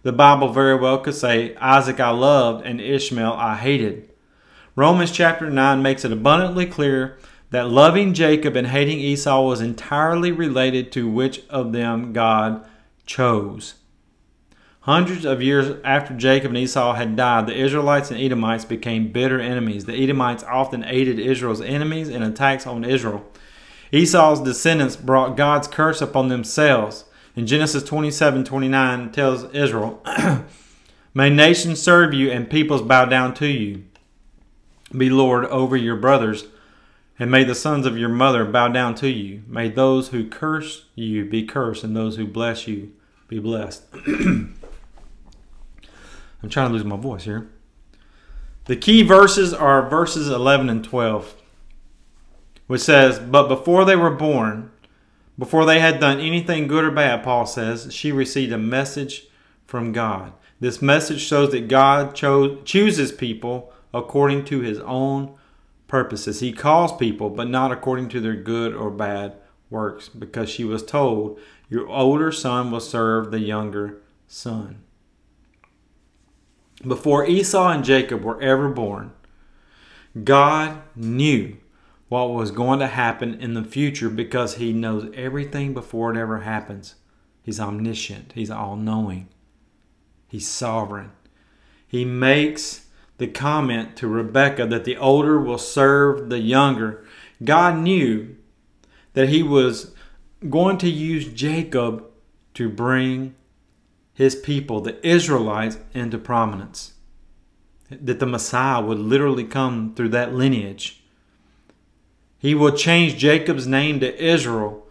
The 0.04 0.14
Bible 0.14 0.54
very 0.54 0.76
well 0.80 1.00
could 1.00 1.16
say, 1.16 1.54
Isaac 1.58 2.00
I 2.00 2.12
loved 2.12 2.66
and 2.66 2.80
Ishmael 2.80 3.34
I 3.34 3.58
hated. 3.58 4.10
Romans 4.74 5.12
chapter 5.12 5.50
9 5.50 5.82
makes 5.82 6.06
it 6.06 6.14
abundantly 6.14 6.66
clear 6.66 7.18
that 7.50 7.70
loving 7.70 8.14
Jacob 8.14 8.56
and 8.56 8.68
hating 8.68 9.00
Esau 9.00 9.46
was 9.46 9.60
entirely 9.60 10.32
related 10.32 10.94
to 10.94 11.10
which 11.10 11.42
of 11.50 11.74
them 11.74 12.14
God 12.14 12.66
chose. 13.06 13.74
Hundreds 14.84 15.24
of 15.24 15.42
years 15.42 15.80
after 15.86 16.14
Jacob 16.14 16.50
and 16.50 16.58
Esau 16.58 16.94
had 16.96 17.16
died, 17.16 17.48
the 17.48 17.56
Israelites 17.56 18.12
and 18.12 18.20
Edomites 18.20 18.66
became 18.66 19.14
bitter 19.14 19.40
enemies. 19.40 19.86
The 19.86 19.96
Edomites 19.96 20.44
often 20.44 20.84
aided 20.84 21.20
Israel's 21.20 21.62
enemies 21.62 22.10
in 22.10 22.22
attacks 22.22 22.68
on 22.68 22.84
Israel. 22.84 23.26
Esau's 23.94 24.42
descendants 24.42 24.98
brought 24.98 25.38
God's 25.38 25.70
curse 25.70 26.02
upon 26.02 26.28
themselves. 26.28 27.06
In 27.34 27.48
Genesis 27.48 27.82
27 27.84 28.44
29 28.44 29.12
tells 29.14 29.46
Israel, 29.54 30.04
May 31.14 31.30
nations 31.30 31.82
serve 31.82 32.14
you 32.14 32.30
and 32.30 32.50
peoples 32.50 32.82
bow 32.82 33.06
down 33.06 33.34
to 33.36 33.48
you. 33.48 33.86
Be 34.92 35.10
Lord 35.10 35.46
over 35.46 35.78
your 35.78 35.96
brothers, 35.96 36.48
and 37.18 37.32
may 37.32 37.46
the 37.46 37.56
sons 37.56 37.86
of 37.86 37.98
your 37.98 38.10
mother 38.10 38.44
bow 38.44 38.68
down 38.68 38.96
to 38.96 39.08
you. 39.08 39.44
May 39.48 39.70
those 39.70 40.10
who 40.10 40.28
curse 40.28 40.88
you 40.94 41.24
be 41.24 41.46
cursed, 41.46 41.86
and 41.86 41.96
those 41.96 42.18
who 42.18 42.28
bless 42.28 42.68
you 42.68 42.92
be 43.30 43.40
blessed. 43.40 43.86
I'm 46.44 46.50
trying 46.50 46.68
to 46.68 46.74
lose 46.74 46.84
my 46.84 46.98
voice 46.98 47.24
here. 47.24 47.50
The 48.66 48.76
key 48.76 49.02
verses 49.02 49.54
are 49.54 49.90
verses 49.90 50.28
11 50.28 50.70
and 50.70 50.84
12, 50.84 51.36
which 52.68 52.82
says, 52.82 53.18
But 53.18 53.48
before 53.48 53.86
they 53.86 53.96
were 53.96 54.12
born, 54.12 54.70
before 55.40 55.66
they 55.66 55.80
had 55.80 56.02
done 56.02 56.20
anything 56.20 56.68
good 56.68 56.84
or 56.84 56.92
bad, 56.92 57.24
Paul 57.24 57.46
says, 57.46 57.94
she 57.94 58.12
received 58.12 58.52
a 58.52 58.58
message 58.58 59.28
from 59.66 59.94
God. 59.94 60.34
This 60.60 60.82
message 60.82 61.22
shows 61.22 61.52
that 61.52 61.70
God 61.70 62.14
chose, 62.14 62.60
chooses 62.66 63.12
people 63.12 63.74
according 63.94 64.46
to 64.46 64.60
his 64.60 64.80
own 64.82 65.36
purposes. 65.88 66.42
He 66.42 66.52
calls 66.52 66.96
people, 66.98 67.30
but 67.30 67.50
not 67.50 67.72
according 67.72 68.10
to 68.10 68.20
their 68.20 68.36
good 68.36 68.74
or 68.74 68.92
bad 68.92 69.34
works, 69.70 70.10
because 70.10 70.50
she 70.50 70.64
was 70.64 70.84
told, 70.84 71.40
Your 71.70 71.88
older 71.88 72.32
son 72.32 72.70
will 72.70 72.80
serve 72.80 73.32
the 73.32 73.40
younger 73.40 74.02
son 74.28 74.83
before 76.84 77.26
Esau 77.26 77.70
and 77.70 77.84
Jacob 77.84 78.24
were 78.24 78.42
ever 78.42 78.70
born, 78.70 79.12
God 80.24 80.82
knew 80.96 81.58
what 82.10 82.32
was 82.32 82.52
going 82.52 82.80
to 82.80 82.88
happen 82.88 83.34
in 83.42 83.56
the 83.56 83.64
future 83.64 84.10
because 84.10 84.56
He 84.56 84.72
knows 84.72 85.10
everything 85.16 85.74
before 85.74 86.14
it 86.14 86.20
ever 86.20 86.42
happens. 86.42 86.96
He's 87.42 87.60
omniscient, 87.60 88.34
He's 88.34 88.52
all 88.52 88.76
knowing, 88.76 89.30
He's 90.28 90.48
sovereign. 90.48 91.12
He 91.88 92.06
makes 92.06 92.88
the 93.18 93.28
comment 93.28 93.96
to 93.98 94.08
Rebekah 94.08 94.68
that 94.68 94.86
the 94.86 94.98
older 94.98 95.40
will 95.40 95.58
serve 95.58 96.30
the 96.30 96.40
younger. 96.40 97.06
God 97.44 97.78
knew 97.78 98.36
that 99.14 99.30
He 99.30 99.44
was 99.44 99.94
going 100.50 100.78
to 100.80 100.90
use 100.90 101.28
Jacob 101.28 102.06
to 102.56 102.70
bring 102.70 103.36
his 104.14 104.36
people, 104.36 104.80
the 104.82 105.06
Israelites, 105.06 105.78
into 105.94 106.18
prominence. 106.18 106.94
That 107.90 108.20
the 108.20 108.26
Messiah 108.26 108.82
would 108.82 109.00
literally 109.00 109.44
come 109.44 109.94
through 109.96 110.10
that 110.10 110.34
lineage. 110.34 111.04
He 112.38 112.54
will 112.54 112.72
change 112.72 113.18
Jacob's 113.18 113.68
name 113.68 114.00
to 114.02 114.24
Israel. 114.24 114.88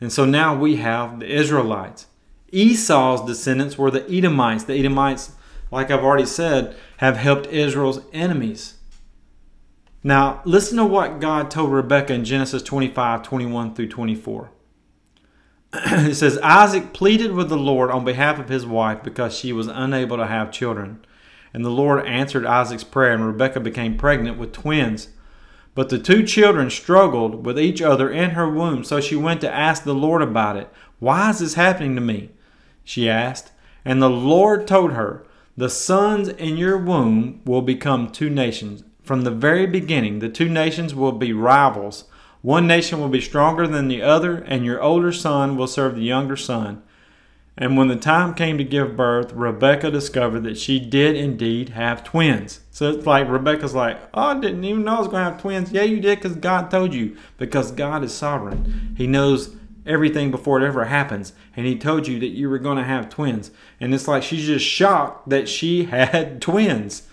And 0.00 0.12
so 0.12 0.24
now 0.24 0.54
we 0.56 0.76
have 0.76 1.20
the 1.20 1.26
Israelites. 1.26 2.06
Esau's 2.52 3.26
descendants 3.26 3.78
were 3.78 3.90
the 3.90 4.08
Edomites. 4.10 4.64
The 4.64 4.74
Edomites, 4.74 5.32
like 5.70 5.90
I've 5.90 6.04
already 6.04 6.26
said, 6.26 6.76
have 6.98 7.16
helped 7.16 7.46
Israel's 7.46 8.00
enemies. 8.12 8.74
Now, 10.02 10.40
listen 10.44 10.76
to 10.76 10.84
what 10.84 11.20
God 11.20 11.50
told 11.50 11.72
Rebekah 11.72 12.14
in 12.14 12.24
Genesis 12.24 12.62
25 12.62 13.22
21 13.22 13.74
through 13.74 13.88
24. 13.88 14.50
it 15.72 16.14
says 16.14 16.38
Isaac 16.38 16.92
pleaded 16.92 17.32
with 17.32 17.48
the 17.48 17.56
Lord 17.56 17.90
on 17.90 18.04
behalf 18.04 18.38
of 18.38 18.48
his 18.48 18.66
wife 18.66 19.02
because 19.02 19.36
she 19.36 19.52
was 19.52 19.66
unable 19.66 20.16
to 20.16 20.26
have 20.26 20.50
children. 20.52 21.04
And 21.52 21.64
the 21.64 21.70
Lord 21.70 22.06
answered 22.06 22.44
Isaac's 22.44 22.84
prayer, 22.84 23.12
and 23.12 23.26
Rebekah 23.26 23.60
became 23.60 23.96
pregnant 23.96 24.38
with 24.38 24.52
twins. 24.52 25.08
But 25.74 25.88
the 25.88 25.98
two 25.98 26.22
children 26.22 26.70
struggled 26.70 27.44
with 27.44 27.58
each 27.58 27.82
other 27.82 28.10
in 28.10 28.30
her 28.30 28.48
womb, 28.48 28.84
so 28.84 29.00
she 29.00 29.16
went 29.16 29.40
to 29.42 29.54
ask 29.54 29.84
the 29.84 29.94
Lord 29.94 30.22
about 30.22 30.56
it. 30.56 30.70
Why 30.98 31.30
is 31.30 31.40
this 31.40 31.54
happening 31.54 31.94
to 31.94 32.00
me? 32.00 32.30
She 32.82 33.08
asked. 33.08 33.52
And 33.84 34.00
the 34.02 34.10
Lord 34.10 34.66
told 34.66 34.92
her, 34.92 35.26
The 35.56 35.68
sons 35.68 36.28
in 36.28 36.56
your 36.56 36.78
womb 36.78 37.42
will 37.44 37.62
become 37.62 38.10
two 38.10 38.30
nations. 38.30 38.84
From 39.02 39.22
the 39.22 39.30
very 39.30 39.66
beginning, 39.66 40.18
the 40.18 40.28
two 40.28 40.48
nations 40.48 40.94
will 40.94 41.12
be 41.12 41.32
rivals. 41.32 42.04
One 42.46 42.68
nation 42.68 43.00
will 43.00 43.08
be 43.08 43.20
stronger 43.20 43.66
than 43.66 43.88
the 43.88 44.02
other, 44.02 44.36
and 44.36 44.64
your 44.64 44.80
older 44.80 45.10
son 45.10 45.56
will 45.56 45.66
serve 45.66 45.96
the 45.96 46.02
younger 46.02 46.36
son. 46.36 46.80
And 47.58 47.76
when 47.76 47.88
the 47.88 47.96
time 47.96 48.34
came 48.34 48.56
to 48.56 48.62
give 48.62 48.96
birth, 48.96 49.32
Rebecca 49.32 49.90
discovered 49.90 50.44
that 50.44 50.56
she 50.56 50.78
did 50.78 51.16
indeed 51.16 51.70
have 51.70 52.04
twins. 52.04 52.60
So 52.70 52.92
it's 52.92 53.04
like 53.04 53.28
Rebecca's 53.28 53.74
like, 53.74 54.00
Oh, 54.14 54.26
I 54.26 54.38
didn't 54.38 54.62
even 54.62 54.84
know 54.84 54.94
I 54.94 54.98
was 55.00 55.08
going 55.08 55.24
to 55.24 55.32
have 55.32 55.42
twins. 55.42 55.72
Yeah, 55.72 55.82
you 55.82 55.98
did 55.98 56.20
because 56.20 56.36
God 56.36 56.70
told 56.70 56.94
you, 56.94 57.16
because 57.36 57.72
God 57.72 58.04
is 58.04 58.14
sovereign. 58.14 58.94
He 58.96 59.08
knows 59.08 59.56
everything 59.84 60.30
before 60.30 60.62
it 60.62 60.68
ever 60.68 60.84
happens. 60.84 61.32
And 61.56 61.66
he 61.66 61.76
told 61.76 62.06
you 62.06 62.20
that 62.20 62.28
you 62.28 62.48
were 62.48 62.60
going 62.60 62.78
to 62.78 62.84
have 62.84 63.10
twins. 63.10 63.50
And 63.80 63.92
it's 63.92 64.06
like 64.06 64.22
she's 64.22 64.46
just 64.46 64.64
shocked 64.64 65.30
that 65.30 65.48
she 65.48 65.84
had 65.86 66.40
twins. 66.40 67.08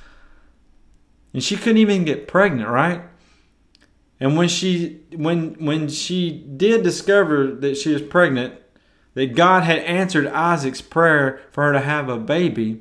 And 1.34 1.44
she 1.44 1.56
couldn't 1.56 1.78
even 1.78 2.06
get 2.06 2.28
pregnant, 2.28 2.70
right? 2.70 3.02
And 4.24 4.38
when 4.38 4.48
she 4.48 5.02
when 5.14 5.56
when 5.56 5.90
she 5.90 6.32
did 6.32 6.82
discover 6.82 7.48
that 7.56 7.76
she 7.76 7.92
was 7.92 8.02
pregnant, 8.02 8.58
that 9.16 9.36
God 9.36 9.64
had 9.64 9.80
answered 9.80 10.28
Isaac's 10.28 10.80
prayer 10.80 11.42
for 11.52 11.66
her 11.66 11.74
to 11.74 11.82
have 11.82 12.08
a 12.08 12.18
baby, 12.18 12.80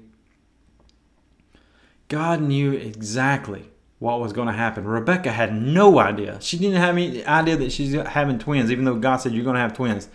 God 2.07 2.41
knew 2.41 2.71
exactly 2.71 3.73
what 3.99 4.21
was 4.21 4.33
going 4.33 4.47
to 4.47 4.55
happen. 4.55 4.85
Rebecca 4.85 5.33
had 5.33 5.53
no 5.53 5.99
idea. 5.99 6.41
She 6.41 6.59
didn't 6.59 6.81
have 6.81 6.97
any 6.97 7.27
idea 7.27 7.57
that 7.57 7.73
she's 7.73 7.93
having 7.93 8.39
twins, 8.39 8.71
even 8.71 8.85
though 8.85 9.01
God 9.01 9.17
said 9.17 9.33
you're 9.33 9.43
going 9.43 9.55
to 9.55 9.61
have 9.61 9.75
twins. 9.75 10.09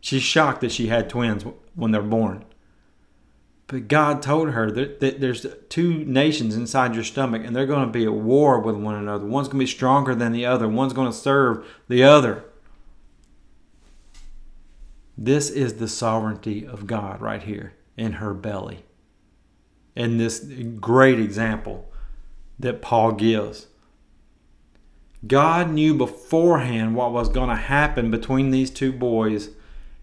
She's 0.00 0.22
shocked 0.22 0.62
that 0.62 0.72
she 0.72 0.86
had 0.86 1.10
twins 1.10 1.44
when 1.74 1.90
they're 1.90 2.00
born. 2.00 2.42
But 3.68 3.86
God 3.86 4.22
told 4.22 4.50
her 4.50 4.70
that, 4.70 5.00
that 5.00 5.20
there's 5.20 5.46
two 5.68 6.04
nations 6.06 6.56
inside 6.56 6.94
your 6.94 7.04
stomach, 7.04 7.42
and 7.44 7.54
they're 7.54 7.66
going 7.66 7.86
to 7.86 7.92
be 7.92 8.04
at 8.04 8.12
war 8.12 8.58
with 8.58 8.76
one 8.76 8.94
another. 8.94 9.26
One's 9.26 9.48
going 9.48 9.58
to 9.58 9.64
be 9.64 9.70
stronger 9.70 10.14
than 10.14 10.32
the 10.32 10.46
other, 10.46 10.66
one's 10.66 10.94
going 10.94 11.10
to 11.10 11.16
serve 11.16 11.66
the 11.86 12.02
other. 12.02 12.44
This 15.16 15.50
is 15.50 15.74
the 15.74 15.88
sovereignty 15.88 16.66
of 16.66 16.86
God 16.86 17.20
right 17.20 17.42
here 17.42 17.74
in 17.96 18.14
her 18.14 18.32
belly. 18.32 18.84
In 19.94 20.16
this 20.16 20.38
great 20.80 21.20
example 21.20 21.90
that 22.58 22.80
Paul 22.80 23.12
gives. 23.12 23.66
God 25.26 25.70
knew 25.70 25.94
beforehand 25.94 26.94
what 26.94 27.12
was 27.12 27.28
going 27.28 27.48
to 27.48 27.56
happen 27.56 28.10
between 28.10 28.50
these 28.50 28.70
two 28.70 28.92
boys, 28.92 29.50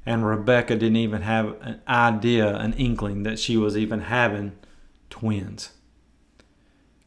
and 0.06 0.26
Rebecca 0.26 0.76
didn't 0.76 0.98
even 0.98 1.24
have 1.24 1.56
an 1.62 1.82
idea, 1.88 2.56
an 2.56 2.74
inkling 2.74 3.24
that 3.24 3.40
she 3.40 3.58
was 3.58 3.76
even 3.76 4.02
having 4.02 4.54
twins. 5.10 5.72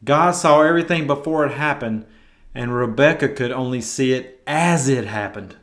God 0.03 0.31
saw 0.31 0.61
everything 0.61 1.07
before 1.07 1.45
it 1.45 1.53
happened, 1.53 2.05
and 2.53 2.75
Rebecca 2.75 3.29
could 3.29 3.51
only 3.51 3.81
see 3.81 4.13
it 4.13 4.41
as 4.45 4.87
it 4.87 5.05
happened. 5.05 5.55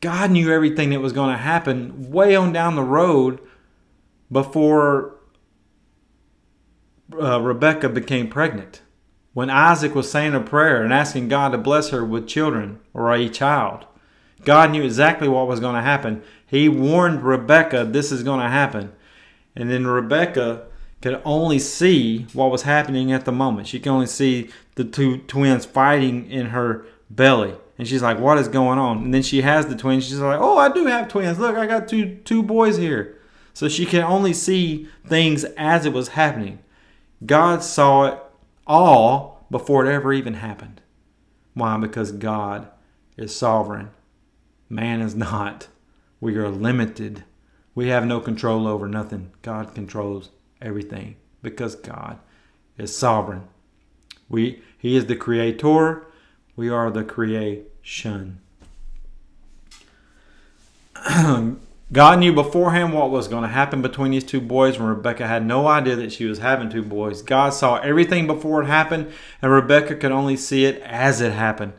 God 0.00 0.30
knew 0.30 0.52
everything 0.52 0.90
that 0.90 1.00
was 1.00 1.14
going 1.14 1.30
to 1.30 1.42
happen 1.42 2.10
way 2.10 2.36
on 2.36 2.52
down 2.52 2.76
the 2.76 2.82
road 2.82 3.40
before 4.30 5.16
uh, 7.18 7.40
Rebecca 7.40 7.88
became 7.88 8.28
pregnant. 8.28 8.82
When 9.32 9.50
Isaac 9.50 9.94
was 9.94 10.10
saying 10.10 10.34
a 10.34 10.40
prayer 10.40 10.82
and 10.82 10.92
asking 10.92 11.28
God 11.28 11.52
to 11.52 11.58
bless 11.58 11.88
her 11.88 12.04
with 12.04 12.28
children 12.28 12.80
or 12.92 13.12
a 13.12 13.28
child, 13.28 13.86
God 14.44 14.70
knew 14.70 14.82
exactly 14.82 15.28
what 15.28 15.48
was 15.48 15.60
going 15.60 15.74
to 15.74 15.82
happen. 15.82 16.22
He 16.46 16.68
warned 16.68 17.22
Rebecca 17.22 17.84
this 17.84 18.12
is 18.12 18.22
going 18.22 18.40
to 18.40 18.48
happen. 18.48 18.92
And 19.56 19.70
then 19.70 19.86
Rebecca 19.86 20.66
could 21.00 21.20
only 21.24 21.58
see 21.58 22.26
what 22.32 22.50
was 22.50 22.62
happening 22.62 23.12
at 23.12 23.24
the 23.24 23.32
moment. 23.32 23.68
She 23.68 23.78
could 23.78 23.90
only 23.90 24.06
see 24.06 24.50
the 24.74 24.84
two 24.84 25.18
twins 25.18 25.64
fighting 25.64 26.30
in 26.30 26.46
her 26.46 26.86
belly. 27.10 27.54
And 27.78 27.86
she's 27.86 28.02
like, 28.02 28.18
"What 28.18 28.38
is 28.38 28.48
going 28.48 28.78
on?" 28.78 28.98
And 28.98 29.14
then 29.14 29.22
she 29.22 29.42
has 29.42 29.66
the 29.66 29.76
twins. 29.76 30.06
She's 30.06 30.18
like, 30.18 30.40
"Oh, 30.40 30.56
I 30.56 30.68
do 30.68 30.86
have 30.86 31.08
twins. 31.08 31.38
Look, 31.38 31.56
I 31.56 31.66
got 31.66 31.88
two 31.88 32.16
two 32.24 32.42
boys 32.42 32.76
here." 32.76 33.18
So 33.52 33.68
she 33.68 33.84
can 33.84 34.02
only 34.02 34.32
see 34.32 34.88
things 35.06 35.44
as 35.56 35.84
it 35.84 35.92
was 35.92 36.08
happening. 36.08 36.60
God 37.26 37.62
saw 37.62 38.06
it 38.06 38.18
all 38.66 39.46
before 39.50 39.84
it 39.84 39.92
ever 39.92 40.12
even 40.12 40.34
happened. 40.34 40.80
Why? 41.54 41.76
Because 41.76 42.12
God 42.12 42.68
is 43.16 43.34
sovereign. 43.34 43.90
Man 44.68 45.00
is 45.00 45.14
not. 45.14 45.68
We 46.20 46.36
are 46.36 46.48
limited. 46.48 47.24
We 47.74 47.88
have 47.88 48.06
no 48.06 48.20
control 48.20 48.66
over 48.66 48.88
nothing. 48.88 49.32
God 49.42 49.74
controls 49.74 50.30
everything 50.62 51.16
because 51.42 51.74
God 51.74 52.18
is 52.78 52.96
sovereign. 52.96 53.42
We 54.28 54.62
he 54.78 54.96
is 54.96 55.06
the 55.06 55.16
creator, 55.16 56.06
we 56.56 56.68
are 56.68 56.90
the 56.90 57.04
creation. 57.04 58.40
God 61.92 62.18
knew 62.18 62.32
beforehand 62.32 62.92
what 62.92 63.10
was 63.10 63.28
going 63.28 63.42
to 63.42 63.48
happen 63.48 63.82
between 63.82 64.12
these 64.12 64.24
two 64.24 64.40
boys 64.40 64.78
when 64.78 64.88
Rebecca 64.88 65.26
had 65.26 65.46
no 65.46 65.68
idea 65.68 65.94
that 65.96 66.12
she 66.12 66.24
was 66.24 66.38
having 66.38 66.70
two 66.70 66.82
boys. 66.82 67.22
God 67.22 67.50
saw 67.50 67.76
everything 67.76 68.26
before 68.26 68.62
it 68.62 68.66
happened, 68.66 69.12
and 69.40 69.52
Rebecca 69.52 69.94
could 69.94 70.10
only 70.10 70.36
see 70.36 70.64
it 70.64 70.80
as 70.82 71.20
it 71.20 71.32
happened. 71.32 71.74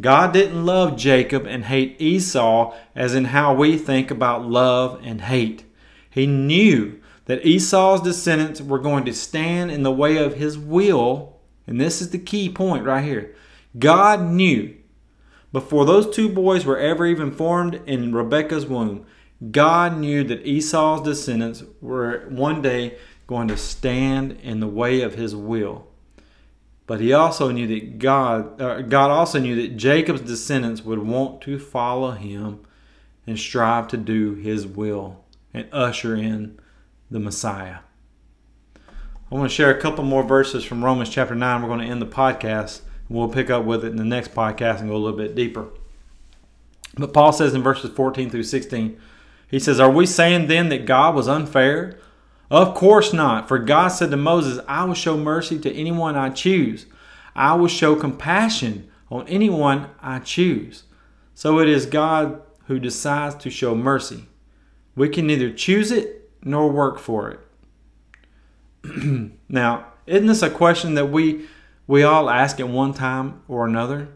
God 0.00 0.32
didn't 0.32 0.64
love 0.64 0.96
Jacob 0.96 1.46
and 1.46 1.64
hate 1.64 2.00
Esau 2.00 2.74
as 2.94 3.14
in 3.14 3.26
how 3.26 3.54
we 3.54 3.76
think 3.76 4.10
about 4.10 4.46
love 4.46 5.00
and 5.02 5.22
hate. 5.22 5.64
He 6.08 6.26
knew 6.26 7.00
that 7.26 7.44
Esau's 7.44 8.00
descendants 8.00 8.62
were 8.62 8.78
going 8.78 9.04
to 9.04 9.12
stand 9.12 9.70
in 9.70 9.82
the 9.82 9.92
way 9.92 10.16
of 10.16 10.34
his 10.34 10.56
will, 10.56 11.36
and 11.66 11.80
this 11.80 12.00
is 12.00 12.10
the 12.10 12.18
key 12.18 12.48
point 12.48 12.84
right 12.84 13.04
here. 13.04 13.34
God 13.78 14.22
knew 14.22 14.74
before 15.52 15.84
those 15.84 16.14
two 16.14 16.28
boys 16.28 16.64
were 16.64 16.78
ever 16.78 17.06
even 17.06 17.30
formed 17.30 17.80
in 17.86 18.14
Rebecca's 18.14 18.66
womb 18.66 19.06
God 19.50 19.98
knew 19.98 20.24
that 20.24 20.44
Esau's 20.44 21.02
descendants 21.02 21.62
were 21.80 22.26
one 22.28 22.60
day 22.60 22.98
going 23.26 23.48
to 23.48 23.56
stand 23.56 24.32
in 24.42 24.58
the 24.58 24.66
way 24.66 25.00
of 25.00 25.14
his 25.14 25.36
will. 25.36 25.86
But 26.88 27.00
he 27.00 27.12
also 27.12 27.50
knew 27.50 27.66
that 27.66 27.98
God, 27.98 28.60
uh, 28.60 28.80
God 28.80 29.10
also 29.10 29.38
knew 29.38 29.54
that 29.56 29.76
Jacob's 29.76 30.22
descendants 30.22 30.82
would 30.82 31.00
want 31.00 31.42
to 31.42 31.58
follow 31.58 32.12
him 32.12 32.60
and 33.26 33.38
strive 33.38 33.88
to 33.88 33.98
do 33.98 34.34
his 34.34 34.66
will 34.66 35.22
and 35.52 35.68
usher 35.70 36.16
in 36.16 36.58
the 37.10 37.20
Messiah. 37.20 37.80
I 38.74 39.34
want 39.34 39.50
to 39.50 39.54
share 39.54 39.70
a 39.70 39.78
couple 39.78 40.02
more 40.02 40.22
verses 40.22 40.64
from 40.64 40.82
Romans 40.82 41.10
chapter 41.10 41.34
9. 41.34 41.60
We're 41.60 41.68
going 41.68 41.80
to 41.80 41.86
end 41.86 42.00
the 42.00 42.06
podcast. 42.06 42.80
We'll 43.10 43.28
pick 43.28 43.50
up 43.50 43.66
with 43.66 43.84
it 43.84 43.88
in 43.88 43.96
the 43.96 44.04
next 44.04 44.34
podcast 44.34 44.80
and 44.80 44.88
go 44.88 44.96
a 44.96 44.98
little 44.98 45.18
bit 45.18 45.34
deeper. 45.34 45.68
But 46.96 47.12
Paul 47.12 47.34
says 47.34 47.52
in 47.52 47.62
verses 47.62 47.90
14 47.90 48.30
through 48.30 48.44
16, 48.44 48.98
he 49.50 49.58
says, 49.58 49.78
Are 49.78 49.90
we 49.90 50.06
saying 50.06 50.46
then 50.46 50.70
that 50.70 50.86
God 50.86 51.14
was 51.14 51.28
unfair? 51.28 51.98
Of 52.50 52.74
course 52.74 53.12
not. 53.12 53.46
For 53.48 53.58
God 53.58 53.88
said 53.88 54.10
to 54.10 54.16
Moses, 54.16 54.58
I 54.66 54.84
will 54.84 54.94
show 54.94 55.16
mercy 55.16 55.58
to 55.58 55.72
anyone 55.72 56.16
I 56.16 56.30
choose. 56.30 56.86
I 57.36 57.54
will 57.54 57.68
show 57.68 57.94
compassion 57.94 58.90
on 59.10 59.28
anyone 59.28 59.90
I 60.00 60.18
choose. 60.20 60.84
So 61.34 61.60
it 61.60 61.68
is 61.68 61.86
God 61.86 62.40
who 62.66 62.78
decides 62.78 63.34
to 63.36 63.50
show 63.50 63.74
mercy. 63.74 64.24
We 64.96 65.08
can 65.08 65.26
neither 65.26 65.52
choose 65.52 65.92
it 65.92 66.30
nor 66.42 66.70
work 66.70 66.98
for 66.98 67.30
it. 67.30 67.40
now, 69.48 69.86
isn't 70.06 70.26
this 70.26 70.42
a 70.42 70.50
question 70.50 70.94
that 70.94 71.06
we 71.06 71.46
we 71.86 72.02
all 72.02 72.28
ask 72.28 72.60
at 72.60 72.68
one 72.68 72.92
time 72.92 73.42
or 73.48 73.66
another? 73.66 74.08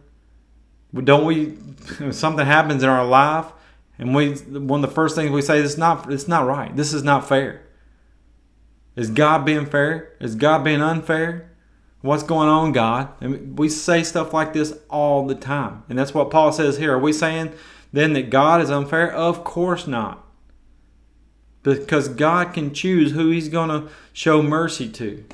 Don't 0.92 1.24
we? 1.24 1.56
Something 2.10 2.44
happens 2.44 2.82
in 2.82 2.88
our 2.88 3.06
life, 3.06 3.46
and 3.98 4.14
we 4.14 4.34
one 4.34 4.82
of 4.82 4.90
the 4.90 4.94
first 4.94 5.14
things 5.14 5.30
we 5.30 5.42
say 5.42 5.58
is 5.58 5.78
not 5.78 6.12
it's 6.12 6.28
not 6.28 6.46
right. 6.46 6.74
This 6.74 6.92
is 6.92 7.02
not 7.02 7.28
fair. 7.28 7.62
Is 8.96 9.10
God 9.10 9.44
being 9.44 9.66
fair? 9.66 10.14
Is 10.20 10.34
God 10.34 10.64
being 10.64 10.82
unfair? 10.82 11.50
What's 12.02 12.24
going 12.24 12.48
on, 12.48 12.72
God? 12.72 13.08
And 13.20 13.58
we 13.58 13.68
say 13.68 14.02
stuff 14.02 14.32
like 14.32 14.52
this 14.52 14.76
all 14.90 15.26
the 15.26 15.36
time. 15.36 15.84
And 15.88 15.98
that's 15.98 16.12
what 16.12 16.30
Paul 16.30 16.52
says 16.52 16.78
here. 16.78 16.94
Are 16.94 16.98
we 16.98 17.12
saying 17.12 17.52
then 17.92 18.12
that 18.14 18.28
God 18.28 18.60
is 18.60 18.70
unfair? 18.70 19.10
Of 19.12 19.44
course 19.44 19.86
not. 19.86 20.24
Because 21.62 22.08
God 22.08 22.52
can 22.52 22.74
choose 22.74 23.12
who 23.12 23.30
He's 23.30 23.48
going 23.48 23.68
to 23.68 23.88
show 24.12 24.42
mercy 24.42 24.88
to 24.90 25.24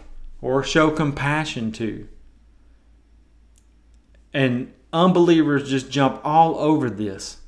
or 0.42 0.62
show 0.62 0.90
compassion 0.90 1.72
to. 1.72 2.06
And 4.34 4.72
unbelievers 4.92 5.70
just 5.70 5.90
jump 5.90 6.20
all 6.22 6.58
over 6.58 6.90
this. 6.90 7.38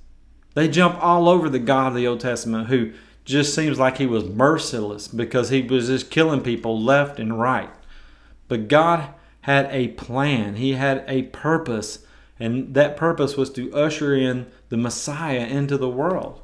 They 0.54 0.66
jump 0.66 1.00
all 1.02 1.28
over 1.28 1.48
the 1.48 1.58
God 1.58 1.88
of 1.88 1.94
the 1.94 2.06
Old 2.06 2.20
Testament 2.20 2.68
who 2.68 2.92
just 3.30 3.54
seems 3.54 3.78
like 3.78 3.98
he 3.98 4.06
was 4.06 4.24
merciless 4.24 5.08
because 5.08 5.50
he 5.50 5.62
was 5.62 5.86
just 5.86 6.10
killing 6.10 6.42
people 6.42 6.80
left 6.80 7.18
and 7.18 7.38
right. 7.38 7.70
But 8.48 8.68
God 8.68 9.14
had 9.42 9.68
a 9.70 9.88
plan, 9.88 10.56
He 10.56 10.72
had 10.72 11.04
a 11.08 11.22
purpose, 11.24 12.04
and 12.38 12.74
that 12.74 12.96
purpose 12.96 13.36
was 13.36 13.50
to 13.50 13.72
usher 13.72 14.14
in 14.14 14.46
the 14.68 14.76
Messiah 14.76 15.46
into 15.46 15.78
the 15.78 15.88
world. 15.88 16.42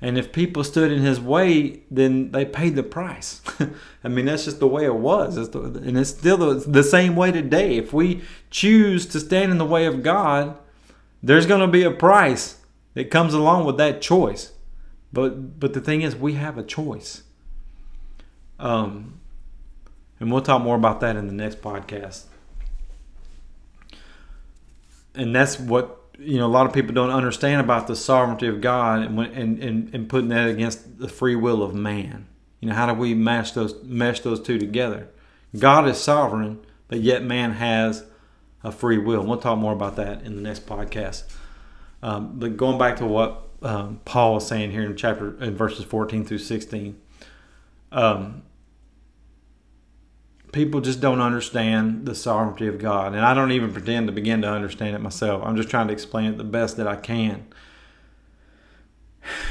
And 0.00 0.18
if 0.18 0.32
people 0.32 0.64
stood 0.64 0.90
in 0.90 1.02
his 1.02 1.20
way, 1.20 1.82
then 1.88 2.32
they 2.32 2.44
paid 2.44 2.74
the 2.74 2.82
price. 2.82 3.40
I 4.04 4.08
mean, 4.08 4.24
that's 4.26 4.46
just 4.46 4.58
the 4.58 4.66
way 4.66 4.84
it 4.84 4.96
was. 4.96 5.36
and 5.36 5.96
it's 5.96 6.10
still 6.10 6.58
the 6.58 6.82
same 6.82 7.14
way 7.14 7.30
today. 7.30 7.76
If 7.76 7.92
we 7.92 8.22
choose 8.50 9.06
to 9.06 9.20
stand 9.20 9.52
in 9.52 9.58
the 9.58 9.64
way 9.64 9.86
of 9.86 10.02
God, 10.02 10.58
there's 11.22 11.46
going 11.46 11.60
to 11.60 11.68
be 11.68 11.84
a 11.84 11.90
price 11.92 12.58
that 12.94 13.12
comes 13.12 13.32
along 13.32 13.64
with 13.64 13.76
that 13.76 14.02
choice. 14.02 14.52
But 15.12 15.60
but 15.60 15.72
the 15.72 15.80
thing 15.80 16.02
is, 16.02 16.16
we 16.16 16.34
have 16.34 16.56
a 16.58 16.62
choice. 16.62 17.22
Um, 18.58 19.20
and 20.20 20.30
we'll 20.30 20.42
talk 20.42 20.62
more 20.62 20.76
about 20.76 21.00
that 21.00 21.16
in 21.16 21.26
the 21.26 21.32
next 21.32 21.60
podcast. 21.60 22.24
And 25.14 25.34
that's 25.34 25.58
what 25.58 25.98
you 26.18 26.38
know 26.38 26.46
a 26.46 26.48
lot 26.48 26.66
of 26.66 26.72
people 26.72 26.94
don't 26.94 27.10
understand 27.10 27.60
about 27.60 27.86
the 27.86 27.96
sovereignty 27.96 28.46
of 28.46 28.60
God 28.60 29.02
and 29.02 29.18
and, 29.18 29.62
and, 29.62 29.94
and 29.94 30.08
putting 30.08 30.28
that 30.28 30.48
against 30.48 30.98
the 30.98 31.08
free 31.08 31.36
will 31.36 31.62
of 31.62 31.74
man. 31.74 32.26
You 32.60 32.68
know, 32.68 32.74
how 32.74 32.86
do 32.86 32.94
we 32.94 33.14
mesh 33.14 33.50
those 33.52 33.82
mesh 33.82 34.20
those 34.20 34.40
two 34.40 34.58
together? 34.58 35.08
God 35.58 35.86
is 35.88 35.98
sovereign, 35.98 36.60
but 36.88 37.00
yet 37.00 37.22
man 37.22 37.52
has 37.52 38.04
a 38.64 38.72
free 38.72 38.98
will. 38.98 39.20
And 39.20 39.28
we'll 39.28 39.38
talk 39.38 39.58
more 39.58 39.72
about 39.72 39.96
that 39.96 40.22
in 40.22 40.36
the 40.36 40.42
next 40.42 40.66
podcast. 40.66 41.24
Um, 42.02 42.38
but 42.38 42.56
going 42.56 42.78
back 42.78 42.96
to 42.98 43.06
what 43.06 43.48
um, 43.62 44.00
Paul 44.04 44.38
is 44.38 44.46
saying 44.46 44.70
here 44.70 44.84
in 44.84 44.96
chapter 44.96 45.42
in 45.42 45.56
verses 45.56 45.84
14 45.84 46.24
through 46.24 46.38
16, 46.38 47.00
um, 47.92 48.42
people 50.52 50.80
just 50.80 51.00
don't 51.00 51.20
understand 51.20 52.06
the 52.06 52.14
sovereignty 52.14 52.66
of 52.66 52.78
God, 52.78 53.14
and 53.14 53.24
I 53.24 53.34
don't 53.34 53.52
even 53.52 53.72
pretend 53.72 54.06
to 54.08 54.12
begin 54.12 54.42
to 54.42 54.48
understand 54.48 54.94
it 54.94 55.00
myself. 55.00 55.42
I'm 55.44 55.56
just 55.56 55.70
trying 55.70 55.88
to 55.88 55.92
explain 55.92 56.32
it 56.32 56.38
the 56.38 56.44
best 56.44 56.76
that 56.76 56.86
I 56.86 56.96
can. 56.96 57.46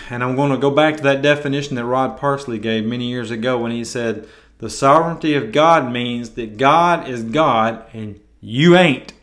And 0.09 0.23
I'm 0.23 0.35
going 0.35 0.51
to 0.51 0.57
go 0.57 0.69
back 0.69 0.97
to 0.97 1.03
that 1.03 1.21
definition 1.21 1.75
that 1.75 1.85
Rod 1.85 2.17
Parsley 2.17 2.59
gave 2.59 2.85
many 2.85 3.05
years 3.05 3.31
ago 3.31 3.57
when 3.57 3.71
he 3.71 3.85
said, 3.85 4.27
The 4.57 4.69
sovereignty 4.69 5.33
of 5.33 5.51
God 5.51 5.91
means 5.91 6.31
that 6.31 6.57
God 6.57 7.07
is 7.07 7.23
God 7.23 7.85
and 7.93 8.19
you 8.41 8.75
ain't. 8.75 9.13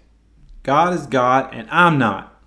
God 0.62 0.95
is 0.95 1.07
God 1.07 1.53
and 1.53 1.68
I'm 1.70 1.99
not. 1.99 2.38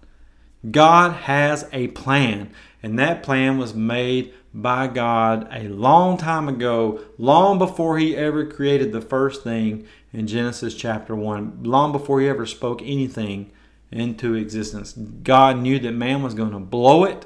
God 0.69 1.13
has 1.13 1.67
a 1.71 1.87
plan, 1.89 2.51
and 2.83 2.99
that 2.99 3.23
plan 3.23 3.57
was 3.57 3.73
made 3.73 4.33
by 4.53 4.87
God 4.87 5.47
a 5.51 5.67
long 5.69 6.17
time 6.17 6.47
ago, 6.47 7.01
long 7.17 7.57
before 7.57 7.97
He 7.97 8.15
ever 8.15 8.45
created 8.45 8.91
the 8.91 9.01
first 9.01 9.43
thing 9.43 9.87
in 10.13 10.27
Genesis 10.27 10.75
chapter 10.75 11.15
1, 11.15 11.63
long 11.63 11.91
before 11.91 12.21
He 12.21 12.27
ever 12.27 12.45
spoke 12.45 12.81
anything 12.81 13.51
into 13.91 14.35
existence. 14.35 14.93
God 14.93 15.57
knew 15.57 15.79
that 15.79 15.93
man 15.93 16.21
was 16.21 16.33
going 16.33 16.51
to 16.51 16.59
blow 16.59 17.05
it, 17.05 17.25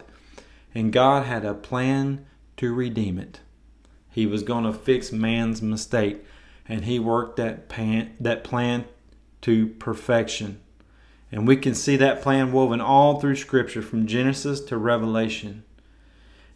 and 0.74 0.94
God 0.94 1.26
had 1.26 1.44
a 1.44 1.54
plan 1.54 2.26
to 2.58 2.74
redeem 2.74 3.20
it. 3.20 3.42
He 4.12 4.26
was 4.26 4.44
going 4.44 4.64
to 4.64 4.72
fix 4.72 5.12
man's 5.12 5.62
mistake, 5.62 6.24
and 6.70 6.86
He 6.86 7.00
worked 7.00 7.36
that, 7.36 7.68
pan, 7.68 8.16
that 8.20 8.46
plan 8.46 8.86
to 9.42 9.68
perfection. 9.68 10.62
And 11.32 11.48
we 11.48 11.58
can 11.58 11.76
see 11.76 11.98
that 11.98 12.22
plan 12.22 12.52
woven 12.52 12.82
all 12.82 13.20
through 13.20 13.36
Scripture 13.36 13.82
from 13.82 14.08
Genesis 14.08 14.62
to 14.62 14.78
Revelation. 14.78 15.64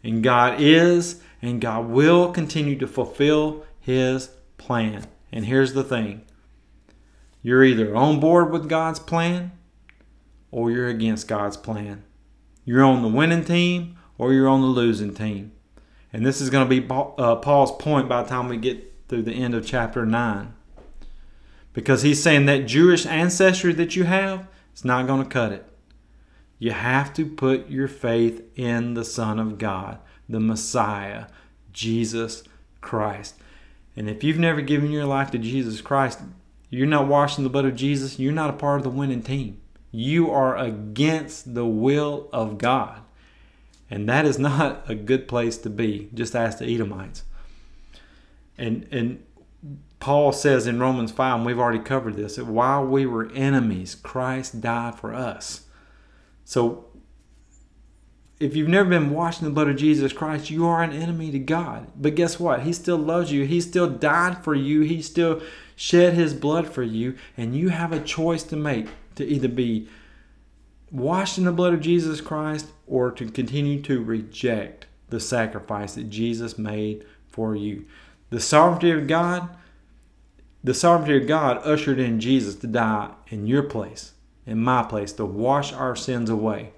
And 0.03 0.23
God 0.23 0.59
is 0.59 1.21
and 1.41 1.61
God 1.61 1.87
will 1.87 2.31
continue 2.31 2.77
to 2.77 2.87
fulfill 2.87 3.65
His 3.79 4.29
plan. 4.57 5.05
And 5.31 5.45
here's 5.45 5.73
the 5.73 5.83
thing 5.83 6.21
you're 7.41 7.63
either 7.63 7.95
on 7.95 8.19
board 8.19 8.51
with 8.51 8.69
God's 8.69 8.99
plan 8.99 9.51
or 10.51 10.71
you're 10.71 10.87
against 10.87 11.27
God's 11.27 11.57
plan. 11.57 12.03
You're 12.65 12.83
on 12.83 13.01
the 13.01 13.07
winning 13.07 13.45
team 13.45 13.97
or 14.17 14.33
you're 14.33 14.49
on 14.49 14.61
the 14.61 14.67
losing 14.67 15.13
team. 15.13 15.53
And 16.11 16.25
this 16.25 16.41
is 16.41 16.49
going 16.49 16.67
to 16.67 16.81
be 16.81 16.87
uh, 16.89 17.35
Paul's 17.37 17.71
point 17.73 18.09
by 18.09 18.23
the 18.23 18.29
time 18.29 18.49
we 18.49 18.57
get 18.57 18.93
through 19.07 19.23
the 19.23 19.33
end 19.33 19.53
of 19.53 19.65
chapter 19.65 20.05
9. 20.05 20.53
Because 21.73 22.01
he's 22.01 22.21
saying 22.21 22.45
that 22.47 22.65
Jewish 22.65 23.05
ancestry 23.05 23.73
that 23.73 23.95
you 23.95 24.03
have 24.03 24.47
it's 24.79 24.85
not 24.85 25.07
going 25.07 25.21
to 25.21 25.29
cut 25.29 25.51
it. 25.51 25.65
You 26.57 26.71
have 26.71 27.13
to 27.15 27.25
put 27.25 27.69
your 27.69 27.89
faith 27.89 28.41
in 28.55 28.93
the 28.93 29.03
Son 29.03 29.37
of 29.37 29.57
God, 29.57 29.99
the 30.29 30.39
Messiah, 30.39 31.25
Jesus 31.73 32.43
Christ. 32.79 33.35
And 33.97 34.09
if 34.09 34.23
you've 34.23 34.39
never 34.39 34.61
given 34.61 34.89
your 34.89 35.03
life 35.03 35.31
to 35.31 35.37
Jesus 35.37 35.81
Christ, 35.81 36.21
you're 36.69 36.87
not 36.87 37.09
washing 37.09 37.43
the 37.43 37.49
blood 37.49 37.65
of 37.65 37.75
Jesus, 37.75 38.19
you're 38.19 38.31
not 38.31 38.51
a 38.51 38.53
part 38.53 38.77
of 38.79 38.85
the 38.85 38.89
winning 38.89 39.21
team. 39.21 39.59
You 39.91 40.31
are 40.31 40.55
against 40.55 41.55
the 41.55 41.65
will 41.65 42.29
of 42.31 42.57
God. 42.57 43.01
And 43.89 44.07
that 44.07 44.23
is 44.23 44.39
not 44.39 44.89
a 44.89 44.95
good 44.95 45.27
place 45.27 45.57
to 45.57 45.69
be. 45.69 46.09
Just 46.13 46.37
ask 46.37 46.59
the 46.59 46.73
Edomites. 46.73 47.25
And 48.57 48.87
and 48.91 49.25
Paul 49.99 50.31
says 50.31 50.65
in 50.65 50.79
Romans 50.79 51.11
5, 51.11 51.37
and 51.37 51.45
we've 51.45 51.59
already 51.59 51.79
covered 51.79 52.15
this, 52.15 52.37
that 52.37 52.45
while 52.45 52.85
we 52.85 53.05
were 53.05 53.31
enemies, 53.33 53.95
Christ 53.95 54.61
died 54.61 54.95
for 54.95 55.13
us. 55.13 55.65
So 56.45 56.85
if 58.39 58.55
you've 58.55 58.69
never 58.69 58.89
been 58.89 59.11
washed 59.11 59.41
in 59.41 59.45
the 59.45 59.53
blood 59.53 59.67
of 59.67 59.75
Jesus 59.75 60.13
Christ, 60.13 60.49
you 60.49 60.65
are 60.65 60.81
an 60.81 60.93
enemy 60.93 61.31
to 61.31 61.39
God. 61.39 61.87
But 61.97 62.15
guess 62.15 62.39
what? 62.39 62.61
He 62.61 62.71
still 62.71 62.97
loves 62.97 63.31
you. 63.31 63.45
He 63.45 63.59
still 63.59 63.89
died 63.89 64.43
for 64.43 64.55
you. 64.55 64.81
He 64.81 65.01
still 65.01 65.41
shed 65.75 66.13
his 66.13 66.33
blood 66.33 66.69
for 66.69 66.83
you. 66.83 67.15
And 67.35 67.55
you 67.55 67.69
have 67.69 67.91
a 67.91 67.99
choice 67.99 68.43
to 68.43 68.55
make 68.55 68.87
to 69.15 69.25
either 69.25 69.49
be 69.49 69.89
washed 70.89 71.37
in 71.37 71.43
the 71.43 71.51
blood 71.51 71.73
of 71.73 71.81
Jesus 71.81 72.21
Christ 72.21 72.67
or 72.87 73.11
to 73.11 73.29
continue 73.29 73.81
to 73.81 74.01
reject 74.01 74.85
the 75.09 75.19
sacrifice 75.19 75.95
that 75.95 76.09
Jesus 76.09 76.57
made 76.57 77.05
for 77.27 77.55
you. 77.55 77.85
The 78.29 78.39
sovereignty 78.39 78.91
of 78.91 79.07
God 79.07 79.49
the 80.63 80.73
sovereignty 80.73 81.17
of 81.17 81.27
God 81.27 81.61
ushered 81.63 81.99
in 81.99 82.19
Jesus 82.19 82.55
to 82.55 82.67
die 82.67 83.11
in 83.27 83.47
your 83.47 83.63
place, 83.63 84.13
in 84.45 84.59
my 84.59 84.83
place, 84.83 85.13
to 85.13 85.25
wash 85.25 85.71
our 85.71 85.95
sins 85.95 86.29
away. 86.29 86.73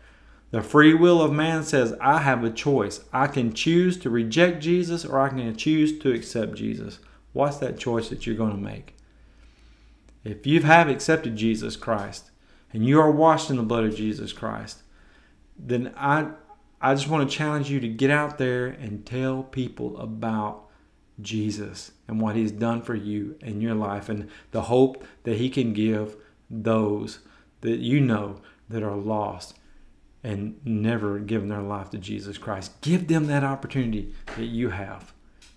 The 0.52 0.62
free 0.62 0.94
will 0.94 1.22
of 1.22 1.32
man 1.32 1.64
says, 1.64 1.96
I 2.02 2.20
have 2.20 2.44
a 2.44 2.52
choice. 2.52 3.06
I 3.14 3.28
can 3.28 3.54
choose 3.54 3.98
to 4.00 4.10
reject 4.10 4.62
Jesus 4.62 5.06
or 5.06 5.20
I 5.20 5.30
can 5.30 5.56
choose 5.56 5.98
to 6.00 6.12
accept 6.12 6.56
Jesus. 6.56 7.00
What's 7.34 7.58
that 7.58 7.80
choice 7.80 8.10
that 8.10 8.28
you're 8.28 8.36
going 8.36 8.52
to 8.52 8.58
make? 8.58 8.96
If 10.24 10.46
you 10.46 10.62
have 10.62 10.90
accepted 10.90 11.36
Jesus 11.36 11.76
Christ 11.76 12.30
and 12.74 12.86
you 12.86 13.00
are 13.00 13.10
washed 13.10 13.50
in 13.50 13.56
the 13.56 13.64
blood 13.64 13.86
of 13.86 13.96
Jesus 13.96 14.34
Christ, 14.34 14.84
then 15.58 15.94
I, 15.98 16.32
I 16.82 16.94
just 16.94 17.08
want 17.08 17.30
to 17.30 17.36
challenge 17.36 17.70
you 17.70 17.80
to 17.80 17.88
get 17.88 18.12
out 18.12 18.38
there 18.38 18.68
and 18.68 19.06
tell 19.06 19.44
people 19.44 19.98
about 19.98 20.68
Jesus 21.22 21.92
and 22.08 22.20
what 22.20 22.36
He's 22.36 22.52
done 22.52 22.82
for 22.82 22.96
you 22.96 23.36
in 23.42 23.62
your 23.62 23.76
life 23.76 24.10
and 24.10 24.30
the 24.52 24.64
hope 24.64 25.04
that 25.24 25.38
He 25.38 25.50
can 25.50 25.74
give 25.74 26.16
those 26.50 27.20
that 27.62 27.78
you 27.78 28.00
know 28.00 28.42
that 28.70 28.84
are 28.84 28.96
lost 28.96 29.58
and 30.24 30.60
never 30.66 31.20
given 31.20 31.50
their 31.50 31.62
life 31.62 31.90
to 31.92 31.98
Jesus 31.98 32.38
Christ. 32.38 32.80
Give 32.82 33.08
them 33.08 33.28
that 33.28 33.44
opportunity 33.44 34.14
that 34.38 34.46
you 34.46 34.70
have. 34.70 35.14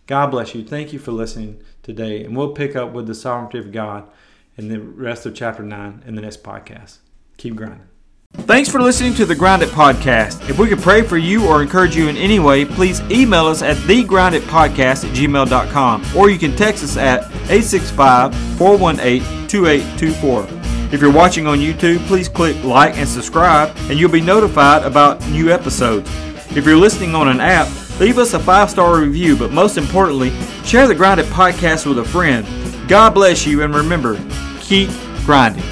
God 0.06 0.30
bless 0.30 0.54
you. 0.54 0.64
Thank 0.64 0.92
you 0.92 0.98
for 0.98 1.12
listening 1.12 1.62
today. 1.82 2.24
And 2.24 2.36
we'll 2.36 2.52
pick 2.52 2.76
up 2.76 2.92
with 2.92 3.06
the 3.06 3.14
sovereignty 3.14 3.58
of 3.58 3.72
God 3.72 4.08
in 4.56 4.68
the 4.68 4.80
rest 4.80 5.26
of 5.26 5.34
chapter 5.34 5.62
9 5.62 6.04
in 6.06 6.14
the 6.14 6.22
next 6.22 6.42
podcast. 6.42 6.98
Keep 7.36 7.56
grinding. 7.56 7.93
Thanks 8.42 8.68
for 8.68 8.82
listening 8.82 9.14
to 9.14 9.24
the 9.24 9.34
Grind 9.34 9.62
It 9.62 9.70
Podcast. 9.70 10.50
If 10.50 10.58
we 10.58 10.68
could 10.68 10.80
pray 10.80 11.00
for 11.00 11.16
you 11.16 11.46
or 11.46 11.62
encourage 11.62 11.96
you 11.96 12.08
in 12.08 12.16
any 12.16 12.38
way, 12.40 12.66
please 12.66 13.00
email 13.10 13.46
us 13.46 13.62
at 13.62 13.76
thegrinditpodcast 13.78 15.08
at 15.08 15.16
gmail.com 15.16 16.04
or 16.14 16.28
you 16.28 16.38
can 16.38 16.54
text 16.54 16.84
us 16.84 16.98
at 16.98 17.24
865 17.50 18.34
418 18.58 19.48
2824. 19.48 20.48
If 20.92 21.00
you're 21.00 21.10
watching 21.10 21.46
on 21.46 21.58
YouTube, 21.58 21.98
please 22.06 22.28
click 22.28 22.62
like 22.62 22.98
and 22.98 23.08
subscribe 23.08 23.74
and 23.88 23.98
you'll 23.98 24.10
be 24.10 24.20
notified 24.20 24.82
about 24.82 25.26
new 25.28 25.50
episodes. 25.50 26.10
If 26.54 26.66
you're 26.66 26.76
listening 26.76 27.14
on 27.14 27.28
an 27.28 27.40
app, 27.40 27.68
leave 27.98 28.18
us 28.18 28.34
a 28.34 28.38
five 28.38 28.68
star 28.68 29.00
review, 29.00 29.36
but 29.38 29.52
most 29.52 29.78
importantly, 29.78 30.30
share 30.64 30.86
the 30.86 30.94
Grind 30.94 31.18
It 31.18 31.26
Podcast 31.26 31.86
with 31.86 31.98
a 31.98 32.04
friend. 32.04 32.46
God 32.88 33.14
bless 33.14 33.46
you 33.46 33.62
and 33.62 33.74
remember, 33.74 34.20
keep 34.60 34.90
grinding. 35.24 35.64